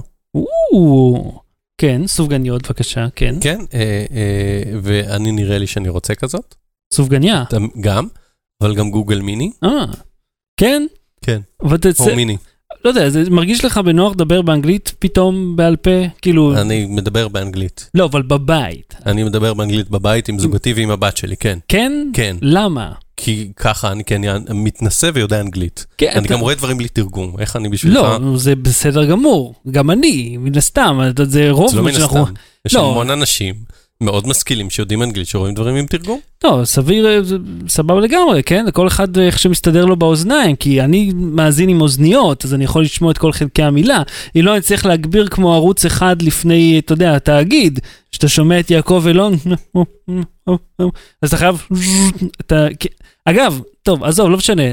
כן, 1.78 2.08
סופגניות 2.08 2.68
בבקשה, 2.68 3.08
כן. 3.16 3.36
כן, 3.42 3.60
אה, 3.74 4.06
אה, 4.12 4.64
ואני 4.84 5.32
נראה 5.32 5.58
לי 5.58 5.68
שאני 5.68 5.90
רוצה 5.90 6.16
כזאת, 6.16 6.56
סופגניה. 6.94 7.44
גם. 7.82 8.08
אבל 8.62 8.76
גם 8.76 8.92
גוגל 8.92 9.22
מיני. 9.22 9.52
אה, 9.64 9.86
כן? 10.60 10.86
כן. 11.22 11.42
או 12.12 12.16
מיני. 12.16 12.38
לא 12.86 12.90
יודע, 12.90 13.10
זה 13.10 13.30
מרגיש 13.30 13.66
לך 13.66 13.78
בנוח 13.78 14.12
לדבר 14.14 14.42
באנגלית 14.42 14.94
פתאום 15.00 15.56
בעל 15.56 15.76
פה? 15.76 15.90
כאילו, 16.22 16.58
אני 16.62 16.86
מדבר 16.86 17.28
באנגלית. 17.28 17.90
לא, 17.94 18.06
אבל 18.06 18.22
בבית. 18.22 18.96
אני 19.06 19.24
מדבר 19.24 19.54
באנגלית 19.54 19.90
בבית 19.90 20.30
עם 20.30 20.40
זוגתי 20.40 20.74
ועם 20.74 20.90
הבת 20.92 21.18
שלי, 21.18 21.38
כן. 21.38 21.60
כן? 21.68 21.92
כן. 22.14 22.38
למה? 22.42 22.92
כי 23.18 23.52
ככה 23.56 23.92
אני 23.92 24.04
כן 24.04 24.22
מתנסה 24.50 25.10
ויודע 25.14 25.42
אנגלית. 25.42 25.86
כן, 25.98 26.10
אני 26.16 26.26
אתה- 26.26 26.34
גם 26.34 26.40
רואה 26.40 26.56
דברים 26.56 26.78
בלי 26.78 26.88
תרגום, 26.88 27.36
איך 27.40 27.56
אני 27.56 27.70
בשבילך? 27.70 27.96
לא, 27.96 28.38
זה 28.38 28.56
בסדר 28.56 29.06
גמור. 29.06 29.54
גם 29.72 29.92
אני, 29.92 30.38
מן 30.40 30.58
הסתם, 30.58 31.00
זה 31.24 31.48
רוב 31.52 31.70
זה 31.72 31.78
לא 31.78 31.84
מה 31.84 31.92
מן 31.92 31.98
שאנחנו... 31.98 32.20
הסתם. 32.24 32.34
יש 32.66 32.74
לא. 32.76 32.90
המון 32.92 33.10
אנשים 33.12 33.56
מאוד 34.02 34.28
משכילים 34.28 34.70
שיודעים 34.70 35.04
אנגלית 35.04 35.28
שרואים 35.28 35.54
דברים 35.56 35.76
עם 35.76 35.86
תרגום. 35.86 36.20
לא, 36.46 36.62
סביר, 36.66 37.08
אה, 37.08 37.20
סבבה 37.68 38.00
לגמרי, 38.00 38.44
כן? 38.44 38.66
לכל 38.66 38.88
אחד 38.88 39.18
אה, 39.18 39.26
איך 39.26 39.40
שמסתדר 39.40 39.86
לו 39.86 39.96
באוזניים, 39.96 40.56
כי 40.56 40.82
אני 40.82 41.12
מאזין 41.16 41.70
עם 41.70 41.82
אוזניות, 41.82 42.46
אז 42.46 42.54
אני 42.54 42.64
יכול 42.64 42.82
לשמוע 42.84 43.12
את 43.12 43.18
כל 43.18 43.32
חלקי 43.32 43.64
המילה. 43.64 44.02
אם 44.36 44.42
לא, 44.42 44.54
אני 44.54 44.62
צריך 44.62 44.86
להגביר 44.86 45.28
כמו 45.28 45.54
ערוץ 45.54 45.86
אחד 45.86 46.22
לפני, 46.22 46.80
אתה 46.86 46.94
יודע, 46.94 47.16
התאגיד, 47.16 47.80
שאתה 48.12 48.28
שומע 48.28 48.60
את 48.60 48.72
יעקב 48.72 49.04
אילון, 49.08 49.36
אז 51.22 51.30
אתה 51.30 51.38
חייב... 51.38 51.68
אתה... 52.42 52.68
אגב, 53.30 53.60
טוב, 53.84 54.04
עזוב, 54.04 54.30
לא 54.30 54.38
משנה, 54.38 54.64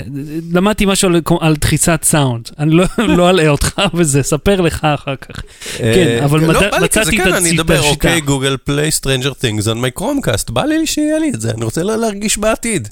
למדתי 0.53 0.87
משהו 0.87 1.09
על, 1.09 1.21
על 1.41 1.57
דחיסת 1.57 2.01
סאונד, 2.03 2.49
אני 2.59 2.71
לא, 2.71 2.85
לא 3.19 3.31
אלאה 3.31 3.49
אותך 3.49 3.83
בזה, 3.95 4.23
ספר 4.23 4.61
לך 4.61 4.85
אחר 4.85 5.17
כך. 5.17 5.43
כן, 5.79 6.21
אבל 6.25 6.41
לא, 6.41 6.49
מצא- 6.49 6.71
בא 6.71 6.79
לי 6.79 6.89
כזה, 6.89 7.01
מצאתי 7.01 7.19
את 7.23 7.25
כן, 7.25 7.35
אני 7.35 7.51
את 7.51 7.55
אדבר, 7.55 7.75
השיטה. 7.75 7.91
אוקיי, 7.91 8.21
גוגל 8.21 8.57
פליי, 8.65 8.91
Stranger 9.01 9.31
Things 9.31 9.65
on 9.65 9.77
my 9.77 10.01
Chromecast, 10.01 10.53
בא 10.53 10.65
לי 10.65 10.87
שיהיה 10.87 11.19
לי 11.19 11.31
את 11.35 11.41
זה, 11.41 11.53
אני 11.63 11.67
רוצה 11.67 11.83
לה- 11.83 11.97
להרגיש 11.97 12.39
בעתיד. 12.39 12.89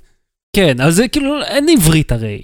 כן, 0.56 0.80
אז 0.80 0.94
זה 0.94 1.08
כאילו, 1.08 1.42
אין 1.42 1.66
עברית 1.68 2.12
הרי. 2.12 2.42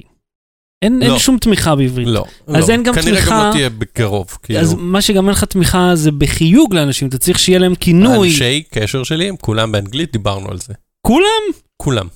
אין, 0.82 1.02
אין 1.02 1.10
לא. 1.10 1.18
שום 1.18 1.38
תמיכה 1.38 1.76
בעברית. 1.76 2.06
לא, 2.08 2.24
אז 2.46 2.68
לא. 2.68 2.72
אין 2.72 2.82
גם 2.82 2.94
כנראה 2.94 3.10
גם 3.10 3.16
תמיכה- 3.20 3.46
לא 3.48 3.52
תהיה 3.52 3.70
בקרוב, 3.70 4.38
כאילו. 4.42 4.60
אז 4.60 4.74
מה 4.78 5.02
שגם 5.02 5.24
אין 5.24 5.32
לך 5.32 5.44
תמיכה 5.44 5.90
זה 5.94 6.10
בחיוג 6.12 6.74
לאנשים, 6.74 7.08
אתה 7.08 7.18
צריך 7.18 7.38
שיהיה 7.38 7.58
להם 7.58 7.74
כינוי. 7.74 8.28
האנשי 8.28 8.62
קשר 8.70 9.02
שלי 9.04 9.28
הם 9.28 9.36
כולם 9.36 9.72
באנגלית, 9.72 10.12
דיברנו 10.12 10.50
על 10.50 10.58
זה. 10.58 10.74
כולם? 11.06 11.42
כולם. 11.76 12.06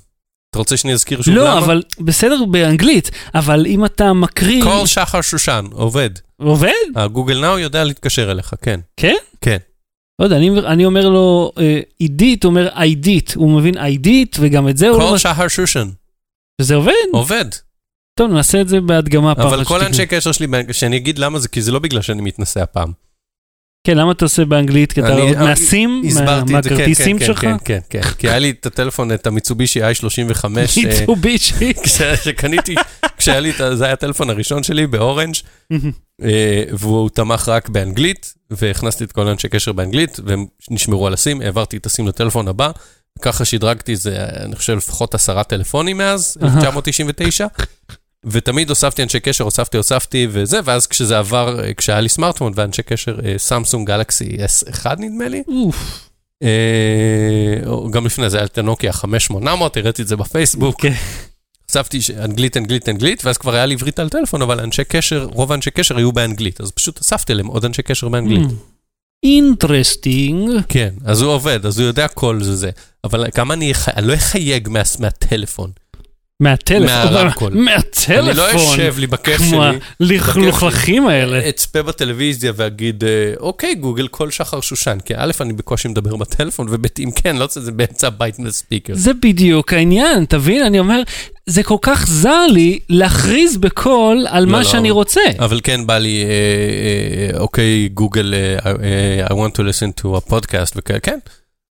אתה 0.50 0.58
רוצה 0.58 0.76
שאני 0.76 0.92
אזכיר 0.92 1.22
שוב 1.22 1.34
למה? 1.34 1.44
לא, 1.44 1.58
אבל 1.58 1.82
בסדר 2.00 2.44
באנגלית, 2.44 3.10
אבל 3.34 3.66
אם 3.66 3.84
אתה 3.84 4.12
מקריא... 4.12 4.62
כל 4.64 4.86
שחר 4.86 5.20
שושן, 5.20 5.64
עובד. 5.72 6.10
עובד? 6.36 6.70
הגוגל 6.96 7.40
נאו 7.40 7.58
יודע 7.58 7.84
להתקשר 7.84 8.30
אליך, 8.30 8.54
כן. 8.62 8.80
כן? 8.96 9.14
כן. 9.40 9.56
לא 10.20 10.24
יודע, 10.24 10.36
אני, 10.36 10.50
אני 10.66 10.84
אומר 10.86 11.08
לו 11.08 11.52
אה, 11.58 11.80
עידית, 11.98 12.44
הוא 12.44 12.50
אומר 12.50 12.68
עידית, 12.74 13.34
הוא 13.36 13.50
מבין 13.60 13.78
עידית, 13.78 14.36
וגם 14.40 14.68
את 14.68 14.76
זה 14.76 14.88
הוא. 14.88 15.00
כל 15.00 15.18
שחר 15.18 15.48
שושן, 15.48 15.88
וזה 16.60 16.74
עובד? 16.74 16.92
עובד. 17.12 17.44
טוב, 18.14 18.32
נעשה 18.32 18.60
את 18.60 18.68
זה 18.68 18.80
בהדגמה 18.80 19.34
פעם. 19.34 19.46
אבל 19.46 19.64
כל. 19.64 19.80
אנשי 19.80 20.06
קשר 20.06 20.32
שלי, 20.32 20.46
שאני 20.72 20.96
אגיד 20.96 21.18
למה 21.18 21.38
זה, 21.38 21.48
כי 21.48 21.62
זה 21.62 21.72
לא 21.72 21.78
בגלל 21.78 22.02
שאני 22.02 22.22
מתנשא 22.22 22.62
הפעם. 22.62 22.92
כן, 23.84 23.96
למה 23.98 24.12
אתה 24.12 24.24
עושה 24.24 24.44
באנגלית? 24.44 24.92
כי 24.92 25.00
אתה 25.00 25.12
עוד 25.12 25.38
מהסים? 25.38 26.02
זה, 26.08 26.20
כן, 26.20 26.52
מהכרטיסים 26.52 27.18
כן, 27.18 27.26
שלך? 27.26 27.40
כן, 27.40 27.56
כן, 27.64 27.78
כן, 27.90 28.02
כן. 28.02 28.10
כי 28.18 28.28
היה 28.28 28.38
לי 28.38 28.50
את 28.50 28.66
הטלפון, 28.66 29.12
את 29.12 29.26
המיצובישי 29.26 29.80
i35, 29.82 30.44
אה, 30.44 30.48
מיצובישי. 30.48 31.72
שקניתי, 32.24 32.74
כשהיה 33.16 33.40
לי, 33.40 33.52
זה 33.74 33.84
היה 33.84 33.92
הטלפון 33.92 34.30
הראשון 34.30 34.62
שלי 34.62 34.86
באורנג', 34.86 35.34
אה, 36.22 36.62
והוא 36.72 37.10
תמך 37.10 37.48
רק 37.48 37.68
באנגלית, 37.68 38.34
והכנסתי 38.50 39.04
את 39.04 39.12
כל 39.12 39.28
האנשי 39.28 39.48
קשר 39.48 39.72
באנגלית, 39.72 40.20
והם 40.24 40.46
נשמרו 40.70 41.06
על 41.06 41.12
הסים, 41.12 41.40
העברתי 41.40 41.76
את 41.76 41.86
הסים 41.86 42.08
לטלפון 42.08 42.48
הבא, 42.48 42.70
ככה 43.22 43.44
שדרגתי 43.44 43.92
איזה, 43.92 44.16
אני 44.44 44.56
חושב, 44.56 44.76
לפחות 44.76 45.14
עשרה 45.14 45.44
טלפונים 45.44 45.98
מאז, 45.98 46.36
אהה. 46.42 46.48
1999, 46.48 47.46
ותמיד 48.26 48.68
הוספתי 48.68 49.02
אנשי 49.02 49.20
קשר, 49.20 49.44
הוספתי, 49.44 49.76
הוספתי 49.76 50.26
וזה, 50.30 50.60
ואז 50.64 50.86
כשזה 50.86 51.18
עבר, 51.18 51.64
אה, 51.64 51.74
כשהיה 51.74 52.00
לי 52.00 52.08
סמארטפון 52.08 52.52
ואנשי 52.56 52.82
קשר, 52.82 53.16
אה, 53.24 53.34
סמסונג 53.38 53.86
גלקסי 53.86 54.36
S1 54.36 54.86
נדמה 54.98 55.28
לי, 55.28 55.42
אוף. 55.48 56.08
אה, 56.42 56.48
גם 57.90 58.06
לפני 58.06 58.30
זה 58.30 58.36
היה 58.36 58.46
את 58.46 58.58
הנוקיה 58.58 58.92
5800, 58.92 59.76
הראיתי 59.76 60.02
את 60.02 60.08
זה 60.08 60.16
בפייסבוק. 60.16 60.80
כן. 60.82 60.92
חשבתי 61.70 62.02
שאנגלית, 62.02 62.56
אנגלית, 62.56 62.88
אנגלית, 62.88 63.24
ואז 63.24 63.38
כבר 63.38 63.54
היה 63.54 63.66
לי 63.66 63.74
עברית 63.74 63.98
על 63.98 64.08
טלפון, 64.08 64.42
אבל 64.42 64.60
אנשי 64.60 64.84
קשר, 64.84 65.24
רוב 65.32 65.52
האנשי 65.52 65.70
קשר 65.70 65.96
היו 65.96 66.12
באנגלית, 66.12 66.60
אז 66.60 66.70
פשוט 66.72 67.00
הוספתי 67.00 67.34
להם 67.34 67.46
עוד 67.46 67.64
אנשי 67.64 67.82
קשר 67.82 68.08
באנגלית. 68.08 68.48
interesting. 69.22 70.50
כן, 70.68 70.90
אז 71.04 71.22
הוא 71.22 71.32
עובד, 71.32 71.66
אז 71.66 71.78
הוא 71.78 71.86
יודע 71.86 72.08
כל 72.08 72.38
זה 72.42 72.56
זה. 72.56 72.70
אבל 73.04 73.24
כמה 73.34 73.54
אני, 73.54 73.72
אני 73.96 74.06
לא 74.06 74.14
אחייג 74.14 74.68
מה- 74.68 74.80
מהטלפון. 74.98 75.70
מהטלפון. 76.40 77.12
מהרמקול. 77.12 77.54
מהטלפון. 77.66 78.28
אני 78.28 78.36
לא 78.36 78.56
אשב 78.56 78.94
לי 78.98 79.06
בכיף 79.06 79.36
כמו 79.36 79.62
שלי, 80.00 80.18
הלכלוכים 80.18 81.06
האלה. 81.08 81.48
אצפה 81.48 81.82
בטלוויזיה 81.82 82.52
ואגיד, 82.56 83.04
אה, 83.04 83.32
אוקיי, 83.40 83.74
גוגל, 83.74 84.08
call 84.08 84.30
שחר 84.30 84.60
שושן. 84.60 84.98
כי 85.04 85.14
א', 85.16 85.30
אני 85.40 85.52
בקושי 85.52 85.88
מדבר 85.88 86.16
בטלפון, 86.16 86.66
וב', 86.70 86.86
אם 86.98 87.10
כן, 87.14 87.36
לא 87.36 87.42
רוצה 87.42 87.60
את 87.60 87.64
זה 87.64 87.72
באמצע 87.72 88.06
הבית 88.06 88.36
speaker. 88.48 88.94
זה 88.94 89.14
בדיוק 89.22 89.72
העניין, 89.72 90.24
תבין? 90.24 90.62
אני 90.62 90.78
אומר, 90.78 91.02
זה 91.46 91.62
כל 91.62 91.76
כך 91.82 92.06
זר 92.08 92.46
לי 92.46 92.78
להכריז 92.88 93.56
בקול 93.56 94.26
על 94.28 94.44
לא, 94.44 94.50
מה 94.50 94.58
לא. 94.58 94.64
שאני 94.64 94.90
רוצה. 94.90 95.20
אבל 95.38 95.60
כן 95.62 95.86
בא 95.86 95.98
לי, 95.98 96.24
אה, 96.24 97.34
אה, 97.34 97.40
אוקיי, 97.40 97.88
גוגל, 97.88 98.34
I 99.28 99.32
want 99.32 99.52
to 99.56 99.60
listen 99.60 100.02
to 100.02 100.06
a 100.06 100.32
podcast, 100.32 100.72
וכאלה, 100.76 101.00
כן, 101.00 101.18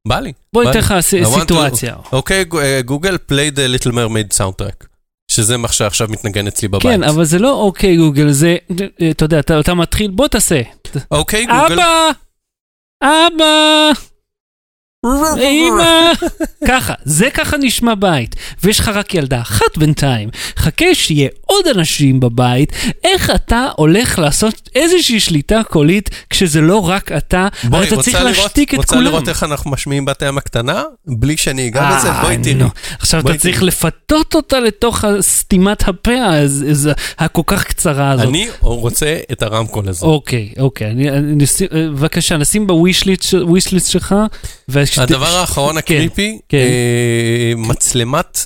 בא 0.08 0.20
לי. 0.20 0.34
בוא 0.54 0.64
ניתן. 0.64 0.80
לך 0.80 0.94
סיטואציה. 1.02 1.96
אוקיי, 2.12 2.46
אה, 2.58 2.82
גוגל, 2.82 3.16
play 3.32 3.56
the 3.56 3.84
little 3.84 3.92
mermaid 3.92 4.38
soundtrack. 4.38 4.86
שזה 5.32 5.58
מה 5.58 5.68
שעכשיו 5.68 6.08
מתנגן 6.12 6.48
אצלי 6.48 6.68
בבית. 6.68 6.84
כן, 6.84 7.04
אבל 7.04 7.24
זה 7.24 7.40
לא 7.40 7.54
אוקיי 7.54 7.98
גוגל, 7.98 8.32
זה, 8.32 8.58
אה, 9.02 9.12
אתה 9.12 9.26
יודע, 9.26 9.40
אתה 9.40 9.74
מתחיל, 9.74 10.12
בוא 10.12 10.28
תעשה. 10.28 10.62
אוקיי, 11.12 11.46
גוגל. 11.46 11.74
אבא! 11.74 12.10
אבא! 13.04 13.92
אמא! 15.06 16.12
ככה, 16.68 16.94
זה 17.04 17.30
ככה 17.34 17.58
נשמע 17.58 17.94
בית. 17.96 18.36
ויש 18.64 18.80
לך 18.80 18.88
רק 18.88 19.16
ילדה 19.16 19.42
אחת 19.42 19.78
בינתיים. 19.78 20.30
חכה 20.58 20.86
שיהיה 20.96 21.30
עוד 21.46 21.68
אנשים 21.68 22.20
בבית, 22.20 22.72
איך 23.04 23.32
אתה 23.36 23.68
הולך 23.76 24.20
לעשות 24.20 24.70
איזושהי 24.76 25.20
שליטה 25.20 25.62
קולית 25.70 26.10
כשזה 26.30 26.62
לא 26.62 26.90
רק 26.90 27.12
אתה, 27.12 27.48
בואי, 27.64 27.88
אתה 27.88 27.96
רוצה 27.96 28.12
צריך 28.12 28.24
לראות- 28.24 28.38
להשתיק 28.38 28.74
את 28.74 28.78
רוצה 28.78 28.96
כולם. 28.96 29.04
לראות 29.08 29.30
איך 29.30 29.44
אנחנו 29.44 29.72
משמיעים 29.72 30.06
בת 30.06 30.22
הים 30.22 30.38
הקטנה? 30.38 30.84
בלי 31.08 31.38
שאני 31.38 31.68
אגע 31.68 31.98
בזה? 31.98 32.10
אה, 32.12 32.22
בואי 32.22 32.38
תראי. 32.38 32.54
נו. 32.54 32.68
עכשיו 33.00 33.22
בואי 33.22 33.34
אתה 33.34 33.42
צריך 33.42 33.56
תראי. 33.58 33.68
לפתות 33.68 34.36
אותה 34.36 34.60
לתוך 34.60 35.06
סתימת 35.22 35.88
הפה 35.88 36.12
הכל 37.20 37.42
כך 37.46 37.64
קצרה 37.64 38.12
הזאת. 38.12 38.28
אני 38.28 38.48
רוצה 38.60 39.18
את 39.32 39.42
הרמקול 39.44 39.90
הזה. 39.90 40.06
אוקיי, 40.06 40.50
אוקיי, 40.60 40.92
אני, 40.92 41.10
אני, 41.10 41.36
נשים- 41.36 41.68
בבקשה, 41.74 42.38
נשים 42.38 42.68
ב 42.68 42.81
wishlist 42.81 43.90
שלך. 43.92 44.16
הדבר 44.98 45.36
האחרון 45.36 45.72
כן, 45.74 45.78
ה 45.78 45.86
creepy, 45.86 46.40
כן. 46.50 46.58
אה, 46.58 47.54
מצלמת 47.58 48.46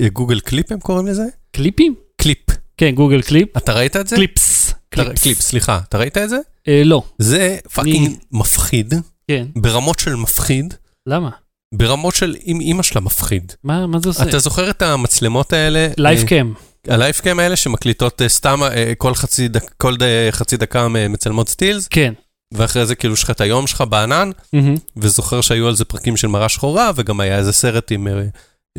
אה, 0.00 0.08
גוגל 0.08 0.40
קליפ 0.40 0.72
הם 0.72 0.80
קוראים 0.80 1.06
לזה? 1.06 1.22
קליפים? 1.52 1.94
קליפ. 2.16 2.38
כן, 2.76 2.90
גוגל 2.94 3.22
קליפ. 3.22 3.56
אתה 3.56 3.72
ראית 3.72 3.96
את 3.96 4.08
זה? 4.08 4.16
קליפס. 4.16 4.74
אתה- 4.94 5.04
קליפ, 5.22 5.40
סליחה. 5.40 5.78
אתה 5.88 5.98
ראית 5.98 6.18
את 6.18 6.28
זה? 6.28 6.36
אה, 6.68 6.82
לא. 6.84 7.02
זה 7.18 7.58
fucking 7.74 8.10
מפחיד, 8.32 8.94
כן. 9.28 9.46
ברמות 9.56 9.98
של 9.98 10.14
מפחיד, 10.16 10.74
למה? 11.06 11.30
ברמות 11.74 12.14
של 12.14 12.36
אם 12.46 12.60
אימא 12.60 12.82
של 12.82 13.00
המפחיד. 13.00 13.52
מה, 13.64 13.86
מה 13.86 13.98
זה 13.98 14.08
עושה? 14.08 14.22
אתה 14.22 14.38
זוכר 14.38 14.70
את 14.70 14.82
המצלמות 14.82 15.52
האלה? 15.52 15.88
lifecam. 15.96 16.52
ה 16.88 16.94
lifecam 16.94 17.38
האלה 17.38 17.56
שמקליטות 17.56 18.22
סתם 18.26 18.60
כל 18.98 19.14
חצי 19.14 19.48
דק- 19.48 19.74
כל 19.76 19.94
חצי 20.30 20.56
דקה 20.56 20.88
מצלמות 20.88 21.48
סטילס, 21.48 21.88
כן. 21.88 22.12
ואחרי 22.54 22.86
זה 22.86 22.94
כאילו 22.94 23.14
יש 23.14 23.22
לך 23.22 23.30
את 23.30 23.40
היום 23.40 23.66
שלך 23.66 23.84
בענן, 23.88 24.30
מהמם. 24.52 24.74
וזוכר 24.96 25.40
שהיו 25.40 25.68
על 25.68 25.74
זה 25.74 25.84
פרקים 25.84 26.16
של 26.16 26.28
מראה 26.28 26.48
שחורה, 26.48 26.90
וגם 26.96 27.20
היה 27.20 27.38
איזה 27.38 27.52
סרט 27.52 27.92
עם... 27.92 28.08
אה, 28.08 28.22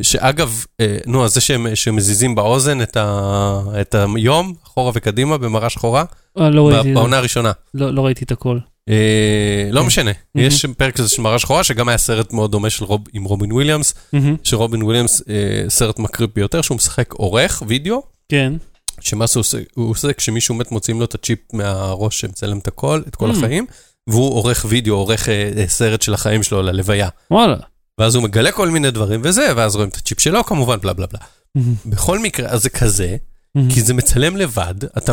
שאגב, 0.02 0.64
אה, 0.80 0.96
נו, 1.06 1.24
אז 1.24 1.34
זה 1.34 1.40
שהם, 1.40 1.66
שמזיזים 1.74 2.34
באוזן 2.34 2.82
את, 2.82 2.96
ה, 2.96 3.60
את 3.80 3.94
היום, 4.16 4.54
אחורה 4.64 4.92
וקדימה, 4.94 5.38
במראה 5.38 5.70
שחורה, 5.70 6.04
אה, 6.38 6.50
לא 6.50 6.68
ראיתי. 6.68 6.94
בעונה 6.94 7.16
הראשונה. 7.16 7.52
לא 7.74 7.94
לא 7.94 8.06
ראיתי 8.06 8.24
את 8.24 8.32
הכל. 8.32 8.58
אה, 8.88 9.68
לא 9.70 9.80
כן. 9.80 9.86
משנה, 9.86 10.10
מהמם. 10.34 10.46
יש 10.48 10.66
פרק 10.66 10.94
כזה 10.96 11.08
של 11.08 11.22
מראה 11.22 11.38
שחורה, 11.38 11.64
שגם 11.64 11.88
היה 11.88 11.98
סרט 11.98 12.32
מאוד 12.32 12.50
דומה 12.50 12.70
של 12.70 12.84
רוב, 12.84 13.00
עם 13.12 13.24
רובין 13.24 13.52
וויליאמס, 13.52 13.94
מהמם. 14.12 14.36
שרובין 14.42 14.82
וויליאמס, 14.82 15.22
אה, 15.28 15.64
סרט 15.68 15.98
creepy 15.98 16.30
ביותר, 16.34 16.62
שהוא 16.62 16.76
משחק 16.76 17.12
עורך 17.12 17.62
וידאו, 17.66 18.02
כן. 18.28 18.52
שמה 19.00 19.26
שהוא 19.26 19.40
עושה, 19.40 19.58
הוא 19.74 19.90
עושה 19.90 20.12
כשמישהו 20.12 20.54
מת 20.54 20.70
מוציאים 20.72 20.98
לו 21.00 21.04
את 21.04 21.14
הצ'יפ 21.14 21.38
מהראש 21.52 22.20
שמצלם 22.20 22.58
את 22.58 22.68
הכל, 22.68 23.02
את 23.08 23.16
כל 23.16 23.30
Mm. 23.30 23.36
החיים, 23.36 23.66
והוא 24.06 24.34
עורך 24.34 24.66
וידאו, 24.68 24.94
עורך 24.94 25.28
אה, 25.28 25.50
אה, 25.56 25.64
סרט 25.68 26.02
של 26.02 26.14
החיים 26.14 26.42
שלו 26.42 26.62
ללוויה. 26.62 27.08
וואלה. 27.30 27.56
ואז 27.98 28.14
הוא 28.14 28.24
מגלה 28.24 28.52
כל 28.52 28.68
מיני 28.70 28.90
דברים 28.90 29.20
וזה, 29.24 29.52
ואז 29.56 29.74
רואים 29.76 29.88
את 29.90 29.96
הצ'יפ 29.96 30.20
שלו 30.20 30.44
כמובן, 30.44 30.80
בלה 30.80 30.92
בלה 30.92 31.06
בלה. 31.06 31.20
מהמם. 31.54 31.74
בכל 31.86 32.18
מקרה, 32.18 32.48
אז 32.48 32.62
זה 32.62 32.70
כזה, 32.70 33.16
מהמם. 33.54 33.70
כי 33.70 33.80
זה 33.82 33.94
מצלם 33.94 34.36
לבד, 34.36 34.74
אתה 34.98 35.12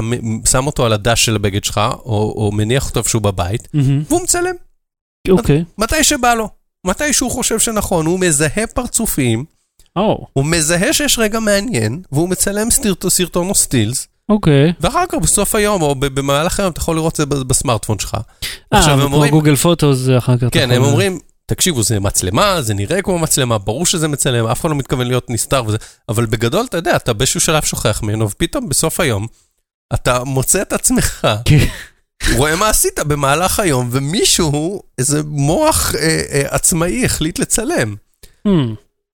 שם 0.52 0.68
אותו 0.68 0.86
על 0.86 0.94
הדש 0.94 1.26
של 1.26 1.36
הבגד 1.36 1.64
שלך, 1.64 1.82
או, 1.94 2.34
או 2.38 2.52
מניח 2.52 2.88
אותו 2.90 3.00
איפשהו 3.00 3.20
בבית, 3.20 3.68
מהמם. 3.74 4.04
והוא 4.08 4.22
מצלם, 4.24 4.56
אוקיי. 5.30 5.64
מתי 5.78 6.04
שבא 6.04 6.34
לו, 6.34 6.50
מתי 6.88 7.14
שהוא 7.14 7.32
חושב 7.32 7.60
שנכון, 7.60 8.06
הוא 8.06 8.20
מזהה 8.20 8.68
פרצופים, 8.68 9.46
או, 9.96 10.28
הוא 10.34 10.46
מזהה 10.46 10.94
שיש 10.94 11.20
רגע 11.20 11.40
מעניין, 11.40 12.02
והוא 12.12 12.30
מצלם 12.30 12.72
סרטון, 12.72 13.10
סרטון 13.10 13.50
או 13.50 13.56
סטילס, 13.56 14.08
אוקיי. 14.30 14.74
ואחר 14.80 15.04
כך 15.10 15.18
בסוף 15.18 15.56
היום, 15.56 15.82
או 15.82 15.96
במהלך 15.96 16.60
היום, 16.60 16.72
אתה 16.72 16.80
יכול 16.80 16.96
לראות 16.96 17.14
את 17.14 17.16
זה 17.16 17.26
בסמארטפון 17.26 18.00
שלך. 18.00 18.18
אה, 18.74 18.84
כמו 19.08 19.24
גוגל 19.30 19.56
פוטוס 19.56 19.98
זה 19.98 20.18
אחר 20.18 20.38
כך. 20.38 20.48
כן, 20.52 20.72
הם 20.72 20.84
אומרים, 20.84 21.20
תקשיבו, 21.46 21.84
זה 21.84 22.00
מצלמה, 22.00 22.62
זה 22.62 22.74
נראה 22.74 23.02
כמו 23.02 23.20
מצלמה, 23.20 23.58
ברור 23.58 23.86
שזה 23.86 24.08
מצלם, 24.08 24.48
אף 24.48 24.62
אחד 24.62 24.70
לא 24.70 24.76
מתכוון 24.76 25.08
להיות 25.08 25.30
נסתר 25.30 25.64
וזה, 25.68 25.78
אבל 26.10 26.26
בגדול, 26.26 26.66
אתה 26.70 26.78
יודע, 26.78 26.96
אתה 26.96 27.14
באיזשהו 27.14 27.40
שלב 27.40 27.64
שוכח 27.64 28.04
ממנו, 28.04 28.30
ופתאום 28.30 28.70
בסוף 28.70 29.00
היום, 29.00 29.28
אתה 29.94 30.24
מוצא 30.24 30.62
את 30.62 30.74
עצמך, 30.74 31.28
כן. 31.46 31.66
רואה 32.36 32.56
מה 32.56 32.70
עשית 32.70 33.00
במהלך 33.00 33.60
היום, 33.60 33.90
ומישהו, 33.92 34.82
איזה 34.98 35.22
מוח 35.26 35.96
אה, 35.96 36.22
אה, 36.32 36.42
עצמאי 36.50 37.06
החליט 37.06 37.40
לצלם. 37.40 37.96
Hmm. 38.48 38.52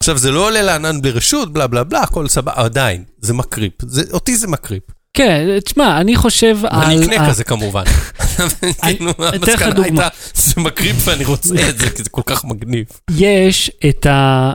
עכשיו, 0.08 0.18
זה 0.18 0.32
לא 0.32 0.48
עולה 0.48 0.62
לענן 0.62 1.02
בלי 1.02 1.12
רשות, 1.12 1.54
בלה 1.54 1.68
בלה 1.68 1.84
בלה, 1.84 2.02
הכל 2.02 2.28
סבבה, 2.28 2.52
עדיין, 2.56 3.04
זה 3.20 3.34
מקריפ, 3.34 3.74
זה, 3.82 4.04
אותי 4.14 4.38
זה 4.38 4.48
מקריפ. 4.48 4.84
כן, 5.14 5.60
תשמע, 5.66 6.02
אני 6.02 6.16
חושב 6.16 6.58
על... 6.64 6.84
אני 6.84 7.06
אקנה 7.06 7.30
כזה 7.30 7.44
כמובן. 7.44 7.84
כאילו, 8.82 9.12
המסקנה. 9.18 9.84
הייתה, 9.84 10.08
זה 10.34 10.62
מקריפ 10.62 10.96
ואני 11.06 11.26
רוצה 11.26 11.70
את 11.70 11.78
זה, 11.78 11.90
כי 11.90 12.04
זה 12.04 12.10
כל 12.10 12.22
כך 12.26 12.46
מגניב. 12.46 12.86
יש 13.18 13.72
את, 13.90 14.06
אה, 14.06 14.52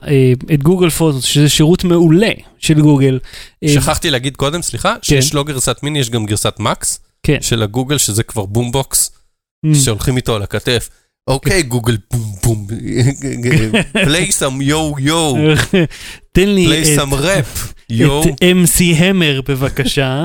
את 0.54 0.62
גוגל 0.62 0.90
פוטוס, 0.90 1.24
שזה 1.24 1.48
שירות 1.48 1.84
מעולה 1.84 2.32
של 2.58 2.80
גוגל. 2.80 3.18
אה, 3.64 3.68
שכחתי 3.68 4.10
להגיד 4.10 4.36
קודם, 4.36 4.62
סליחה, 4.62 4.94
שיש 5.02 5.34
לא 5.34 5.44
גרסת 5.44 5.76
מיני, 5.82 5.98
יש 5.98 6.10
גם 6.10 6.26
גרסת 6.26 6.54
מקס 6.58 7.00
כן. 7.22 7.38
של 7.40 7.62
הגוגל, 7.62 7.98
שזה 7.98 8.22
כבר 8.22 8.46
boom 8.46 8.72
box, 8.72 9.10
Mm. 9.66 9.74
שהולכים 9.74 10.16
איתו 10.16 10.36
על 10.36 10.42
הכתף. 10.42 10.88
אוקיי, 11.28 11.62
גוגל, 11.62 11.96
בום 12.12 12.34
בום, 12.42 12.66
play 14.06 14.30
some 14.30 14.62
yo 14.70 14.98
yo, 15.08 15.36
תן 16.32 16.48
לי 16.48 16.82
את, 16.82 16.98
some 16.98 17.12
rap, 17.12 17.72
yo. 18.00 18.28
את 18.28 18.42
MC 18.42 18.94
המר 18.96 19.40
בבקשה. 19.48 20.24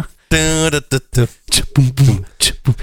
צ'פום. 1.52 1.86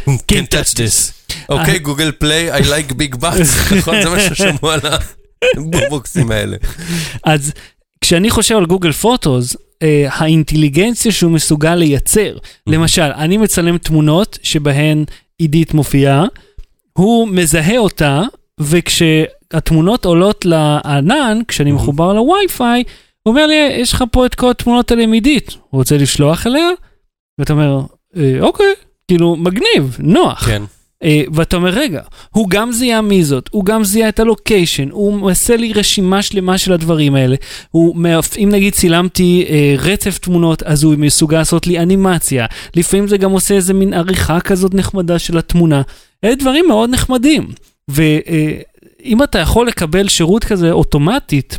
Can't 0.07 0.51
touch 0.51 0.75
this. 0.75 1.13
אוקיי, 1.49 1.79
גוגל 1.79 2.13
פליי, 2.13 2.53
I 2.55 2.63
like 2.63 2.93
big 2.93 3.17
butts, 3.21 3.75
נכון? 3.77 4.03
זה 4.03 4.11
מה 4.11 4.21
ששמעו 4.21 4.71
על 4.71 4.81
הבומבוקסים 5.57 6.31
האלה. 6.31 6.57
אז 7.25 7.53
כשאני 8.01 8.31
חושב 8.31 8.57
על 8.57 8.67
גוגל 8.67 8.93
פוטוס, 8.93 9.57
אה, 9.83 10.07
האינטליגנציה 10.11 11.13
שהוא 11.13 11.33
מסוגל 11.33 11.75
לייצר, 11.75 12.39
למשל, 12.67 13.03
אני 13.03 13.37
מצלם 13.37 13.79
תמונות 13.79 14.39
שבהן 14.43 15.05
עידית 15.39 15.75
מופיעה, 15.75 16.25
הוא 16.99 17.29
מזהה 17.29 17.79
אותה, 17.79 18.23
וכשהתמונות 18.61 20.05
עולות 20.05 20.45
לענן, 20.45 21.39
כשאני. 21.49 21.73
מחובר 21.73 22.13
לווי-פיי, 22.13 22.85
הוא 23.23 23.33
אומר 23.33 23.47
לי, 23.47 23.55
יש 23.55 23.93
לך 23.93 24.05
פה 24.13 24.27
את 24.27 24.35
כל 24.35 24.51
התמונות 24.51 24.91
האלה 24.91 25.03
עם 25.03 25.13
עידית, 25.13 25.51
הוא 25.51 25.79
רוצה 25.79 25.97
לשלוח 25.97 26.47
אליה? 26.47 26.69
ואתה 27.39 27.53
אומר, 27.53 27.81
"אה, 28.17 28.37
אוקיי, 28.41 28.75
כאילו, 29.09 29.37
מגניב, 29.37 29.97
נוח. 29.99 30.47
כן. 30.47 30.63
אה, 31.03 31.23
ואתה 31.35 31.57
אומר, 31.57 31.71
רגע, 31.71 32.03
הוא 32.31 32.49
גם 32.49 32.73
זיהה 32.73 33.01
מי 33.01 33.25
זאת, 33.25 33.49
הוא 33.53 33.65
גם 33.65 33.85
זיהה 33.85 34.09
את 34.09 34.21
הלוקיישן, 34.21 34.91
הוא 34.91 35.31
עושה 35.31 35.57
לי 35.57 35.73
רשימה 35.73 36.23
שלמה 36.23 36.59
של 36.59 36.73
הדברים 36.73 37.15
האלה. 37.15 37.37
הוא, 37.71 37.97
אם 38.39 38.49
נגיד 38.53 38.73
צילמתי 38.73 39.47
אה, 39.49 39.75
רצף 39.79 40.19
תמונות, 40.19 40.63
אז 40.63 40.83
הוא 40.83 40.95
מסוגל 40.99 41.39
לעשות 41.39 41.67
לי 41.67 41.79
אנימציה. 41.79 42.47
לפעמים 42.77 43.09
זה 43.09 43.17
גם 43.17 43.31
עושה 43.31 43.55
איזה 43.55 43.75
מין 43.75 43.95
עריכה 43.95 44.41
כזאת 44.41 44.75
נחמדה 44.75 45.19
של 45.19 45.39
התמונה. 45.39 45.83
אלה 46.25 46.35
דברים 46.35 46.65
מאוד 46.69 46.91
נחמדים. 46.91 47.49
ואם 47.89 49.23
אתה 49.23 49.39
יכול 49.39 49.67
לקבל 49.67 50.09
שירות 50.09 50.45
כזה 50.45 50.73
אוטומטית, 50.73 51.59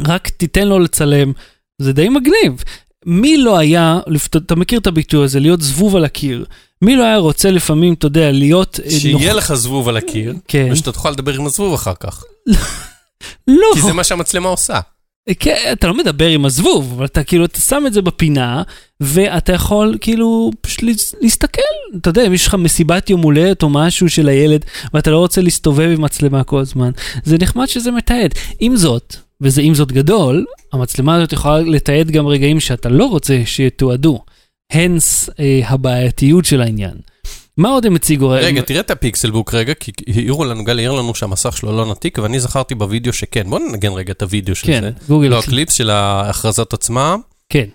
רק 0.00 0.28
תיתן 0.28 0.68
לו 0.68 0.78
לצלם, 0.78 1.32
זה 1.78 1.92
די 1.92 2.08
מגניב. 2.08 2.64
מי 3.06 3.36
לא 3.36 3.58
היה, 3.58 4.00
אתה 4.36 4.54
מכיר 4.54 4.78
את 4.78 4.86
הביטוי 4.86 5.24
הזה, 5.24 5.40
להיות 5.40 5.62
זבוב 5.62 5.96
על 5.96 6.04
הקיר. 6.04 6.44
מי 6.82 6.96
לא 6.96 7.02
היה 7.04 7.16
רוצה 7.16 7.50
לפעמים, 7.50 7.94
אתה 7.94 8.06
יודע, 8.06 8.32
להיות... 8.32 8.80
אה, 8.84 8.90
שיהיה 8.90 9.32
נוכ- 9.32 9.36
לך 9.36 9.54
זבוב 9.54 9.88
על 9.88 9.96
הקיר, 9.96 10.34
כן. 10.48 10.68
ושאתה 10.72 10.92
תוכל 10.92 11.10
לדבר 11.10 11.34
עם 11.34 11.46
הזבוב 11.46 11.74
אחר 11.74 11.94
כך. 12.00 12.24
לא, 13.48 13.66
כי 13.74 13.80
זה 13.82 13.92
מה 13.92 14.04
שהמצלמה 14.04 14.48
עושה. 14.48 14.80
כן, 15.38 15.56
אתה 15.72 15.86
לא 15.86 15.96
מדבר 15.96 16.28
עם 16.28 16.44
הזבוב, 16.44 16.92
אבל 16.96 17.04
אתה 17.04 17.22
כאילו, 17.24 17.44
אתה 17.44 17.60
שם 17.60 17.84
את 17.86 17.92
זה 17.92 18.02
בפינה, 18.02 18.62
ואתה 19.00 19.52
יכול 19.52 19.98
כאילו 20.00 20.50
פשוט 20.60 20.82
להס- 20.82 21.14
להסתכל, 21.20 21.60
אתה 22.00 22.10
יודע, 22.10 22.26
אם 22.26 22.32
יש 22.32 22.46
לך 22.46 22.54
מסיבת 22.54 23.10
יום 23.10 23.22
הולדת 23.22 23.62
או 23.62 23.68
משהו 23.70 24.08
של 24.10 24.28
הילד, 24.28 24.64
ואתה 24.94 25.10
לא 25.10 25.18
רוצה 25.18 25.40
להסתובב 25.40 25.90
עם 25.94 26.02
מצלמה 26.02 26.44
כל 26.44 26.58
הזמן, 26.60 26.90
זה 27.24 27.36
נחמד 27.40 27.66
שזה 27.68 27.90
מתעד. 27.90 28.30
עם 28.60 28.76
זאת, 28.76 29.16
וזה 29.40 29.62
עם 29.62 29.74
זאת 29.74 29.92
גדול, 29.92 30.44
המצלמה 30.72 31.14
הזאת 31.16 31.32
יכולה 31.32 31.60
לתעד 31.60 32.10
גם 32.10 32.26
רגעים 32.26 32.60
שאתה 32.60 32.88
לא 32.88 33.04
רוצה 33.04 33.42
שיתועדו. 33.44 34.20
הנה 34.72 35.30
אה, 35.40 35.60
הבעייתיות 35.64 36.44
של 36.44 36.60
העניין. 36.60 36.94
מה 37.56 37.68
עוד 37.68 37.86
הם 37.86 37.94
הציגו? 37.94 38.28
רגע, 38.28 38.62
תראה 38.62 38.80
את 38.80 38.90
הפיקסלבוק 38.90 39.54
רגע, 39.54 39.74
כי 39.74 39.92
העירו 40.06 40.44
לנו, 40.44 40.64
גל 40.64 40.78
העיר 40.78 40.92
לנו 40.92 41.14
שהמסך 41.14 41.56
שלו 41.56 41.76
לא 41.76 41.86
נתיק, 41.90 42.18
ואני 42.18 42.40
זכרתי 42.40 42.74
בווידאו 42.74 43.12
שכן. 43.12 43.50
בוא 43.50 43.58
ננגן 43.58 43.92
רגע 43.92 44.12
את 44.12 44.22
הווידאו 44.22 44.54
של 44.54 44.66
כן, 44.66 44.80
זה. 44.80 44.90
גוגל. 45.08 45.28
לא, 45.28 45.38
הקליפס 45.38 45.72
של 45.74 45.90
ההכרזות 45.90 46.74
עצמם. 46.74 47.20
כן. 47.48 47.66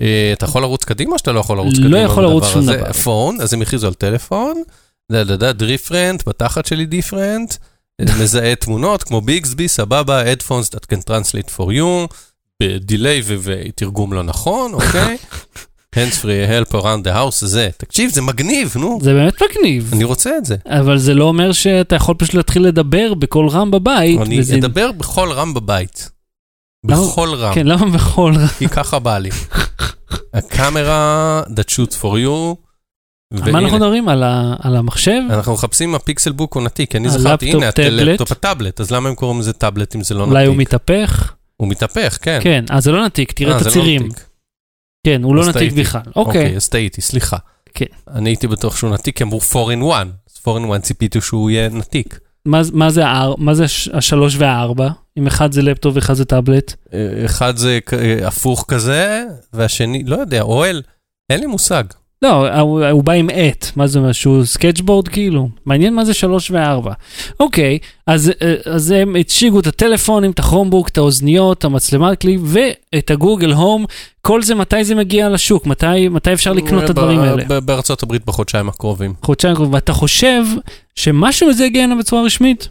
אה, 0.00 0.30
אתה 0.32 0.44
יכול 0.44 0.62
לרוץ 0.62 0.84
קדימה 0.84 1.12
או 1.12 1.18
שאתה 1.18 1.32
לא 1.32 1.40
יכול 1.40 1.56
לרוץ 1.56 1.74
לא 1.74 1.80
קדימה? 1.80 1.98
יכול 1.98 2.22
לרוץ 2.22 2.44
שום? 2.44 2.66
דבר. 2.66 2.92
פון, 2.92 3.40
אז 3.40 3.54
הם 3.54 3.62
הכריזו 3.62 3.86
על 3.86 3.94
טלפון, 3.94 4.62
דה 5.12 5.24
דה 5.24 5.36
דה, 5.36 5.52
different, 5.52 6.28
בתחת 6.28 6.66
שלי 6.66 6.86
different, 6.86 7.54
מזהה 8.02 8.54
תמונות 8.54 9.02
כמו 9.02 9.20
ביגסבי, 9.20 9.68
סבבה, 9.68 10.22
headphones 10.32 10.74
that 10.74 10.94
can 10.94 11.10
translate 11.10 11.50
for 11.56 11.64
you, 11.70 12.14
ב 12.62 12.72
delay 12.72 13.22
ו- 13.24 13.36
ותרגום 13.42 14.12
לא 14.12 14.22
נכון, 14.22 14.74
אוקיי? 14.74 15.16
hands 15.96 16.14
free 16.22 16.24
help 16.70 16.72
around 16.74 17.04
the 17.06 17.14
house, 17.14 17.46
זה. 17.46 17.68
תקשיב, 17.76 18.10
זה 18.10 18.22
מגניב, 18.22 18.74
נו. 18.76 18.98
זה 19.02 19.12
באמת 19.14 19.34
מגניב. 19.42 19.90
אני 19.92 20.04
רוצה 20.04 20.36
את 20.38 20.44
זה. 20.44 20.56
אבל 20.66 20.98
זה 20.98 21.14
לא 21.14 21.24
אומר 21.24 21.52
שאתה 21.52 21.96
יכול 21.96 22.14
פשוט 22.18 22.34
להתחיל 22.34 22.62
לדבר 22.66 23.14
בקול 23.14 23.48
רם 23.48 23.70
בבית. 23.70 24.20
אני 24.20 24.40
וזה- 24.40 24.54
אדבר 24.54 24.92
בכל 24.92 25.32
רם 25.32 25.54
בבית. 25.54 26.10
בכל 26.84 27.34
רם. 27.34 27.54
כן, 27.54 27.66
למה 27.66 27.86
בקול 27.98 28.34
רם? 28.36 28.46
כי 28.58 28.68
ככה 28.68 28.98
בא 28.98 29.18
לי. 29.18 29.30
ה 30.34 30.49
camera 30.49 31.42
that 31.48 31.70
shoots 31.72 31.94
for 32.02 32.14
you. 32.24 32.56
על 33.42 33.52
מה 33.52 33.58
אנחנו 33.58 33.76
מדברים? 33.76 34.08
על 34.08 34.22
ה- 34.22 34.54
על 34.62 34.76
המחשב? 34.76 35.20
אנחנו 35.30 35.52
מחפשים 35.54 35.94
הפיקסל 35.94 36.32
בוק 36.32 36.54
עונתי, 36.54 36.86
כי 36.86 36.96
אני 36.96 37.08
זכרתי, 37.08 37.52
הנה. 37.52 37.68
הלפטופ 37.68 38.32
הטאבלט, 38.32 38.80
אז 38.80 38.90
למה 38.90 39.08
הם 39.08 39.14
קוראים 39.14 39.40
לזה 39.40 39.52
טאבלט 39.52 39.96
אם 39.96 40.02
זה 40.04 40.14
לא 40.14 40.24
אולי 40.24 40.46
הוא 40.46 40.54
נתיק? 40.56 40.68
מתהפך? 40.68 41.32
הוא 41.56 41.68
מתהפך, 41.68 42.18
כן. 42.22 42.38
כן, 42.42 42.64
אז 42.70 42.84
זה 42.84 42.92
לא 42.92 43.04
נתיק, 43.04 43.32
תראה 43.32 43.52
אה, 43.52 43.56
את 43.58 43.62
לא 43.62 43.68
הצירים. 43.68 44.02
נתיק. 44.02 44.24
כן, 45.06 45.22
הוא 45.22 45.34
לא 45.36 45.48
נתיק. 45.48 45.72
בכלל. 45.72 46.00
אוקיי, 46.16 46.42
אוקיי. 46.42 46.56
אז 46.56 46.68
טעיתי, 46.68 47.00
סליחה. 47.00 47.36
כן. 47.74 47.84
אני 48.08 48.30
הייתי 48.30 48.46
בטוח 48.46 48.76
שהוא 48.76 48.90
נתיק, 48.90 49.16
כי 49.16 49.24
אמרו 49.24 49.40
4 49.56 49.72
in 49.74 49.92
1. 49.92 50.06
אז 50.30 50.40
4 50.48 50.60
in 50.66 50.78
1 50.78 50.82
ציפיתי 50.82 51.20
שהוא 51.20 51.50
יהיה 51.50 51.68
נתיק. 51.68 52.18
מה- 52.46 52.60
מה 52.72 52.90
זה 52.90 53.06
ה- 53.06 53.34
מה 53.38 53.54
זה 53.54 53.64
הש- 53.64 53.88
השלוש 53.88 54.36
והארבע? 54.38 54.88
אם 55.18 55.26
אחד 55.26 55.52
זה 55.52 55.62
לפטופ 55.62 55.94
ואחד 55.96 56.14
זה 56.14 56.24
טאבלט? 56.24 56.74
אה, 56.94 56.98
אחד 57.24 57.56
זה 57.56 57.78
אה, 57.92 58.28
הפוך 58.28 58.64
כזה, 58.68 59.24
והשני, 59.52 60.02
לא 60.06 60.16
יודע, 60.16 60.42
אוהל, 60.42 60.82
אין 61.30 61.40
לי 61.40 61.46
מושג. 61.46 61.84
לא, 62.24 62.58
הוא, 62.60 62.84
הוא 62.86 63.04
בא 63.04 63.12
עם 63.12 63.28
עט, 63.32 63.66
מה 63.76 63.86
זה 63.86 64.00
משהו, 64.00 64.46
sketchboard 64.46 65.08
כאילו? 65.08 65.48
מעניין 65.66 65.94
מה 65.94 66.04
זה 66.04 66.14
שלוש 66.14 66.50
וארבע. 66.50 66.92
אוקיי, 67.40 67.78
אז, 68.06 68.32
אז 68.66 68.90
הם 68.90 69.16
הציגו 69.16 69.60
את 69.60 69.66
הטלפונים, 69.66 70.30
את 70.30 70.38
הכרומבוק, 70.38 70.88
את 70.88 70.98
האוזניות, 70.98 71.58
את 71.58 71.64
המצלמת 71.64 72.20
קליפ 72.20 72.38
ואת 72.42 73.10
הגוגל 73.10 73.52
הום. 73.52 73.84
כל 74.20 74.42
זה, 74.42 74.54
מתי 74.54 74.84
זה 74.84 74.94
מגיע 74.94 75.28
לשוק? 75.28 75.66
מתי, 75.66 76.08
מתי 76.08 76.32
אפשר 76.32 76.52
לקנות 76.52 76.84
את 76.84 76.90
הדברים 76.90 77.20
האלה? 77.20 77.60
בארצות 77.60 78.02
הברית 78.02 78.24
בחודשיים 78.26 78.68
הקרובים. 78.68 79.14
חודשיים 79.22 79.54
קרובים, 79.54 79.74
ואתה 79.74 79.92
חושב 79.92 80.44
שמשהו 80.94 81.48
מזה 81.48 81.64
יגיע 81.64 81.84
הנה 81.84 81.94
בצורה 81.94 82.22
רשמית? 82.22 82.68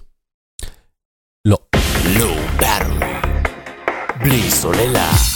לואו 1.46 2.36
באטרי. 2.58 3.08
בלי 4.24 4.52
סוללה. 4.52 5.33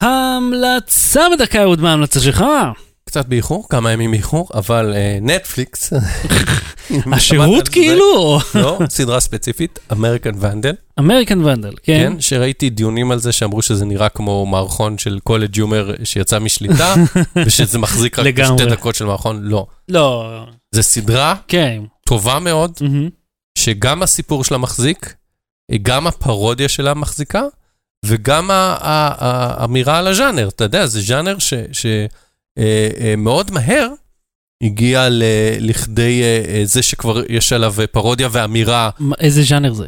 המלצה 0.00 1.20
בדקה 1.32 1.62
אהוד, 1.62 1.80
מה 1.80 1.90
ההמלצה 1.90 2.20
שלך? 2.20 2.44
קצת 3.04 3.26
באיחור, 3.26 3.66
כמה 3.68 3.92
ימים 3.92 4.10
באיחור, 4.10 4.48
אבל 4.54 4.92
אה, 4.96 5.18
נטפליקס. 5.22 5.92
השירות 7.12 7.68
כאילו? 7.68 8.38
לא, 8.54 8.78
סדרה 8.88 9.20
ספציפית, 9.20 9.78
אמריקן 9.92 10.30
ונדל, 10.40 10.74
אמריקן 10.98 11.44
ונדל, 11.44 11.74
כן? 11.82 12.12
כן, 12.12 12.20
שראיתי 12.20 12.70
דיונים 12.70 13.10
על 13.10 13.18
זה 13.18 13.32
שאמרו 13.32 13.62
שזה 13.62 13.84
נראה 13.84 14.08
כמו 14.08 14.46
מערכון 14.46 14.98
של 14.98 15.18
קולג' 15.24 15.56
יומר 15.56 15.90
שיצא 16.04 16.38
משליטה, 16.38 16.94
ושזה 17.46 17.78
מחזיק 17.78 18.18
רק. 18.18 18.26
שתי 18.44 18.66
דקות 18.66 18.94
של 18.94 19.04
מערכון, 19.04 19.42
לא. 19.42 19.66
לא, 19.88 20.40
זה 20.74 20.82
סדרה 20.82 21.34
כן. 21.48 21.82
טובה 22.06 22.38
מאוד. 22.38 22.72
שגם 23.58 24.02
הסיפור 24.02 24.44
שלה 24.44 24.58
מחזיק, 24.58 25.14
גם 25.82 26.06
הפרודיה 26.06 26.68
שלה 26.68 26.94
מחזיקה, 26.94 27.42
וגם 28.04 28.50
האמירה 28.52 29.98
על 29.98 30.06
הז'אנר, 30.06 30.48
אתה 30.48 30.64
יודע, 30.64 30.86
זה 30.86 31.00
ז'אנר 31.00 31.36
שמאוד 32.58 33.50
מהר 33.50 33.88
הגיע 34.62 35.08
לכדי 35.60 36.22
אה, 36.22 36.42
אה, 36.48 36.62
זה 36.64 36.82
שכבר 36.82 37.22
יש 37.28 37.52
עליו 37.52 37.74
פרודיה 37.92 38.28
ואמירה. 38.32 38.90
איזה 39.20 39.42
ז'אנר 39.42 39.72
זה? 39.72 39.86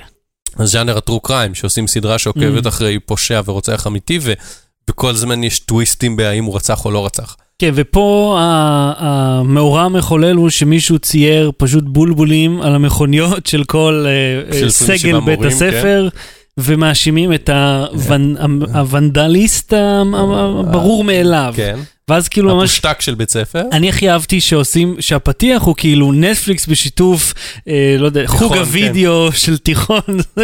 אז 0.59 0.71
ז'אנר 0.71 0.99
הטרו 0.99 1.21
קריים, 1.21 1.55
שעושים 1.55 1.87
סדרה 1.87 2.19
שעוקבת 2.19 2.67
אחרי 2.67 2.99
פושע 2.99 3.41
ורוצח 3.45 3.87
אמיתי, 3.87 4.19
וכל 4.91 5.11
הזמן 5.11 5.45
יש 5.45 5.59
טוויסטים 5.59 6.17
בהאם 6.17 6.45
הוא 6.45 6.57
רצח 6.57 6.85
או 6.85 6.91
לא 6.91 7.07
רצח. 7.07 7.37
כן, 7.59 7.71
ופה 7.75 8.37
המאורע 8.99 9.83
המחולל 9.83 10.37
הוא 10.37 10.51
שמישהו 10.51 10.99
צייר 10.99 11.53
פשוט 11.57 11.85
בולבולים 11.87 12.61
על 12.61 12.75
המכוניות 12.75 13.47
של 13.47 13.65
כל 13.65 14.05
אה, 14.07 14.53
של 14.53 14.63
אה, 14.63 14.69
27 14.69 14.97
סגל 14.99 15.21
בית 15.21 15.39
מורים, 15.39 15.53
הספר, 15.53 16.09
ומאשימים 16.59 17.33
את 17.33 17.49
הוונ- 17.49 18.37
הוונדליסט 18.75 19.73
הברור 19.73 21.05
מאליו. 21.05 21.53
כן. 21.57 21.79
ואז 22.09 22.29
כאילו 22.29 22.57
ממש... 22.57 22.71
הפושטק 22.71 23.01
של 23.01 23.15
בית 23.15 23.31
ספר. 23.31 23.63
אני 23.73 23.89
הכי 23.89 24.11
אהבתי 24.11 24.41
שעושים, 24.41 24.97
שהפתיח 25.01 25.63
הוא 25.63 25.75
כאילו 25.79 26.13
נטפליקס 26.13 26.67
בשיתוף, 26.67 27.35
אה, 27.69 27.97
לא 27.99 28.07
יודע, 28.07 28.23
חוג 28.27 28.53
כן. 28.55 28.59
הוידאו 28.61 29.33
של 29.33 29.59
תיכון. 29.59 30.01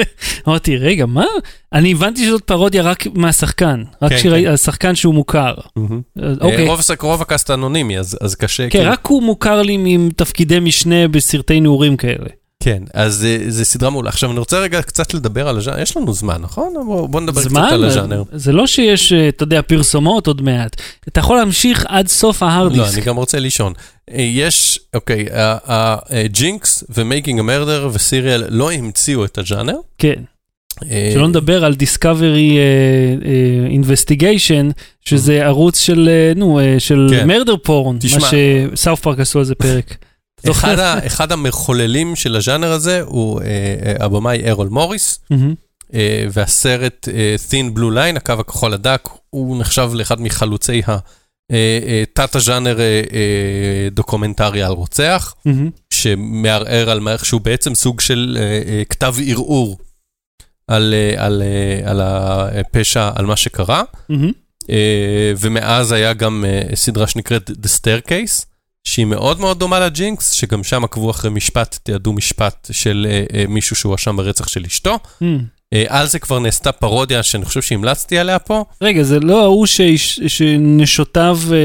אמרתי, 0.49 0.77
רגע, 0.77 1.07
מה? 1.07 1.25
אני 1.73 1.93
הבנתי 1.93 2.25
שזאת 2.27 2.43
פרודיה 2.43 2.83
רק 2.83 3.07
מהשחקן, 3.15 3.83
רק 4.03 4.11
כן, 4.13 4.19
שראי- 4.19 4.45
כן. 4.45 4.51
השחקן 4.53 4.95
שהוא 4.95 5.15
מוכר. 5.15 5.55
מהמם. 5.77 6.01
אז 6.23 6.39
אה, 6.43 6.47
אוקיי. 6.47 6.69
רוב 6.69 6.81
רוב 7.01 7.23
הקאסט 7.23 7.51
אנונימי, 7.51 7.99
אז 7.99 8.19
אז 8.21 8.35
קשה. 8.35 8.63
כן, 8.63 8.79
כאילו. 8.79 8.93
רק 8.93 9.07
הוא 9.07 9.23
מוכר 9.23 9.63
לי 9.63 9.77
מתפקידי 9.99 10.61
משנה 10.61 11.09
בסרטי 11.09 11.61
נעורים 11.61 11.97
כאלה. 11.97 12.29
כן, 12.65 12.83
אז 12.95 13.25
אה, 13.25 13.45
זה 13.49 13.65
סדרה 13.65 13.91
מעולה. 13.91 14.09
עכשיו, 14.09 14.31
אני 14.31 14.39
רוצה 14.39 14.59
רגע 14.59 14.83
קצת 14.83 15.15
לדבר 15.15 15.49
על 15.49 15.57
הז'אנר, 15.57 15.81
יש 15.81 15.97
לנו 15.97 16.13
זמן, 16.13 16.37
נכון? 16.41 16.75
בוא 16.87 17.09
בוא 17.09 17.21
נדבר 17.21 17.41
קצת 17.41 17.51
זמן? 17.51 17.69
על 17.73 17.85
הז'אנר. 17.85 18.23
זה 18.33 18.53
לא 18.53 18.67
שיש, 18.67 19.13
אה, 19.13 19.29
אתה 19.29 19.43
יודע, 19.43 19.63
פרסומות 19.63 20.27
עוד 20.27 20.43
מעט. 20.43 20.77
אתה 21.09 21.21
יכול 21.21 21.37
להמשיך 21.37 21.87
עד 21.89 22.09
סוף 22.09 22.43
ההארד 22.43 22.77
לא. 22.77 22.87
אני 22.95 23.01
גם 23.01 23.17
רוצה 23.17 23.39
לישון. 23.39 23.73
אה, 24.11 24.23
יש, 24.23 24.81
אוקיי, 24.95 25.27
ג'ינקס 26.27 26.85
ו 26.91 26.98
Making 26.98 27.39
a 27.39 27.44
Murderer 27.44 27.89
ו 27.93 28.00
Serial 28.00 28.45
לא 28.49 28.73
המציאו 28.73 29.25
את 29.25 29.39
הז'אנר. 29.39 29.77
כן. 29.99 30.23
שלא 31.15 31.29
נדבר 31.29 31.65
על 31.65 31.75
Discovery 31.75 32.59
Investigation, 33.71 34.71
שזה 35.05 35.45
ערוץ 35.45 35.79
של, 35.79 36.09
נו, 36.37 36.61
של 36.79 37.07
כן. 37.11 37.29
murder 37.29 37.57
porn, 37.57 37.97
תשמע. 38.01 38.19
מה 38.21 38.29
שסאות' 38.75 39.01
פארק 39.01 39.21
עשו 39.21 39.39
על 39.39 39.45
זה 39.45 39.55
פרק. 39.55 39.97
אחד 40.51 40.79
ה- 40.79 41.07
אחד 41.07 41.33
המחוללים 41.33 42.17
של 42.17 42.37
הז'אנר 42.37 42.73
הזה 42.73 43.01
הוא 43.03 43.41
אה, 43.41 43.47
אה, 43.47 44.05
הבמאי 44.05 44.51
ארול 44.51 44.69
מוריס, 44.69 45.19
מהמם. 45.31 45.55
אה, 45.95 46.27
והסרט 46.33 47.09
אה, 47.15 47.37
Thin 47.51 47.77
Blue 47.79 47.95
Line, 47.95 48.17
הקו 48.17 48.33
הכחול 48.33 48.73
הדק, 48.75 49.09
הוא 49.31 49.59
נחשב 49.61 49.91
לאחד 49.95 50.21
מחלוצי 50.21 50.83
התת-הז'אנר 52.03 52.81
אה, 52.81 52.85
אה, 53.13 53.89
דוקומנטרי 53.91 54.63
על 54.63 54.73
רוצח. 54.73 55.35
שמערער 55.91 56.91
על 56.91 57.01
מערכת 57.01 57.25
שהוא 57.27 57.41
בעצם 57.41 57.75
סוג 57.75 58.01
של 58.01 58.39
כתב 58.89 59.15
ערעור 59.27 59.79
על, 60.69 60.95
על, 61.17 61.43
על 61.85 62.01
הפשע, 62.03 63.11
על 63.15 63.27
מה 63.27 63.37
שקרה. 63.37 63.83
ומאז 65.39 65.93
היה 65.93 66.13
גם 66.13 66.45
סדרה 66.75 67.07
שנקראת 67.07 67.51
The 67.51 67.69
Staircase, 67.81 68.45
שהיא 68.85 69.05
מאוד 69.07 69.41
מאוד 69.41 69.59
דומה 69.59 69.81
לג'ינקס, 69.81 70.31
שגם 70.31 70.65
שם 70.65 70.85
עקבו 70.85 71.11
אחרי 71.11 71.31
משפט, 71.31 71.79
תיעדו 71.83 72.13
משפט 72.13 72.69
של 72.73 73.07
אה, 73.11 73.25
אה, 73.39 73.45
מישהו 73.49 73.77
שהואשם 73.77 74.17
ברצח 74.17 74.49
של 74.49 74.65
אשתו. 74.67 74.99
מהמם. 75.21 75.39
אה, 75.75 75.85
על 75.89 76.07
זה 76.07 76.19
כבר 76.19 76.39
נעשתה 76.39 76.73
פרודיה 76.73 77.23
שאני 77.23 77.45
חושב 77.45 77.63
שהמלצתי 77.63 78.19
עליה 78.19 78.39
פה. 78.39 78.65
רגע, 78.83 79.03
זה 79.03 79.21
לא 79.21 79.43
ההוא 79.43 79.67
שאיש- 79.67 80.21
שנשותיו 80.27 81.39
אה, 81.53 81.57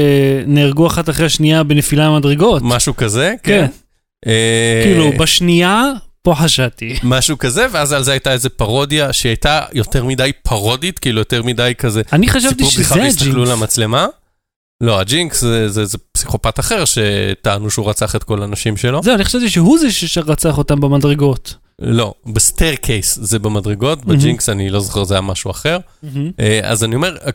נהרגו 0.46 0.86
אחת 0.86 1.08
אחרי 1.10 1.26
השנייה 1.26 1.62
בנפילה 1.62 2.10
ממדרגות? 2.10 2.62
משהו 2.64 2.96
כזה, 2.96 3.34
כן. 3.42 3.66
כן. 3.66 4.30
אה, 4.30 4.80
כאילו, 4.84 5.12
בשנייה, 5.18 5.84
פה 6.22 6.34
חשדתי. 6.34 6.96
משהו 7.02 7.38
כזה, 7.38 7.66
ואז 7.72 7.92
על 7.92 8.02
זה 8.02 8.10
הייתה 8.12 8.32
איזה 8.32 8.48
פרודיה 8.48 9.12
שהייתה 9.12 9.60
יותר 9.72 10.04
מדי 10.04 10.30
פרודית, 10.42 10.98
כאילו 10.98 11.18
יותר 11.18 11.42
מדי 11.42 11.72
כזה. 11.78 12.02
אני 12.12 12.28
חשבתי 12.28 12.54
סיפור 12.64 12.70
בדיחה 12.74 12.94
שזה 12.94 13.04
והסתכלו 13.04 13.30
הג'ינקס. 13.42 13.50
למצלמה. 13.60 14.06
לא, 14.80 15.00
הג'ינקס 15.00 15.40
זה, 15.40 15.68
זה, 15.68 15.84
זה 15.84 15.98
פסיכופת 16.12 16.60
אחר 16.60 16.84
שטענו 16.84 17.70
שהוא 17.70 17.90
רצח 17.90 18.16
את 18.16 18.24
כל 18.24 18.42
הנשים 18.42 18.76
שלו. 18.76 19.02
זהו, 19.02 19.14
אני 19.14 19.24
חשבתי 19.24 19.50
שהוא 19.50 19.78
זה 19.78 19.92
שרצח 19.92 20.58
אותם 20.58 20.80
במדרגות. 20.80 21.54
לא, 21.78 22.14
ב 22.26 22.74
Staircase 22.74 23.18
זה 23.22 23.38
במדרגות, 23.38 24.04
בג'ינקס 24.04 24.48
אני 24.48 24.70
לא 24.70 24.80
זוכר, 24.80 25.04
זה 25.04 25.14
היה 25.14 25.20
משהו 25.20 25.50
אחר. 25.50 25.78
אה, 26.40 26.60
אז 26.62 26.84
אני 26.84 26.94
אומר, 26.94 27.16
אה, 27.26 27.30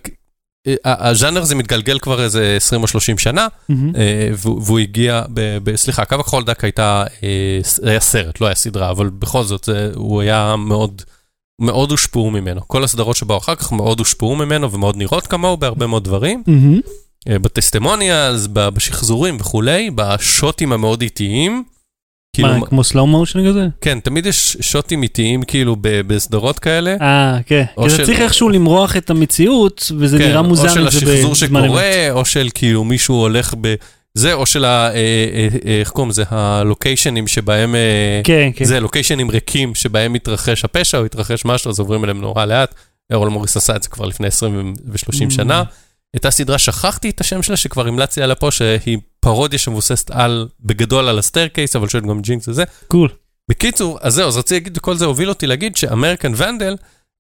אה, 0.68 1.10
הז'אנר 1.10 1.42
הזה 1.42 1.56
מתגלגל 1.56 2.00
כבר 2.00 2.24
איזה 2.24 2.54
20 2.58 2.82
או 2.82 2.88
30 2.88 3.18
שנה. 3.18 3.48
אה, 3.96 4.30
והוא 4.38 4.80
הגיע, 4.80 5.24
ב- 5.34 5.58
ב- 5.64 5.76
סליחה, 5.76 6.02
הקו 6.02 6.16
הכחול 6.16 6.44
דק 6.44 6.64
הייתה, 6.64 7.04
היה 7.84 8.00
סרט, 8.00 8.42
לא 8.42 8.46
היה 8.46 8.56
סדרה, 8.56 8.90
אבל 8.90 9.10
בכל 9.10 9.44
זאת, 9.44 9.64
זה- 9.64 9.92
הוא 9.96 10.22
היה 10.22 10.56
מאוד, 10.58 11.02
מאוד 11.62 11.92
הושפעו 11.92 12.32
ממנו. 12.32 12.62
כל 12.68 12.84
הסדרות 12.84 13.16
שבאו 13.16 13.38
אחר 13.38 13.56
כך 13.56 13.72
מאוד 13.72 14.00
הושפעו 14.00 14.36
ממנו 14.36 14.72
ומאוד 14.72 14.98
נראות 14.98 15.28
כמוהו 15.28 15.58
בהרבה 15.58 15.88
מאוד 15.88 16.04
דברים. 16.04 16.44
מהמם. 16.48 16.80
אה, 17.30 17.40
בטסטימוניאלס, 17.40 18.48
ב- 18.54 18.70
בשחזורים 18.70 19.38
וכולי, 19.40 19.90
בשוטים 19.96 20.72
המאוד 20.74 21.02
איטיים. 21.02 21.64
כאילו, 22.36 22.48
מה, 22.58 22.66
כמו 22.66 22.84
סלואו 22.84 23.08
מושן 23.08 23.48
כזה? 23.50 23.68
כן, 23.82 24.00
תמיד 24.00 24.26
יש 24.26 24.58
שוטים 24.62 25.04
איטיים 25.04 25.44
כאילו 25.44 25.76
בסדרות 25.82 26.60
כאלה. 26.60 26.96
אה, 27.02 27.38
כן. 27.46 27.64
או 27.78 27.82
כי 27.84 27.88
אתה 27.88 27.98
של- 27.98 28.06
צריך 28.06 28.20
איכשהו 28.20 28.50
למרוח 28.50 28.98
את 28.98 29.10
המציאות, 29.10 29.92
וזה 29.98 30.18
כן, 30.18 30.28
נראה 30.28 30.42
מוזר 30.42 30.70
או 30.70 30.74
של 30.74 30.80
אם 30.86 30.90
זה 30.90 30.98
השחזור 30.98 31.32
בזמן 31.32 31.60
אמת. 31.60 31.66
שקורה, 31.70 31.84
או 32.12 32.26
של 32.26 32.48
כאילו 32.54 32.84
מישהו 32.84 33.16
הולך 33.16 33.54
ב... 33.62 33.76
זה, 34.14 34.34
או 34.34 34.46
של 34.46 34.66
ה... 34.66 34.90
אה, 34.90 34.96
אה, 34.96 35.80
איך 35.80 35.90
קוראים 35.90 36.10
לזה? 36.10 36.24
הלוקיישנים 36.30 37.28
שבהם... 37.28 37.76
כן, 38.24 38.50
כן. 38.56 38.66
זה 38.66 38.80
לוקיישנים 38.80 39.30
ריקים 39.32 39.76
שבהם 39.76 40.14
מתרחש 40.14 40.66
הפשע 40.66 40.98
או 40.98 41.06
התרחש 41.06 41.46
משהו, 41.46 41.70
אז 41.72 41.80
עוברים 41.80 42.04
אליהם 42.04 42.22
נורא 42.22 42.46
לאט. 42.46 42.76
ארול 43.14 43.30
מוריס 43.30 43.58
עשה 43.58 43.76
את 43.76 43.84
זה 43.84 43.90
כבר 43.90 44.06
לפני 44.06 44.28
20 44.28 44.74
ו-30 44.86 44.98
Mm. 45.28 45.34
שנה. 45.34 45.64
הייתה 46.16 46.32
סדרה, 46.32 46.58
שכחתי 46.58 47.10
את 47.10 47.22
השם 47.22 47.44
שלה, 47.44 47.58
שכבר 47.58 47.88
המלצתי 47.88 48.22
עליה 48.22 48.36
פה, 48.36 48.52
שהיא 48.52 48.98
פרודיה 49.20 49.60
שמבוססת 49.60 50.12
על, 50.12 50.48
בגדול 50.60 51.08
על 51.08 51.20
ה 51.20 51.25
Staircase, 51.25 51.76
אבל 51.76 51.88
שיש 51.88 52.02
גם 52.02 52.22
ג'ינקס 52.22 52.48
וזה. 52.48 52.64
cool. 52.88 53.10
בקיצור, 53.50 53.98
אז 54.02 54.14
זהו, 54.14 54.28
אז 54.28 54.38
רציתי 54.38 54.54
להגיד, 54.54 54.78
כל 54.78 54.96
זה 54.96 55.06
הוביל 55.06 55.30
אותי 55.30 55.48
להגיד 55.48 55.76
שאמריקן 55.76 56.32
ונדל, 56.36 56.76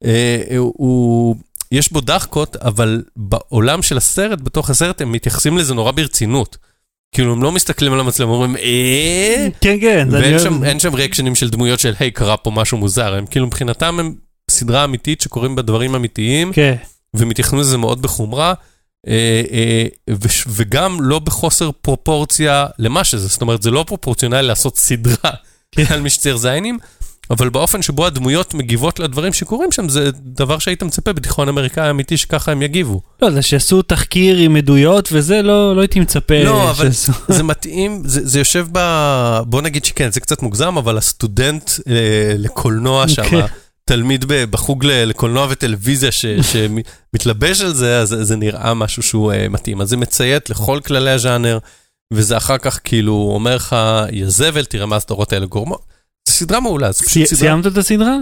אה, 0.06 0.58
הוא, 0.58 0.74
הוא, 0.78 1.36
יש 1.72 1.92
בו 1.92 2.02
דחקות, 2.02 2.56
אבל 2.56 3.04
בעולם 3.16 3.82
של 3.82 3.98
הסרט, 3.98 4.42
בתוך 4.42 4.70
הסרט, 4.70 5.02
הם 5.02 5.12
מתייחסים 5.12 5.58
לזה 5.58 5.74
נורא 5.74 5.92
ברצינות. 5.92 6.58
כאילו, 7.12 7.34
הם 7.34 7.44
לא 7.44 7.52
מסתכלים 7.52 7.94
על 7.94 8.00
המצלמה, 8.00 8.32
אומרים, 8.32 8.58
אה... 8.58 9.48
כן, 9.62 9.78
כן. 9.82 10.08
ואין 10.12 10.40
שם. 10.40 10.64
אין 10.64 10.80
שם 10.80 10.94
ריאקשנים 10.94 11.36
של 11.36 11.50
דמויות 11.50 11.80
של, 11.80 11.94
היי, 12.00 12.12
קרה 12.12 12.38
פה 12.38 12.52
משהו 12.52 12.78
מוזר. 12.78 13.16
הם 13.16 13.26
כאילו, 13.26 13.48
מבחינתם 13.48 14.00
הם 14.00 14.16
סדרה 14.52 14.84
אמיתית 14.84 15.22
שקורים 15.22 15.56
בה 15.56 15.62
דברים 15.62 15.96
אמיתיים, 15.96 16.54
כן. 16.54 16.76
ומתייחסים 17.14 17.60
לזה 17.60 17.78
מאוד 17.78 18.02
בחומרה, 18.02 18.48
אה, 18.48 18.52
אה, 18.52 18.75
וגם 20.48 21.02
לא 21.02 21.20
בחוסר 21.20 21.70
פרופורציה 21.82 22.66
למה 22.80 23.04
שזה. 23.04 23.28
זאת 23.28 23.42
אומרת, 23.42 23.62
זה 23.62 23.72
לא 23.72 23.84
פרופורציונלי 23.88 24.44
לעשות 24.48 24.78
סדרה 24.78 25.32
כן. 25.72 25.84
על 25.90 26.02
מי 26.02 26.10
שצריך 26.10 26.36
זיינים, 26.36 26.80
אבל 27.30 27.50
באופן 27.50 27.82
שבו 27.82 28.06
הדמויות 28.06 28.54
מגיבות 28.54 29.00
לדברים 29.00 29.34
שקורים 29.34 29.72
שם, 29.72 29.90
זה 29.90 30.10
דבר 30.22 30.60
שהיית 30.60 30.84
מצפה 30.84 31.14
בתיכון 31.14 31.50
אמריקאי 31.50 31.90
אמיתי 31.90 32.18
שככה 32.18 32.52
הם 32.52 32.62
יגיבו. 32.62 33.02
לא, 33.22 33.32
זה 33.32 33.42
שעשו 33.42 33.82
תחקיר 33.82 34.38
עם 34.38 34.56
עדויות 34.56 35.10
וזה, 35.12 35.42
לא 35.42 35.76
לא 35.76 35.82
הייתי 35.82 36.00
מצפה. 36.00 36.44
לא, 36.44 36.70
אבל- 36.70 36.92
שעשו. 36.92 37.12
זה 37.38 37.44
מתאים, 37.44 38.02
זה, 38.06 38.28
זה 38.28 38.40
יושב 38.40 38.68
ב... 38.72 38.80
בוא 39.46 39.62
נגיד 39.62 39.86
שכן, 39.86 40.12
זה 40.12 40.20
קצת 40.20 40.42
מוגזם, 40.42 40.78
אבל 40.78 40.98
הסטודנט 40.98 41.72
אה, 41.90 41.94
לקולנוע 42.38 43.08
שם, 43.08 43.24
כן. 43.30 43.46
תלמיד 43.90 44.26
בחוג 44.28 44.86
לקולנוע 44.86 45.48
וטלוויזיה 45.50 46.10
שמתלבש 46.52 47.62
על 47.62 47.74
זה, 47.74 48.00
אז 48.00 48.16
זה 48.22 48.36
נראה 48.36 48.74
משהו 48.74 49.04
שהוא 49.04 49.32
אה, 49.34 49.50
מתאים. 49.50 49.82
אז 49.82 49.90
זה 49.90 49.98
מציית 49.98 50.50
לכל 50.50 50.80
כללי 50.86 51.12
הז'אנר, 51.12 51.58
וזה 52.14 52.38
אחר 52.38 52.58
כך 52.58 52.80
כאילו 52.84 53.32
אומר 53.36 53.56
לך, 53.56 53.76
יא 54.12 54.26
זבל, 54.28 54.66
תראה 54.66 54.86
מה 54.86 54.96
הסדרות 54.96 55.34
האלה 55.34 55.46
גורמות. 55.46 55.82
זו 56.28 56.34
סדרה 56.34 56.60
מעולה, 56.60 56.92
זה 56.92 57.04
פשוט 57.04 57.24
סדרה... 57.26 57.40
סיימת 57.40 57.68
את 57.68 57.78
הסדרה? 57.78 58.18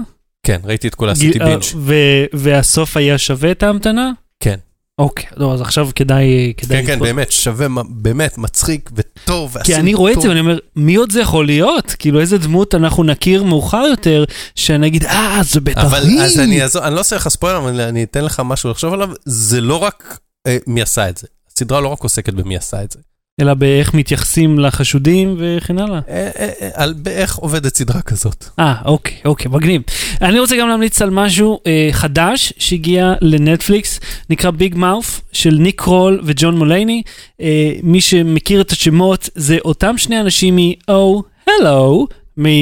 כן, 0.46 0.60
ראיתי 0.64 0.88
את 0.88 0.96
כל 0.96 1.14
גיל- 1.14 1.40
בינג'. 1.44 1.64
אה, 1.92 2.26
והסוף 2.34 2.98
היה 2.98 3.18
שווה 3.18 3.52
את 3.52 3.64
ההמתנה? 3.64 4.12
כן. 4.40 4.60
אוקיי, 5.00 5.26
לא, 5.38 5.54
אז 5.54 5.62
עכשיו 5.62 5.90
כדאי... 5.96 6.54
כדאי 6.58 6.86
כן, 6.86 6.94
כן. 6.94 7.00
באמת, 7.00 7.32
שווה, 7.32 7.68
באמת, 7.90 8.38
מצחיק 8.38 8.90
וטוב. 8.96 9.58
כי 9.64 9.76
אני 9.76 9.94
רואה 9.94 10.14
את. 10.14 10.22
זה 10.22 10.30
ואני 10.30 10.40
אומר, 10.40 10.58
מי 10.76 10.96
עוד 10.96 11.12
זה 11.12 11.22
יכול 11.22 11.46
להיות? 11.46 11.96
כאילו, 12.00 12.20
איזה 12.20 12.38
דמות 12.38 12.76
אנחנו 12.76 13.04
נכיר 13.04 13.44
מאוחר 13.44 13.86
יותר, 13.90 14.24
שנגיד, 14.56 15.06
אה, 15.06 15.42
זה 15.44 15.62
בטח 15.62 15.84
אבל. 15.84 16.04
אז 16.22 16.40
אני 16.40 16.62
אעזור, 16.62 16.88
אני 16.88 16.96
לא 16.96 17.00
עושה 17.00 17.16
לך 17.16 17.28
ספוילר, 17.28 17.58
אבל 17.58 17.82
אני 17.82 18.04
אתן 18.04 18.26
לך 18.26 18.42
משהו 18.46 18.70
לחשוב 18.70 18.94
עליו, 18.94 19.10
זה 19.26 19.62
לא 19.62 19.76
רק 19.76 20.20
אה, 20.48 20.58
מי 20.68 20.82
עשה 20.82 21.10
את 21.10 21.18
זה. 21.18 21.28
הסדרה 21.56 21.82
לא 21.82 21.88
רק 21.88 22.00
עוסקת 22.04 22.34
במי 22.34 22.58
עשה 22.58 22.84
את 22.84 22.92
זה. 22.92 23.00
אלא 23.42 23.54
באיך 23.54 23.94
מתייחסים 23.94 24.60
לחשודים 24.60 25.36
וכן 25.40 25.80
הלאה. 25.80 26.00
אה, 26.10 26.30
אה, 26.40 26.50
אה, 26.62 26.70
על 26.74 26.94
באיך 26.94 27.36
עובדת 27.36 27.76
סדרה 27.76 28.02
כזאת. 28.02 28.46
אה, 28.60 28.76
אוקיי, 28.86 29.18
אוקיי, 29.26 29.52
מגניב. 29.52 29.82
אני 30.22 30.40
רוצה 30.40 30.58
גם 30.58 30.68
להמליץ 30.68 31.02
על 31.02 31.10
משהו 31.10 31.60
אה, 31.68 31.90
חדש 31.92 32.54
שהגיע 32.58 33.14
לנטפליקס, 33.22 34.00
נקרא 34.30 34.52
ביג 34.52 34.76
מאוף, 34.76 35.22
של 35.32 35.56
ניק 35.60 35.82
קרול 35.82 36.22
וג'ון 36.24 36.58
מולייני. 36.58 37.02
אה, 37.42 37.72
מי 37.84 38.02
שמכיר 38.02 38.62
את 38.62 38.72
השמות 38.72 39.30
זה 39.36 39.58
אותם 39.66 39.98
שני 39.98 40.20
אנשים 40.20 40.56
מ-Oh, 40.56 41.22
Hello, 41.50 42.08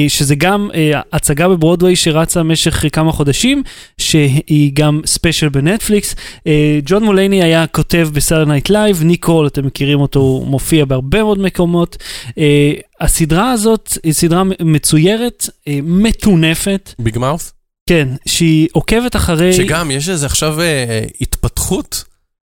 שזה 0.08 0.34
גם 0.34 0.68
אה, 0.74 1.00
הצגה 1.12 1.48
בברודוויי 1.48 1.96
שרצה 1.96 2.40
במשך 2.40 2.84
כמה 2.92 3.12
חודשים, 3.12 3.62
שהיא 3.98 4.70
גם 4.74 5.00
ספיישל 5.06 5.48
בנטפליקס. 5.48 6.14
אה, 6.46 6.78
ג'ון 6.84 7.04
מולייני 7.04 7.42
היה 7.42 7.66
כותב 7.66 8.08
בסאטרדיי 8.12 8.44
נייט 8.44 8.70
לייב, 8.70 9.02
ניק 9.02 9.18
קרול, 9.18 9.46
אתם 9.46 9.66
מכירים 9.66 10.00
אותו, 10.00 10.20
הוא 10.20 10.46
מופיע 10.46 10.84
בהרבה 10.84 11.22
מאוד 11.22 11.38
מקומות. 11.38 11.96
אה, 12.38 12.72
הסדרה 13.00 13.52
הזאת 13.52 13.98
היא 14.04 14.12
סדרה 14.12 14.42
מצוירת, 14.60 15.48
אה, 15.68 15.78
מטונפת, 15.82 16.94
ביג 16.98 17.18
מאות'? 17.18 17.52
כן, 17.88 18.08
שהיא 18.26 18.68
עוקבת 18.72 19.16
אחרי... 19.16 19.52
שגם 19.52 19.90
יש 19.90 20.08
איזה 20.08 20.26
עכשיו 20.26 20.60
אה, 20.60 21.04
התפתחות, 21.20 22.04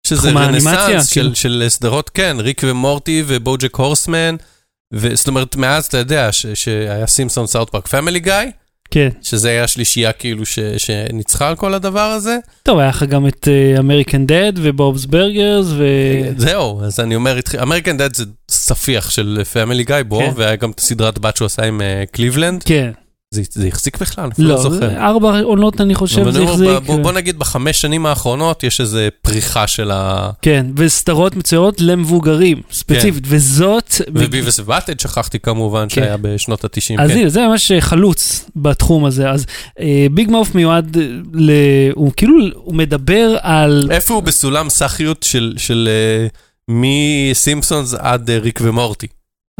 שזה 0.06 0.30
רנסאנס 0.30 1.06
של, 1.06 1.20
כאילו. 1.20 1.34
של 1.34 1.64
סדרות, 1.68 2.10
כן, 2.10 2.36
ריק 2.38 2.62
ומורטי 2.64 3.22
ובוג'ק 3.26 3.76
הורסמן, 3.76 4.36
זאת 4.92 5.28
אומרת, 5.28 5.56
מאז 5.56 5.84
אתה 5.84 5.98
יודע 5.98 6.32
ש, 6.32 6.46
שהיה 6.46 7.06
סימפסון 7.06 7.46
סאות' 7.46 7.70
פארק 7.70 7.88
פמילי 7.88 8.20
גיא, 8.20 8.34
כן. 8.90 9.08
שזה 9.22 9.48
היה 9.48 9.64
השלישייה 9.64 10.12
כאילו 10.12 10.46
ש, 10.46 10.58
שניצחה 10.76 11.48
על 11.48 11.56
כל 11.56 11.74
הדבר 11.74 12.00
הזה. 12.00 12.38
טוב, 12.62 12.78
היה 12.78 12.88
לך 12.88 13.02
גם 13.02 13.26
את 13.26 13.48
אמריקן 13.78 14.26
דד 14.26 14.52
ובובס 14.56 15.04
בורגרס 15.04 15.66
ו... 15.68 15.84
זהו, 16.36 16.82
אז 16.84 17.00
אני 17.00 17.14
אומר, 17.14 17.38
אמריקן 17.62 17.96
דד 17.96 18.14
זה 18.14 18.24
ספיח 18.50 19.10
של 19.10 19.40
פמילי 19.52 19.84
גיא 19.84 19.96
בו, 20.08 20.18
כן. 20.18 20.32
והיה 20.36 20.56
גם 20.56 20.70
את 20.70 20.78
הסדרת 20.78 21.18
בת 21.18 21.36
שהוא 21.36 21.46
עשה 21.46 21.64
עם 21.64 21.80
אה, 21.80 22.04
קליבלנד. 22.12 22.62
כן. 22.62 22.90
זה, 23.32 23.42
זה 23.50 23.68
החזיק 23.68 23.98
בכלל? 24.00 24.30
לא, 24.38 24.48
לא 24.48 24.62
זוכר. 24.62 24.76
זה 24.76 25.00
ארבע 25.00 25.40
עונות 25.40 25.80
אני 25.80 25.94
חושב 25.94 26.30
זה 26.30 26.42
החזיק. 26.42 26.68
בוא, 26.86 26.96
בוא 26.96 27.12
נגיד 27.12 27.38
בחמש 27.38 27.80
שנים 27.80 28.06
האחרונות 28.06 28.64
יש 28.64 28.80
איזה 28.80 29.08
פריחה 29.22 29.66
של 29.66 29.90
ה... 29.90 30.30
כן, 30.42 30.66
וסדרות 30.76 31.36
מצוירות 31.36 31.80
למבוגרים, 31.80 32.62
ספציפית, 32.72 33.24
וזאת... 33.26 33.94
וביבס 34.08 34.60
ובאטד 34.60 35.00
שכחתי 35.00 35.38
כמובן, 35.38 35.86
כן. 35.88 35.88
שהיה 35.88 36.16
בשנות 36.16 36.64
ה-90. 36.64 37.02
אז 37.02 37.10
כן. 37.10 37.18
הנה, 37.18 37.28
זה 37.28 37.40
ממש 37.46 37.72
חלוץ 37.80 38.50
בתחום 38.56 39.04
הזה. 39.04 39.30
אז 39.30 39.46
אה, 39.80 40.06
ביג 40.10 40.30
מאוף 40.30 40.54
מיועד 40.54 40.96
ל... 41.34 41.50
הוא 41.94 42.12
כאילו, 42.16 42.34
הוא 42.54 42.74
מדבר 42.74 43.36
על... 43.40 43.88
איפה 43.90 44.14
הוא 44.14 44.22
בסולם 44.22 44.70
סאחיות 44.70 45.22
של, 45.22 45.54
של 45.56 45.88
uh, 46.28 46.36
מסימפסונס 46.68 47.94
עד 47.94 48.30
uh, 48.30 48.42
ריק 48.42 48.58
ומורטי? 48.62 49.06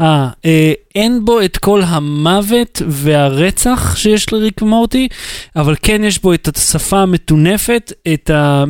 אה, 0.01 0.29
אה, 0.45 0.73
אין 0.95 1.25
בו 1.25 1.41
את 1.41 1.57
כל 1.57 1.81
המוות 1.85 2.81
והרצח 2.87 3.95
שיש 3.95 4.33
לריק 4.33 4.61
ומורטי, 4.61 5.07
אבל 5.55 5.75
כן 5.81 6.03
יש 6.03 6.21
בו 6.21 6.33
את 6.33 6.49
השפה 6.57 6.99
המטונפת, 6.99 7.91
את 8.13 8.29
ה... 8.29 8.63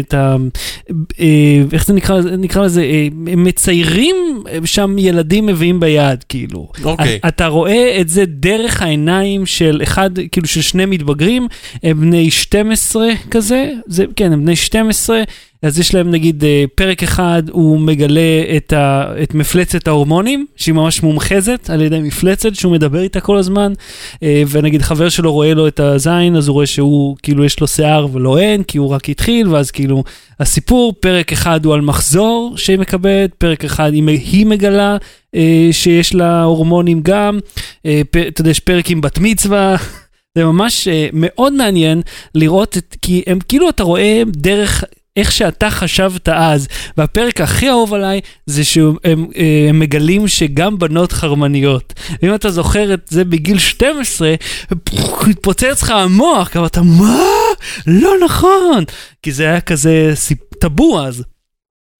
את 0.00 0.14
ה 0.14 0.36
אה, 1.20 1.26
איך 1.72 1.86
זה 1.86 1.92
נקרא, 1.92 2.20
נקרא 2.38 2.64
לזה? 2.64 2.82
אה, 2.82 3.08
מציירים 3.36 4.16
שם 4.64 4.96
ילדים 4.98 5.46
מביאים 5.46 5.80
ביד, 5.80 6.24
כאילו. 6.28 6.68
אוקיי. 6.84 7.16
אתה- 7.16 7.28
אתה 7.28 7.46
רואה 7.46 7.98
את 8.00 8.08
זה 8.08 8.24
דרך 8.26 8.82
העיניים 8.82 9.46
של 9.46 9.80
אחד, 9.82 10.10
כאילו 10.32 10.46
של 10.46 10.62
שני 10.62 10.86
מתבגרים, 10.86 11.46
הם 11.82 12.00
בני 12.00 12.30
12 12.30 13.06
כזה, 13.30 13.70
זה, 13.86 14.04
כן, 14.16 14.32
הם 14.32 14.42
בני 14.44 14.56
12, 14.56 15.22
אז 15.62 15.78
יש 15.78 15.94
להם 15.94 16.10
נגיד 16.10 16.44
אה, 16.44 16.64
פרק 16.74 17.02
אחד, 17.02 17.42
הוא 17.50 17.80
מגלה 17.80 18.20
את, 18.56 18.72
ה, 18.72 19.04
את 19.22 19.34
מפלצת 19.34 19.88
ההורמונים, 19.88 20.46
שהיא 20.56 20.74
ממש 20.74 21.02
מומחזת 21.02 21.63
על 21.70 21.80
ידי 21.80 22.00
מפלצת, 22.00 22.54
שהוא 22.54 22.72
מדבר 22.72 23.00
איתה 23.00 23.20
כל 23.20 23.36
הזמן, 23.36 23.72
אה, 24.22 24.42
ונגיד 24.50 24.82
חבר 24.82 25.08
שלו 25.08 25.32
רואה 25.32 25.54
לו 25.54 25.68
את 25.68 25.80
הזין, 25.80 26.36
אז 26.36 26.48
הוא 26.48 26.54
רואה 26.54 26.66
שהוא, 26.66 27.16
כאילו 27.22 27.44
יש 27.44 27.60
לו 27.60 27.66
שיער 27.66 28.06
ולא 28.12 28.38
אין, 28.38 28.62
כי 28.62 28.78
הוא 28.78 28.88
רק 28.88 29.08
התחיל, 29.08 29.48
ואז 29.48 29.70
כאילו 29.70 30.04
הסיפור, 30.40 30.94
פרק 31.00 31.32
אחד 31.32 31.64
הוא 31.64 31.74
על 31.74 31.80
מחזור 31.80 32.54
שהיא 32.56 32.78
מקבלת, 32.78 33.34
פרק 33.34 33.64
אחד 33.64 33.92
היא, 33.92 34.46
מגלה 34.46 34.96
אה, 35.34 35.68
שיש 35.72 36.14
לה 36.14 36.42
הורמונים 36.42 37.00
גם, 37.02 37.38
אה, 37.86 38.00
אתה 38.28 38.40
יודע, 38.40 38.50
יש 38.50 38.60
פרק 38.60 38.90
עם 38.90 39.00
בת 39.00 39.18
מצווה. 39.18 39.76
זה 40.38 40.44
ממש 40.44 40.88
מאוד 41.12 41.52
מעניין 41.52 42.02
לראות 42.34 42.76
את, 42.76 42.96
כי 43.02 43.22
הם 43.26 43.38
כאילו 43.48 43.68
אתה 43.68 43.82
רואה 43.82 44.22
דרך 44.26 44.84
איך 45.16 45.32
שאתה 45.32 45.70
חשבת 45.70 46.28
אז, 46.28 46.68
והפרק 46.96 47.40
הכי 47.40 47.68
אהוב 47.70 47.94
עליי 47.94 48.20
זה 48.46 48.64
שהם 48.64 48.94
הם, 49.04 49.26
אה, 49.36 49.66
הם 49.68 49.78
מגלים 49.78 50.28
שגם 50.28 50.78
בנות 50.78 51.12
חרמניות. 51.12 51.92
אם 52.22 52.34
אתה 52.34 52.50
זוכר 52.50 52.94
את 52.94 53.00
זה 53.08 53.24
בגיל 53.24 53.58
12, 53.58 54.34
פוח, 54.84 55.28
התפוצץ 55.28 55.82
לך 55.82 55.90
המוח, 55.90 56.48
כי 56.48 56.58
אתה 56.66 56.82
מה? 56.82 57.18
לא 57.86 58.12
נכון! 58.24 58.84
כי 59.22 59.32
זה 59.32 59.44
היה 59.44 59.60
כזה 59.60 60.12
סיפ- 60.14 60.54
טאבו 60.58 61.00
אז. 61.00 61.22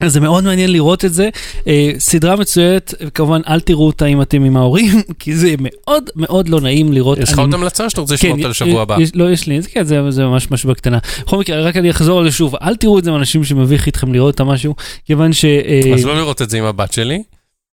אז 0.05 0.12
זה 0.12 0.20
מאוד 0.20 0.44
מעניין 0.44 0.72
לראות 0.72 1.05
את 1.05 1.14
זה. 1.14 1.28
אה, 1.66 1.90
סדרה 1.98 2.36
מצוירת, 2.36 2.94
כמובן 3.14 3.40
אל 3.48 3.61
תראו 3.61 3.86
אותה 3.86 4.07
אם 4.07 4.22
אתם 4.22 4.44
עם 4.44 4.57
ההורים, 4.57 5.02
כי 5.20 5.36
זה 5.36 5.55
מאוד 5.59 6.05
מאוד 6.16 6.48
לא 6.48 6.61
נעים 6.61 6.92
לראות. 6.92 7.18
יש 7.18 7.32
לך 7.32 7.38
עוד 7.38 7.55
המלצה 7.55 7.90
שאתה 7.90 8.00
רוצה 8.00 8.16
כן, 8.16 8.28
לשמוע 8.28 8.38
אותה 8.38 8.48
לשבוע 8.48 8.82
הבא? 8.82 8.96
לא, 9.14 9.30
יש 9.30 9.46
לי, 9.46 9.62
כן, 9.62 9.84
זה, 9.84 10.11
זה 10.11 10.24
ממש 10.24 10.50
משהו 10.50 10.70
בקטנה. 10.70 10.98
בכל 11.22 11.38
מקרה, 11.38 11.61
רק 11.61 11.76
אני 11.76 11.90
אחזור 11.90 12.18
על 12.18 12.24
זה 12.24 12.36
שוב, 12.36 12.55
אל 12.62 12.76
תראו 12.76 12.98
את 12.98 13.05
זה 13.05 13.11
עם 13.11 13.16
אנשים 13.16 13.44
שמביך 13.44 13.86
איתכם 13.86 14.12
לראות 14.12 14.34
את 14.34 14.40
המשהו, 14.40 14.74
כיוון 15.07 15.32
ש... 15.32 15.44
אה, 15.44 15.94
אז 15.94 16.05
לא 16.05 16.16
לראות 16.16 16.42
את 16.42 16.50
זה 16.50 16.59
עם 16.59 16.64
הבת 16.64 16.92
שלי, 16.92 17.22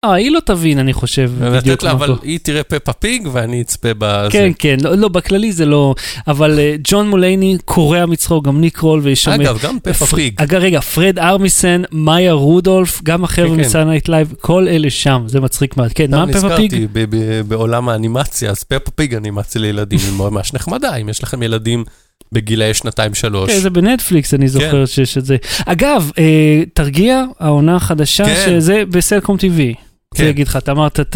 אה, 0.06 0.14
היא 0.14 0.32
לא 0.32 0.40
תבין, 0.46 0.80
אני 0.80 0.94
חושב, 0.94 1.32
בדיוק 1.40 1.84
לה, 1.84 1.94
מה 1.94 2.06
אבל. 2.06 2.16
היא 2.24 2.40
תראה 2.44 2.64
פפה 2.64 2.94
פיג 2.94 3.28
ואני 3.32 3.62
אצפה 3.62 3.90
בזה. 3.98 4.32
כן, 4.32 4.52
כן, 4.60 4.78
לא, 4.84 4.96
לא, 4.96 5.08
בכללי 5.08 5.52
זה 5.52 5.66
לא... 5.66 5.96
אבל 6.28 6.60
אה, 6.60 6.76
ג'ון 6.84 7.10
מולייני 7.10 7.58
קורע 7.66 8.06
מצחוק, 8.06 8.46
גם 8.46 8.62
ניק 8.62 8.78
קרול, 8.78 9.00
ויש 9.04 9.24
שם... 9.24 9.32
אגב, 9.32 9.60
גם 9.64 9.78
פפה 9.84 10.06
פיג. 10.06 10.34
אגב, 10.38 10.60
רגע, 10.60 10.82
פרד 10.82 11.20
ארמיסן, 11.20 11.82
מאיה 11.92 12.34
רודולף, 12.34 13.02
גם 13.04 13.24
החבר'ה 13.24 13.50
כן, 13.50 13.56
כן. 13.56 13.62
מסאנייט 13.62 14.10
לייב, 14.10 14.34
כל 14.42 14.68
אלה 14.68 14.90
שם, 14.90 15.24
זה 15.28 15.40
מצחיק 15.40 15.78
מאוד. 15.78 15.92
כן, 15.94 16.12
מה 16.12 16.26
פפה 16.28 16.56
פיג? 16.56 16.74
נזכרתי 16.76 16.88
ב- 16.94 17.16
ב- 17.16 17.42
בעולם 17.48 17.90
האנימציה, 17.90 18.52
אז 18.52 18.64
פפה 18.64 18.92
פיג 18.92 19.16
אנימציה 19.16 19.62
לילדים 19.62 20.00
היא 20.04 20.18
ממש 20.18 20.54
נחמדה, 20.54 20.96
אם 20.96 21.10
יש 21.10 21.24
לכם 21.24 21.44
ילדים 21.44 21.84
בגילאי 22.32 22.74
שנתיים-שלוש. 22.74 23.52
כן, 23.52 23.60
זה 23.60 23.70
בנטפליקס, 23.70 24.34
אני 24.34 24.48
זוכר 24.48 24.86
שיש 24.86 25.18
את 25.18 25.26
זה. 25.26 25.38
אגב, 25.66 26.12
אה, 26.18 26.64
תרגיע, 26.74 27.24
העונה 27.40 27.76
החדשה, 27.76 28.26
כן. 28.26 28.44
שזה 28.46 28.84
בסלקום 28.90 29.38
TV. 29.38 29.91
כן. 30.16 30.24
אני 30.24 30.32
אגיד 30.32 30.48
לך, 30.48 30.58
אתה 30.58 30.72
אמרת 30.72 31.00
את 31.00 31.16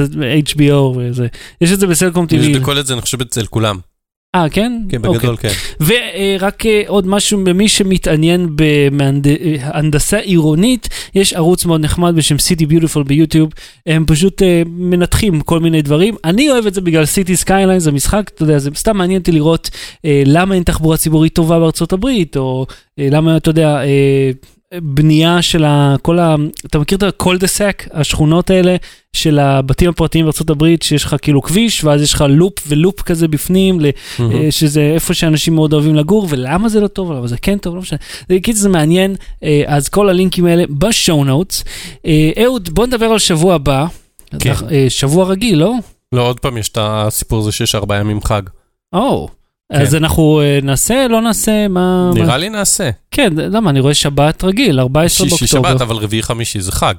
HBO 0.49 0.97
וזה. 0.97 1.27
יש 1.61 1.71
את 1.71 1.79
זה 1.79 1.87
בסלקום 1.87 2.25
יש 2.31 2.45
TV. 2.45 2.59
בכל 2.59 2.79
את 2.79 2.85
זה, 2.85 2.93
אני 2.93 3.01
חושב, 3.01 3.21
אצל 3.21 3.45
כולם. 3.45 3.79
אה, 4.35 4.49
כן? 4.49 4.81
כן, 4.89 4.97
אוקיי. 5.05 5.19
בגדול 5.19 5.37
כן. 5.37 5.51
ורק 5.79 6.63
עוד 6.87 7.07
משהו, 7.07 7.43
במי 7.43 7.67
שמתעניין 7.67 8.55
בהנדסה 8.55 10.17
עירונית, 10.17 10.89
יש 11.15 11.33
ערוץ 11.33 11.65
מאוד 11.65 11.81
נחמד 11.81 12.15
בשם 12.15 12.35
City 12.35 12.71
Beautiful 12.71 13.03
ביוטיוב, 13.03 13.49
הם 13.85 14.05
פשוט 14.07 14.41
אה, 14.41 14.61
מנתחים 14.65 15.41
כל 15.41 15.59
מיני 15.59 15.81
דברים. 15.81 16.15
אני 16.23 16.51
אוהב 16.51 16.65
את 16.65 16.73
זה 16.73 16.81
בגלל 16.81 17.03
City 17.03 17.45
Skylines, 17.45 17.79
זה 17.79 17.91
משחק, 17.91 18.31
אתה 18.35 18.43
יודע, 18.43 18.57
זה 18.59 18.69
סתם 18.75 18.97
מעניין 18.97 19.19
אותי 19.19 19.31
לראות 19.31 19.69
אה, 20.05 20.23
למה 20.25 20.55
אין 20.55 20.63
תחבורה 20.63 20.97
ציבורית 20.97 21.33
טובה 21.33 21.59
בארצות 21.59 21.93
הברית, 21.93 22.37
או 22.37 22.65
אה, 22.99 23.07
למה, 23.11 23.37
אתה 23.37 23.49
יודע, 23.49 23.83
אה, 23.83 24.31
בנייה 24.73 25.41
של 25.41 25.63
ה... 25.63 25.95
כל 26.01 26.19
ה... 26.19 26.35
אתה 26.65 26.79
מכיר 26.79 26.97
את 26.97 27.03
הקולדסק, 27.03 27.87
השכונות 27.91 28.49
האלה 28.49 28.75
של 29.13 29.39
הבתים 29.39 29.89
הפרטיים 29.89 30.27
הברית, 30.49 30.83
שיש 30.83 31.03
לך 31.03 31.15
כאילו 31.21 31.41
כביש, 31.41 31.83
ואז 31.83 32.01
יש 32.01 32.13
לך 32.13 32.23
לופ 32.29 32.53
ולופ 32.67 33.01
כזה 33.01 33.27
בפנים, 33.27 33.79
אה, 34.19 34.51
שזה 34.51 34.81
איפה 34.81 35.13
שאנשים 35.13 35.55
מאוד 35.55 35.73
אוהבים 35.73 35.95
לגור, 35.95 36.27
ולמה 36.29 36.69
זה 36.69 36.79
לא 36.79 36.87
טוב, 36.87 37.11
אבל 37.11 37.27
זה 37.27 37.37
כן 37.37 37.57
טוב, 37.57 37.75
לא 37.75 37.81
משנה. 37.81 37.99
זה 38.29 38.39
קיצור 38.39 38.61
זה 38.61 38.69
מעניין, 38.69 39.15
אה, 39.43 39.63
אז 39.65 39.89
כל 39.89 40.09
הלינקים 40.09 40.45
האלה 40.45 40.63
בשואו 40.69 41.23
נוטס. 41.23 41.63
אהוד, 42.43 42.69
בוא 42.69 42.87
נדבר 42.87 43.05
על 43.05 43.19
שבוע 43.19 43.55
הבא. 43.55 43.85
כן. 44.39 44.53
אה, 44.71 44.85
שבוע 44.89 45.25
רגיל, 45.25 45.57
לא? 45.57 45.73
לא, 46.11 46.27
עוד 46.27 46.39
פעם 46.39 46.57
יש 46.57 46.69
את 46.69 46.77
הסיפור 46.81 47.39
הזה 47.39 47.51
שיש 47.51 47.75
ארבעה 47.75 47.99
ימים 47.99 48.21
חג. 48.23 48.41
או. 48.93 49.29
כן. 49.73 49.81
אז 49.81 49.95
אנחנו 49.95 50.41
אה, 50.41 50.59
נעשה, 50.63 51.07
לא 51.07 51.21
נעשה, 51.21 51.67
מה... 51.67 52.11
מה- 52.15 52.21
נראה 52.21 52.37
לי 52.37 52.49
נעשה. 52.49 52.89
כן, 53.11 53.33
למה, 53.37 53.69
אני 53.69 53.79
רואה 53.79 53.93
שבת 53.93 54.43
רגיל, 54.43 54.79
14 54.79 55.29
שישי 55.29 55.45
באוקטובר. 55.45 55.69
שבת, 55.71 55.81
אבל 55.81 55.95
רביעי 55.95 56.23
חמישי 56.23 56.61
זה 56.61 56.71
חג. 56.71 56.93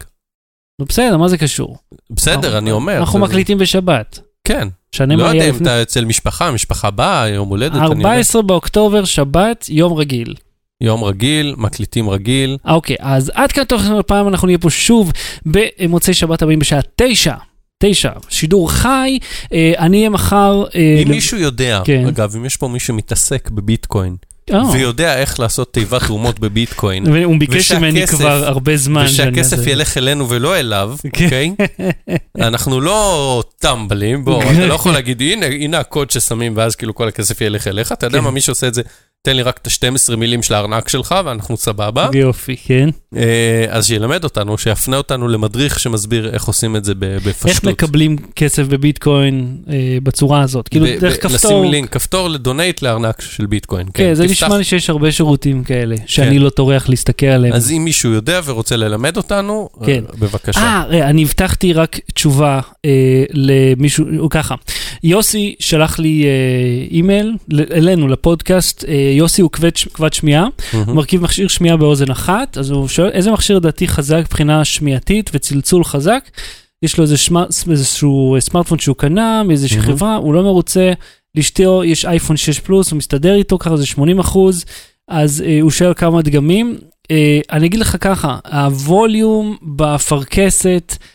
נו, 0.80 0.86
בסדר, 0.86 1.16
מה 1.16 1.28
זה 1.28 1.38
קשור? 1.38 1.76
בסדר, 2.10 2.58
אני 2.58 2.70
אומר. 2.72 2.98
אנחנו 2.98 3.18
זה- 3.18 3.24
מקליטים 3.24 3.58
בשבת. 3.58 4.18
כן. 4.44 4.68
שנה 4.92 5.16
לא 5.16 5.24
מה 5.24 5.34
יודע 5.34 5.48
אם. 5.50 5.56
אתה 5.62 5.82
אצל 5.82 6.04
משפחה, 6.04 6.50
משפחה 6.50 6.90
באה, 6.90 7.28
יום 7.28 7.48
הולדת, 7.48 7.72
אני 7.74 7.84
יודע. 7.84 7.94
14 7.96 8.42
באוקטובר, 8.42 9.04
שבת, 9.04 9.66
יום 9.68 9.92
רגיל. 9.94 10.34
יום 10.80 11.04
רגיל, 11.04 11.54
מקליטים 11.58 12.10
רגיל. 12.10 12.56
אה, 12.66 12.74
אוקיי, 12.74 12.96
אז 13.00 13.32
עד 13.34 13.52
כאן 13.52 13.64
תוך 13.64 13.82
הפעם 13.98 14.28
אנחנו 14.28 14.46
נהיה 14.46 14.58
פה 14.58 14.70
שוב 14.70 15.12
במוצאי 15.46 16.14
שבת 16.14 16.42
הבאים 16.42 16.58
בשעה 16.58 16.80
תשע. 16.96 17.34
תשע, 17.79 18.11
שידור 18.29 18.70
חי, 18.70 19.18
אה, 19.53 19.72
אני 19.79 19.97
אהיה 19.99 20.11
מחר... 20.11 20.64
אה, 20.74 21.03
אם 21.03 21.09
מישהו 21.09 21.39
יודע, 21.39 21.81
כן. 21.85 22.07
אגב, 22.07 22.37
אם 22.37 22.45
יש 22.45 22.57
פה 22.57 22.68
מישהו 22.68 22.87
שמתעסק 22.87 23.51
בביטקוין, 23.51 24.16
אה, 24.53 24.70
ויודע 24.72 25.18
איך 25.18 25.41
לעשות 25.41 25.72
תיבת 25.72 26.03
תרומות 26.03 26.41
בביטקוין, 26.41 27.12
והוא 27.12 27.37
ביקש 27.39 27.72
ממני 27.72 28.07
כבר 28.07 28.45
הרבה 28.47 28.77
זמן. 28.77 29.05
ושהכסף 29.05 29.59
אעשה. 29.59 29.70
ילך 29.70 29.99
אלינו 29.99 30.29
ולא 30.29 30.57
אליו, 30.57 30.95
כן. 31.12 31.24
אוקיי? 31.24 31.55
אנחנו 32.49 32.81
לא 32.81 33.43
טמבלים, 33.59 34.24
בוא, 34.24 34.43
אתה 34.43 34.66
לא 34.66 34.74
יכול 34.74 34.93
להגיד, 34.93 35.20
הנה, 35.20 35.47
הנה 35.47 35.79
הקוד 35.79 36.11
ששמים, 36.11 36.57
ואז 36.57 36.77
כאילו 36.77 36.95
כל 36.95 37.09
הכסף 37.09 37.41
ילך 37.41 37.66
אליך, 37.66 37.93
אתה 37.93 38.07
יודע 38.07 38.18
כן. 38.18 38.24
מה, 38.24 38.31
מי 38.31 38.41
שעושה 38.41 38.68
את 38.68 38.74
זה, 38.74 38.83
תן 39.27 39.37
לי 39.37 39.43
רק 39.43 39.59
את 39.62 39.66
ה-12 39.66 40.16
מילים 40.16 40.43
של 40.43 40.55
הארנק 40.55 40.89
שלך 40.89 41.14
ואנחנו 41.24 41.57
סבבה. 41.57 42.09
יופי, 42.14 42.57
כן. 42.57 42.89
אה, 43.16 43.64
אז 43.68 43.87
שילמד 43.87 44.24
אותנו, 44.24 44.59
שיפנה 44.59 44.97
אותנו 44.97 45.29
למדריך 45.29 45.79
שמסביר 45.81 46.31
איך 46.35 46.45
עושים 46.45 46.77
את 46.77 46.85
זה 46.85 46.93
בפשטות. 46.99 47.47
איך 47.51 47.64
מקבלים 47.64 48.16
כסף 48.37 48.62
בביטקוין 48.66 49.57
אה, 49.70 49.74
בצורה 50.03 50.41
הזאת? 50.43 50.68
כאילו, 50.68 50.87
ב- 50.87 50.99
דרך 51.01 51.14
ב- 51.14 51.16
כפתור. 51.16 51.35
לשים 51.61 51.70
לינק, 51.70 51.93
כפתור 51.93 52.29
לדונייט 52.29 52.83
לארנק 52.83 53.20
של 53.20 53.47
ביטקוין. 53.47 53.87
כן, 53.95 54.14
זה 54.14 54.22
תפתח- 54.24 54.31
נשמע 54.33 54.59
לי 54.59 54.64
שיש 54.64 54.91
הרבה 54.91 55.12
שירותים 55.12 55.64
כאלה, 55.64 55.97
שאני 56.07 56.37
כן. 56.37 56.43
לא 56.43 56.51
טורח 56.51 56.89
להסתכל 56.89 57.27
עליהם. 57.27 57.55
אז 57.55 57.70
אם 57.70 57.85
מישהו 57.85 58.12
יודע 58.12 58.41
ורוצה 58.45 58.77
ללמד 58.77 59.16
אותנו, 59.16 59.68
כן. 59.87 60.05
אה, 60.11 60.16
בבקשה. 60.18 60.61
אה, 60.61 61.09
אני 61.11 61.22
הבטחתי 61.22 61.72
רק 61.72 61.99
תשובה 62.14 62.61
אה, 62.85 62.91
למישהו, 63.33 64.05
ככה, 64.31 64.55
יוסי 65.03 65.55
שלח 65.59 65.99
לי 65.99 66.24
אה, 66.24 66.87
אימייל 66.91 67.37
אלינו, 67.70 68.09
לפודקאסט, 68.09 68.84
אה, 68.89 68.95
יוסי 68.95 69.43
הוא 69.43 69.51
כבד, 69.51 69.70
כבד 69.95 70.12
שמיעה, 70.12 70.47
מהמם. 70.72 70.95
מרכיב 70.95 71.22
מכשיר 71.22 71.49
שמיעה 71.49 71.76
באוזן 71.76 72.11
אחת, 72.11 72.59
אז 72.59 72.70
הוא 72.70 72.89
שואל 72.89 73.09
איזה 73.09 73.30
מכשיר 73.30 73.57
לדעתי 73.57 73.89
חזק 73.89 74.20
מבחינה 74.20 74.64
שמיעתית 74.64 75.30
וצלצול 75.34 75.84
חזק, 75.84 76.30
יש 76.82 76.99
לו 76.99 77.05
איזה 77.05 77.16
שמר, 77.16 77.47
איזשהו 77.70 78.37
סמארטפון 78.41 78.78
שהוא 78.78 78.97
קנה 78.97 79.43
מאיזושהי 79.43 79.78
מהמם. 79.78 79.93
חברה, 79.93 80.16
הוא 80.16 80.34
לא 80.34 80.43
מרוצה, 80.43 80.93
לאשתו 81.34 81.84
יש 81.84 82.05
אייפון 82.05 82.37
6 82.37 82.59
פלוס, 82.59 82.91
הוא 82.91 82.99
מסתדר 82.99 83.34
איתו 83.34 83.59
ככה 83.59 83.76
זה 83.76 83.87
80 83.87 84.18
אחוז, 84.18 84.64
אז 85.09 85.45
אה, 85.47 85.59
הוא 85.61 85.70
שואל 85.70 85.95
כמה 85.95 86.22
דגמים. 86.22 86.78
אה, 87.11 87.41
אני 87.53 87.66
אגיד 87.66 87.80
לך 87.80 87.97
ככה, 88.01 88.39
הווליום 88.53 89.57
באפרכסת, 89.62 90.97
אה, 91.01 91.07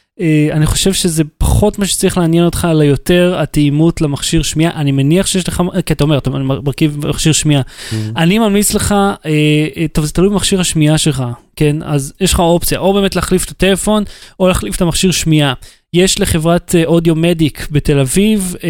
אני 0.52 0.66
חושב 0.66 0.94
שזה 0.94 1.24
פחות 1.38 1.80
מה 1.80 1.86
שצריך 1.86 2.18
לעניין 2.18 2.46
אותך, 2.46 2.68
אלא 2.72 2.84
יותר 2.84 3.36
התאימות 3.40 4.02
למכשיר 4.02 4.44
שמיעה. 4.44 4.72
אני 4.76 4.92
מניח 4.92 5.28
שיש 5.28 5.48
לך, 5.48 5.64
כי 5.86 5.94
אתה 5.94 6.04
אומר, 6.04 6.18
אתה 6.18 6.30
מרכיב 6.30 7.08
מכשיר 7.08 7.34
שמיעה. 7.34 7.62
מהמם. 7.92 8.18
אני 8.18 8.40
ממליץ 8.40 8.74
לך, 8.74 8.92
אה, 8.92 9.30
אה, 9.78 9.86
טוב, 9.94 10.06
זה 10.06 10.14
תלוי 10.14 10.30
במכשיר 10.30 10.60
השמיעה 10.60 10.98
שלך, 10.98 11.24
כן? 11.56 11.76
אז 11.84 12.14
יש 12.22 12.34
לך 12.34 12.40
אופציה, 12.40 12.80
או 12.80 12.94
באמת 12.94 13.16
להחליף 13.16 13.46
את 13.46 13.50
הטלפון, 13.50 14.04
או 14.40 14.48
להחליף 14.48 14.76
את 14.76 14.82
המכשיר 14.82 15.12
שמיעה. 15.12 15.54
יש 15.94 16.20
לחברת 16.20 16.76
אה, 16.76 16.86
אודיו 16.86 17.16
מדיק 17.16 17.68
בתל 17.72 18.00
אביב, 18.00 18.56
אה, 18.64 18.70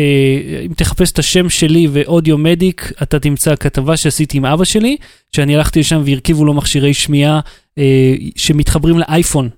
אם 0.65 0.73
תחפש 0.73 1.11
את 1.11 1.19
השם 1.19 1.49
שלי 1.49 1.87
ואודיו 1.91 2.37
מדיק, 2.37 2.91
אתה 3.03 3.19
תמצא 3.19 3.55
כתבה 3.55 3.97
שעשיתי 3.97 4.37
עם 4.37 4.45
אבא 4.45 4.63
שלי, 4.63 4.97
שאני 5.35 5.55
הלכתי 5.55 5.79
לשם 5.79 6.01
והרכיבו 6.05 6.45
לו 6.45 6.53
מכשירי 6.53 6.93
שמיעה 6.93 7.39
אה, 7.77 8.15
שמתחברים 8.35 8.99
לאייפון. 8.99 9.49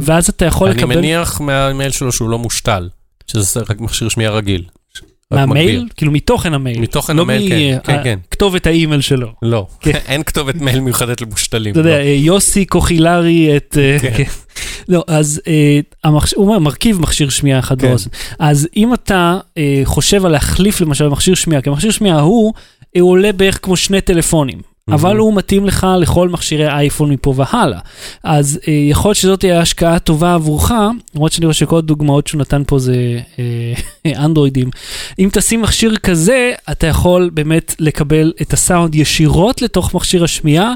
ואז 0.00 0.28
אתה 0.28 0.44
יכול 0.44 0.68
אני 0.68 0.76
לקבל... 0.78 0.96
מניח 0.96 1.40
מהמייל 1.40 1.90
שלו 1.90 2.12
שהוא 2.12 2.30
לא 2.30 2.38
מושתל, 2.38 2.88
שזה 3.26 3.60
רק 3.60 3.80
מכשיר 3.80 4.08
שמיעה 4.08 4.32
רגיל. 4.32 4.64
מהמייל? 5.30 5.88
כאילו 5.96 6.12
מתוכן 6.12 6.54
המייל. 6.54 6.80
מתוכן 6.80 7.16
לא 7.16 7.22
המייל, 7.22 7.48
כן, 7.48 7.56
מ- 7.76 7.86
כן, 7.86 7.98
אה, 7.98 8.04
כן. 8.04 8.18
כתובת 8.30 8.66
האימייל 8.66 9.00
שלו. 9.00 9.28
לא, 9.42 9.66
כן. 9.80 9.90
אין 10.08 10.22
כתובת 10.22 10.54
מייל 10.54 10.80
מיוחדת 10.80 11.20
למושתלים. 11.20 11.72
אתה 11.72 11.80
יודע, 11.80 11.90
לא. 11.90 12.02
אה, 12.02 12.16
יוסי 12.18 12.64
קוחילרי 12.64 13.56
את... 13.56 13.78
אה, 13.80 13.98
כן. 14.16 14.24
לא, 14.88 15.04
אז 15.06 15.40
אה, 16.04 16.10
הוא 16.36 16.58
מרכיב 16.58 17.00
מכשיר 17.00 17.28
שמיעה 17.28 17.58
אחד 17.58 17.80
כן. 17.80 17.88
באוזן. 17.88 18.10
אז 18.38 18.68
אם 18.76 18.94
אתה 18.94 19.38
אה, 19.58 19.80
חושב 19.84 20.24
על 20.26 20.32
להחליף 20.32 20.80
למשל 20.80 21.08
מכשיר 21.08 21.34
שמיעה, 21.34 21.62
כי 21.62 21.68
המכשיר 21.70 21.90
שמיעה 21.90 22.18
ההוא, 22.18 22.52
אה, 22.96 23.00
הוא 23.00 23.10
עולה 23.10 23.32
בערך 23.32 23.58
כמו 23.62 23.76
שני 23.76 24.00
טלפונים. 24.00 24.71
אבל 24.88 25.16
הוא 25.16 25.34
מתאים 25.34 25.66
לך 25.66 25.86
לכל 26.00 26.28
מכשירי 26.28 26.68
אייפון 26.68 27.10
מפה 27.10 27.34
והלאה. 27.36 27.78
אז 28.24 28.60
אה, 28.68 28.72
יכול 28.72 29.08
להיות 29.08 29.16
שזאת 29.16 29.40
תהיה 29.40 29.60
השקעה 29.60 29.98
טובה 29.98 30.34
עבורך, 30.34 30.72
למרות 31.14 31.32
שאני 31.32 31.46
רואה 31.46 31.54
שכל 31.54 31.78
הדוגמאות 31.78 32.26
שהוא 32.26 32.40
נתן 32.40 32.62
פה 32.66 32.78
זה 32.78 33.20
אה, 33.38 34.14
אנדרואידים. 34.24 34.70
אם 35.18 35.28
תשים 35.32 35.62
מכשיר 35.62 35.96
כזה, 35.96 36.52
אתה 36.70 36.86
יכול 36.86 37.30
באמת 37.34 37.74
לקבל 37.78 38.32
את 38.42 38.52
הסאונד 38.52 38.94
ישירות 38.94 39.62
לתוך 39.62 39.94
מכשיר 39.94 40.24
השמיעה, 40.24 40.74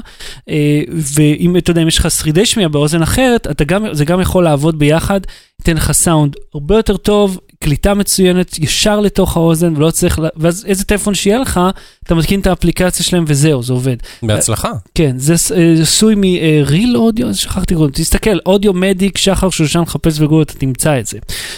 אה, 0.49 0.81
ואם 0.89 1.57
אתה 1.57 1.71
יודע, 1.71 1.81
אם 1.81 1.87
יש 1.87 1.97
לך 1.97 2.11
שרידי 2.11 2.45
שמיעה 2.45 2.69
באוזן 2.69 3.01
אחרת, 3.01 3.61
גם, 3.67 3.85
זה 3.91 4.05
גם 4.05 4.21
יכול 4.21 4.43
לעבוד 4.43 4.79
ביחד, 4.79 5.21
ייתן 5.59 5.77
לך 5.77 5.91
סאונד 5.91 6.35
הרבה 6.53 6.75
יותר 6.75 6.97
טוב, 6.97 7.39
קליטה 7.59 7.93
מצוינת, 7.93 8.59
ישר 8.59 8.99
לתוך 8.99 9.37
האוזן, 9.37 9.73
ולא 9.77 9.91
צריך, 9.91 10.19
לה- 10.19 10.29
ואז 10.37 10.65
איזה 10.67 10.83
טלפון 10.83 11.13
שיהיה 11.13 11.39
לך, 11.39 11.59
אתה 12.03 12.15
מתקין 12.15 12.39
את 12.39 12.47
האפליקציה 12.47 13.05
שלהם 13.05 13.23
וזהו, 13.27 13.63
זה 13.63 13.73
עובד. 13.73 13.95
בהצלחה. 14.23 14.71
כן, 14.95 15.13
זה 15.17 15.33
אה, 15.55 15.73
עשוי 15.81 16.15
מ-real 16.15 16.95
אודיו, 16.95 17.35
שכחתי 17.35 17.75
קודם, 17.75 17.91
תסתכל, 17.91 18.37
אודיו 18.45 18.73
מדיק, 18.73 19.17
שחר 19.17 19.49
שושן, 19.49 19.83
חפש 19.85 20.19
בגוגל, 20.19 20.41
אתה 20.41 20.53
תמצא 20.53 20.99
את 20.99 21.07
זה. 21.07 21.17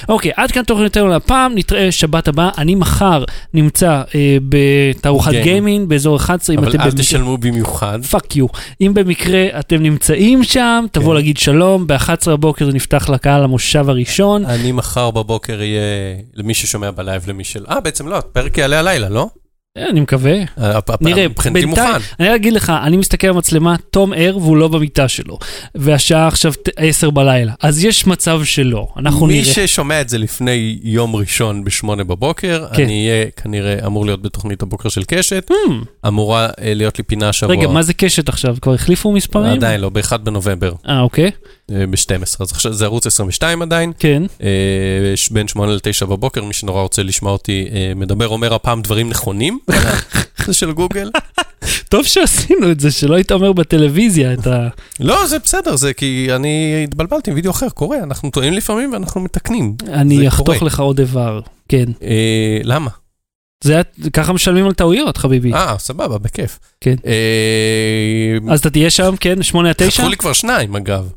אוקיי, 0.10 0.32
עד 0.36 0.52
כאן 0.52 0.64
תוכניתנו 0.64 1.08
להפעם, 1.08 1.52
נתראה 1.56 1.92
שבת 1.92 2.28
הבאה, 2.28 2.50
אני 2.58 2.76
מחר 2.76 3.24
נמצא 3.54 4.02
אה, 4.16 4.38
בתערוכת. 4.50 5.32
גיימינג 5.32 5.90
באזור 5.90 6.16
11, 6.18 6.56
אם 6.56 6.60
אבל 6.60 6.70
אתם 6.70 6.82
אל 6.82 6.86
במקרה- 6.86 7.02
תשלמו 7.02 7.38
במיוחד. 7.38 8.00
fuck 8.10 8.36
you. 8.36 8.46
אם 8.82 8.94
במקרה 8.94 9.46
אתם 9.60 9.84
נמצאים 9.84 10.44
שם, 10.44 10.86
תבואו 10.92 11.10
כן. 11.10 11.16
להגיד 11.16 11.38
שלום, 11.38 11.88
ב-11 11.88 12.10
בבוקר 12.30 12.66
זה 12.66 12.72
נפתח 12.72 13.10
לקהל 13.10 13.44
המושב 13.44 13.90
הראשון. 13.90 14.46
אני 14.46 14.72
מחר 14.72 15.12
בבוקר 15.12 15.54
אהיה, 15.60 15.89
למי 16.34 16.54
ששומע 16.54 16.92
בלייב, 16.92 17.30
למי 17.30 17.44
של... 17.44 17.66
אה, 17.70 17.80
בעצם 17.80 18.08
לא, 18.08 18.18
הפרק 18.18 18.58
יעלה 18.58 18.80
הלילה, 18.80 19.10
לא? 19.10 19.30
אה, 19.80 19.90
אני 19.90 20.00
מקווה. 20.00 20.34
הפ- 20.58 21.02
נראה, 21.02 21.26
בינתיים. 21.54 22.02
אני 22.20 22.36
אגיד 22.36 22.54
לך, 22.54 22.70
אני 22.84 22.98
מסתכל 22.98 23.28
על 23.28 23.34
המצלמה, 23.34 23.76
תום 23.92 24.14
ער 24.16 24.38
והוא 24.38 24.58
לא 24.58 24.68
במיטה 24.68 25.08
שלו. 25.08 25.38
והשעה 25.76 26.28
עכשיו 26.28 26.54
ת- 26.54 26.70
10 26.78 27.10
בלילה, 27.10 27.54
אז 27.62 27.84
יש 27.84 28.08
מצב 28.08 28.42
שלא, 28.44 28.88
אנחנו 28.98 29.26
מי 29.28 29.34
נראה. 29.42 29.46
ששומע 29.54 30.02
את 30.02 30.10
זה 30.10 30.18
לפני 30.18 30.80
יום 30.84 31.16
ראשון 31.16 31.64
בשמונה 31.64 32.04
בבוקר, 32.04 32.66
כן. 32.74 32.84
אני 32.84 33.10
אהיה 33.10 33.26
כנראה 33.44 33.86
אמור 33.86 34.06
להיות 34.06 34.22
בתוכנית 34.22 34.62
הבוקר 34.62 34.90
של 34.90 35.04
קשת, 35.08 35.52
Hmm, 35.52 36.08
אמורה 36.08 36.46
אה, 36.62 36.74
להיות 36.74 36.98
לי 36.98 37.04
פינה 37.04 37.30
השבוע. 37.30 37.56
רגע, 37.56 37.68
מה 37.68 37.82
זה 37.82 37.94
קשת 37.94 38.30
עכשיו? 38.30 38.56
כבר 38.62 38.74
החליפו 38.74 39.12
מספרים? 39.12 39.52
עדיין 39.52 39.82
לא, 39.82 39.90
ב-1 39.90 40.18
בנובמבר, 40.18 40.74
אה, 40.90 41.00
אוקיי, 41.00 41.32
ב-12. 41.70 42.24
אז 42.40 42.52
עכשיו 42.52 42.74
זה 42.74 42.86
ערוץ 42.86 43.08
22 43.08 43.62
עדיין, 43.62 43.92
כן. 44.00 44.24
אה, 44.44 44.48
בין 45.32 45.48
8 45.48 45.72
ל-9 45.74 46.06
בבוקר, 46.06 46.44
מי 46.44 46.54
שנורא 46.54 46.82
רוצה 46.82 47.04
לשמוע 47.04 47.32
אותי 47.32 47.66
אה, 47.72 47.92
מדבר, 47.96 48.28
אומר 48.28 48.54
הפעם 48.54 48.82
דברים 48.82 49.10
נכונים, 49.10 49.60
של 50.52 50.72
גוגל. 50.72 51.10
טוב 51.90 52.06
שעשינו 52.06 52.72
את 52.72 52.80
זה, 52.80 52.92
שלא 52.92 53.16
היית 53.16 53.32
אומר 53.32 53.54
בטלוויזיה 53.54 54.34
את 54.34 54.48
ה... 54.48 54.68
לא, 55.00 55.28
זה 55.28 55.40
בסדר, 55.40 55.76
זה 55.76 55.94
כי 55.94 56.28
אני 56.36 56.82
התבלבלתי 56.84 57.30
עם 57.32 57.36
וידאו 57.36 57.52
אחר, 57.52 57.70
קורה, 57.70 57.98
אנחנו 58.04 58.32
טועים 58.32 58.54
לפעמים 58.54 58.94
ואנחנו 58.94 59.22
מתקנים. 59.22 59.76
אני 59.88 60.28
אחתוך. 60.28 60.64
לך 60.64 60.80
עוד 60.80 61.00
איבר, 61.00 61.40
כן. 61.70 61.86
אה, 62.04 62.58
למה? 62.64 62.90
זה 63.64 63.74
היה- 63.74 63.84
ככה 64.14 64.34
משלמים 64.34 64.66
על 64.66 64.74
טעויות, 64.74 65.18
חביבי. 65.18 65.54
אה, 65.54 65.76
סבבה, 65.80 66.18
בכיף. 66.18 66.60
כן. 66.82 66.96
אה, 67.06 68.52
אז 68.54 68.60
אתה 68.60 68.70
תהיה 68.70 68.90
שם, 68.90 69.16
כן? 69.20 69.44
8 69.44 69.70
עד 69.70 69.76
9? 69.78 69.90
חתכו 69.92 70.10
לי 70.10 70.18
כבר 70.18 70.34
שניים, 70.34 70.76
אגב. 70.76 71.10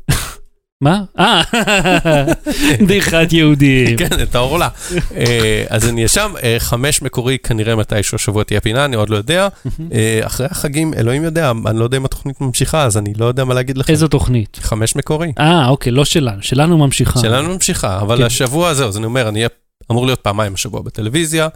מה? 0.83 1.03
אה, 1.19 1.41
בדיחת 2.81 3.33
יהודים. 3.33 3.97
כן, 3.97 4.21
את 4.23 4.35
העורלה. 4.35 4.67
אה, 5.15 5.65
אז 5.69 5.89
אני 5.89 5.95
אהיה 5.95 6.07
שם, 6.07 6.33
אה, 6.43 6.55
חמש 6.59 7.01
מקורי, 7.01 7.37
כנראה 7.37 7.75
מתישהו 7.75 8.15
השבוע 8.15 8.43
תהיה 8.43 8.61
פינה, 8.61 8.85
אני 8.85 8.95
עוד 8.95 9.09
לא 9.09 9.17
יודע. 9.17 9.47
אה, 9.93 10.19
אחרי 10.23 10.47
החגים, 10.51 10.93
אלוהים 10.93 11.23
יודע, 11.23 11.51
אני 11.67 11.79
לא 11.79 11.83
יודע 11.83 11.97
אם 11.97 12.05
התוכנית 12.05 12.41
ממשיכה, 12.41 12.83
אז 12.83 12.97
אני 12.97 13.13
לא 13.17 13.25
יודע 13.25 13.43
מה 13.43 13.53
להגיד 13.53 13.77
לכם. 13.77 13.93
איזו 13.93 14.07
תוכנית? 14.07 14.59
חמש 14.61 14.95
מקורי. 14.95 15.31
אה, 15.39 15.67
אוקיי, 15.69 15.91
לא 15.91 16.05
שלנו, 16.05 16.41
שלנו 16.41 16.77
ממשיכה. 16.77 17.19
שלנו 17.19 17.53
ממשיכה, 17.53 18.01
אבל 18.01 18.17
כן. 18.17 18.23
השבוע 18.23 18.73
זהו, 18.73 18.87
אז 18.87 18.97
אני 18.97 19.05
אומר, 19.05 19.29
אני 19.29 19.45
אמור 19.91 20.05
להיות 20.05 20.19
פעמיים 20.19 20.53
השבוע 20.53 20.81
בטלוויזיה. 20.81 21.47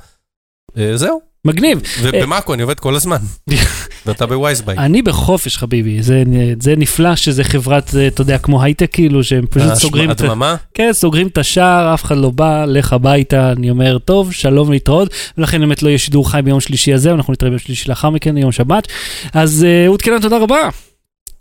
זהו, 0.95 1.21
מגניב. 1.47 1.81
ובמאקו 2.01 2.53
אני 2.53 2.61
עובד 2.61 2.79
כל 2.79 2.95
הזמן. 2.95 3.17
ואתה 4.05 4.25
ב-Wizebike. 4.25 4.79
אני 4.79 5.01
בחופש, 5.01 5.57
חביבי. 5.57 6.03
זה, 6.03 6.23
זה 6.61 6.73
נפלא 6.77 7.15
שזה 7.15 7.43
חברת, 7.43 7.95
אה, 7.95 8.07
אתה 8.07 8.21
יודע, 8.21 8.37
כמו 8.37 8.63
הייטק, 8.63 8.89
כאילו, 8.93 9.23
שהם 9.23 9.45
פשוט 9.49 9.73
סוגרים 9.73 10.11
את. 10.11 10.21
הדממה? 10.21 10.55
כן, 10.73 10.89
סוגרים 10.93 11.27
את 11.27 11.37
השער, 11.37 11.93
אף 11.93 12.03
אחד 12.03 12.17
לא 12.17 12.29
בא, 12.29 12.65
לך 12.65 12.93
הביתה, 12.93 13.51
אני 13.51 13.69
אומר, 13.69 13.97
טוב, 13.97 14.31
שלום 14.31 14.71
להתראות, 14.71 15.13
ולכן 15.37 15.59
באמת 15.59 15.83
לא 15.83 15.89
יהיה 15.89 15.97
שידור 15.97 16.31
חי 16.31 16.39
ביום 16.43 16.59
שלישי 16.59 16.93
הזה, 16.93 17.11
אנחנו 17.11 17.33
נתראה 17.33 17.49
ביום 17.49 17.59
שלישי 17.59 17.89
לאחר 17.89 18.09
מכן, 18.09 18.37
יום 18.37 18.51
שבת. 18.51 18.87
אז 19.33 19.65
אה, 19.67 19.85
אהוד 19.85 20.01
קלן, 20.01 20.21
תודה 20.21 20.37
רבה. 20.37 20.69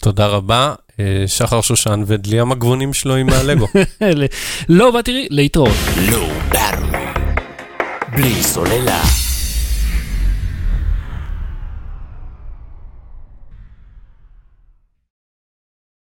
תודה 0.02 0.26
רבה, 0.26 0.74
אה, 1.00 1.24
שחר 1.26 1.60
שושן 1.60 2.02
ודלי 2.06 2.40
המגבונים 2.40 2.94
שלו 2.94 3.16
עם 3.16 3.28
הלגו. 3.30 3.66
לא, 4.68 4.90
באתי 4.90 5.26
להתראות. 5.30 5.76
לואו 6.10 6.28
באטרי. 6.48 7.06
בלי 8.16 8.42
סוללה. 8.42 9.25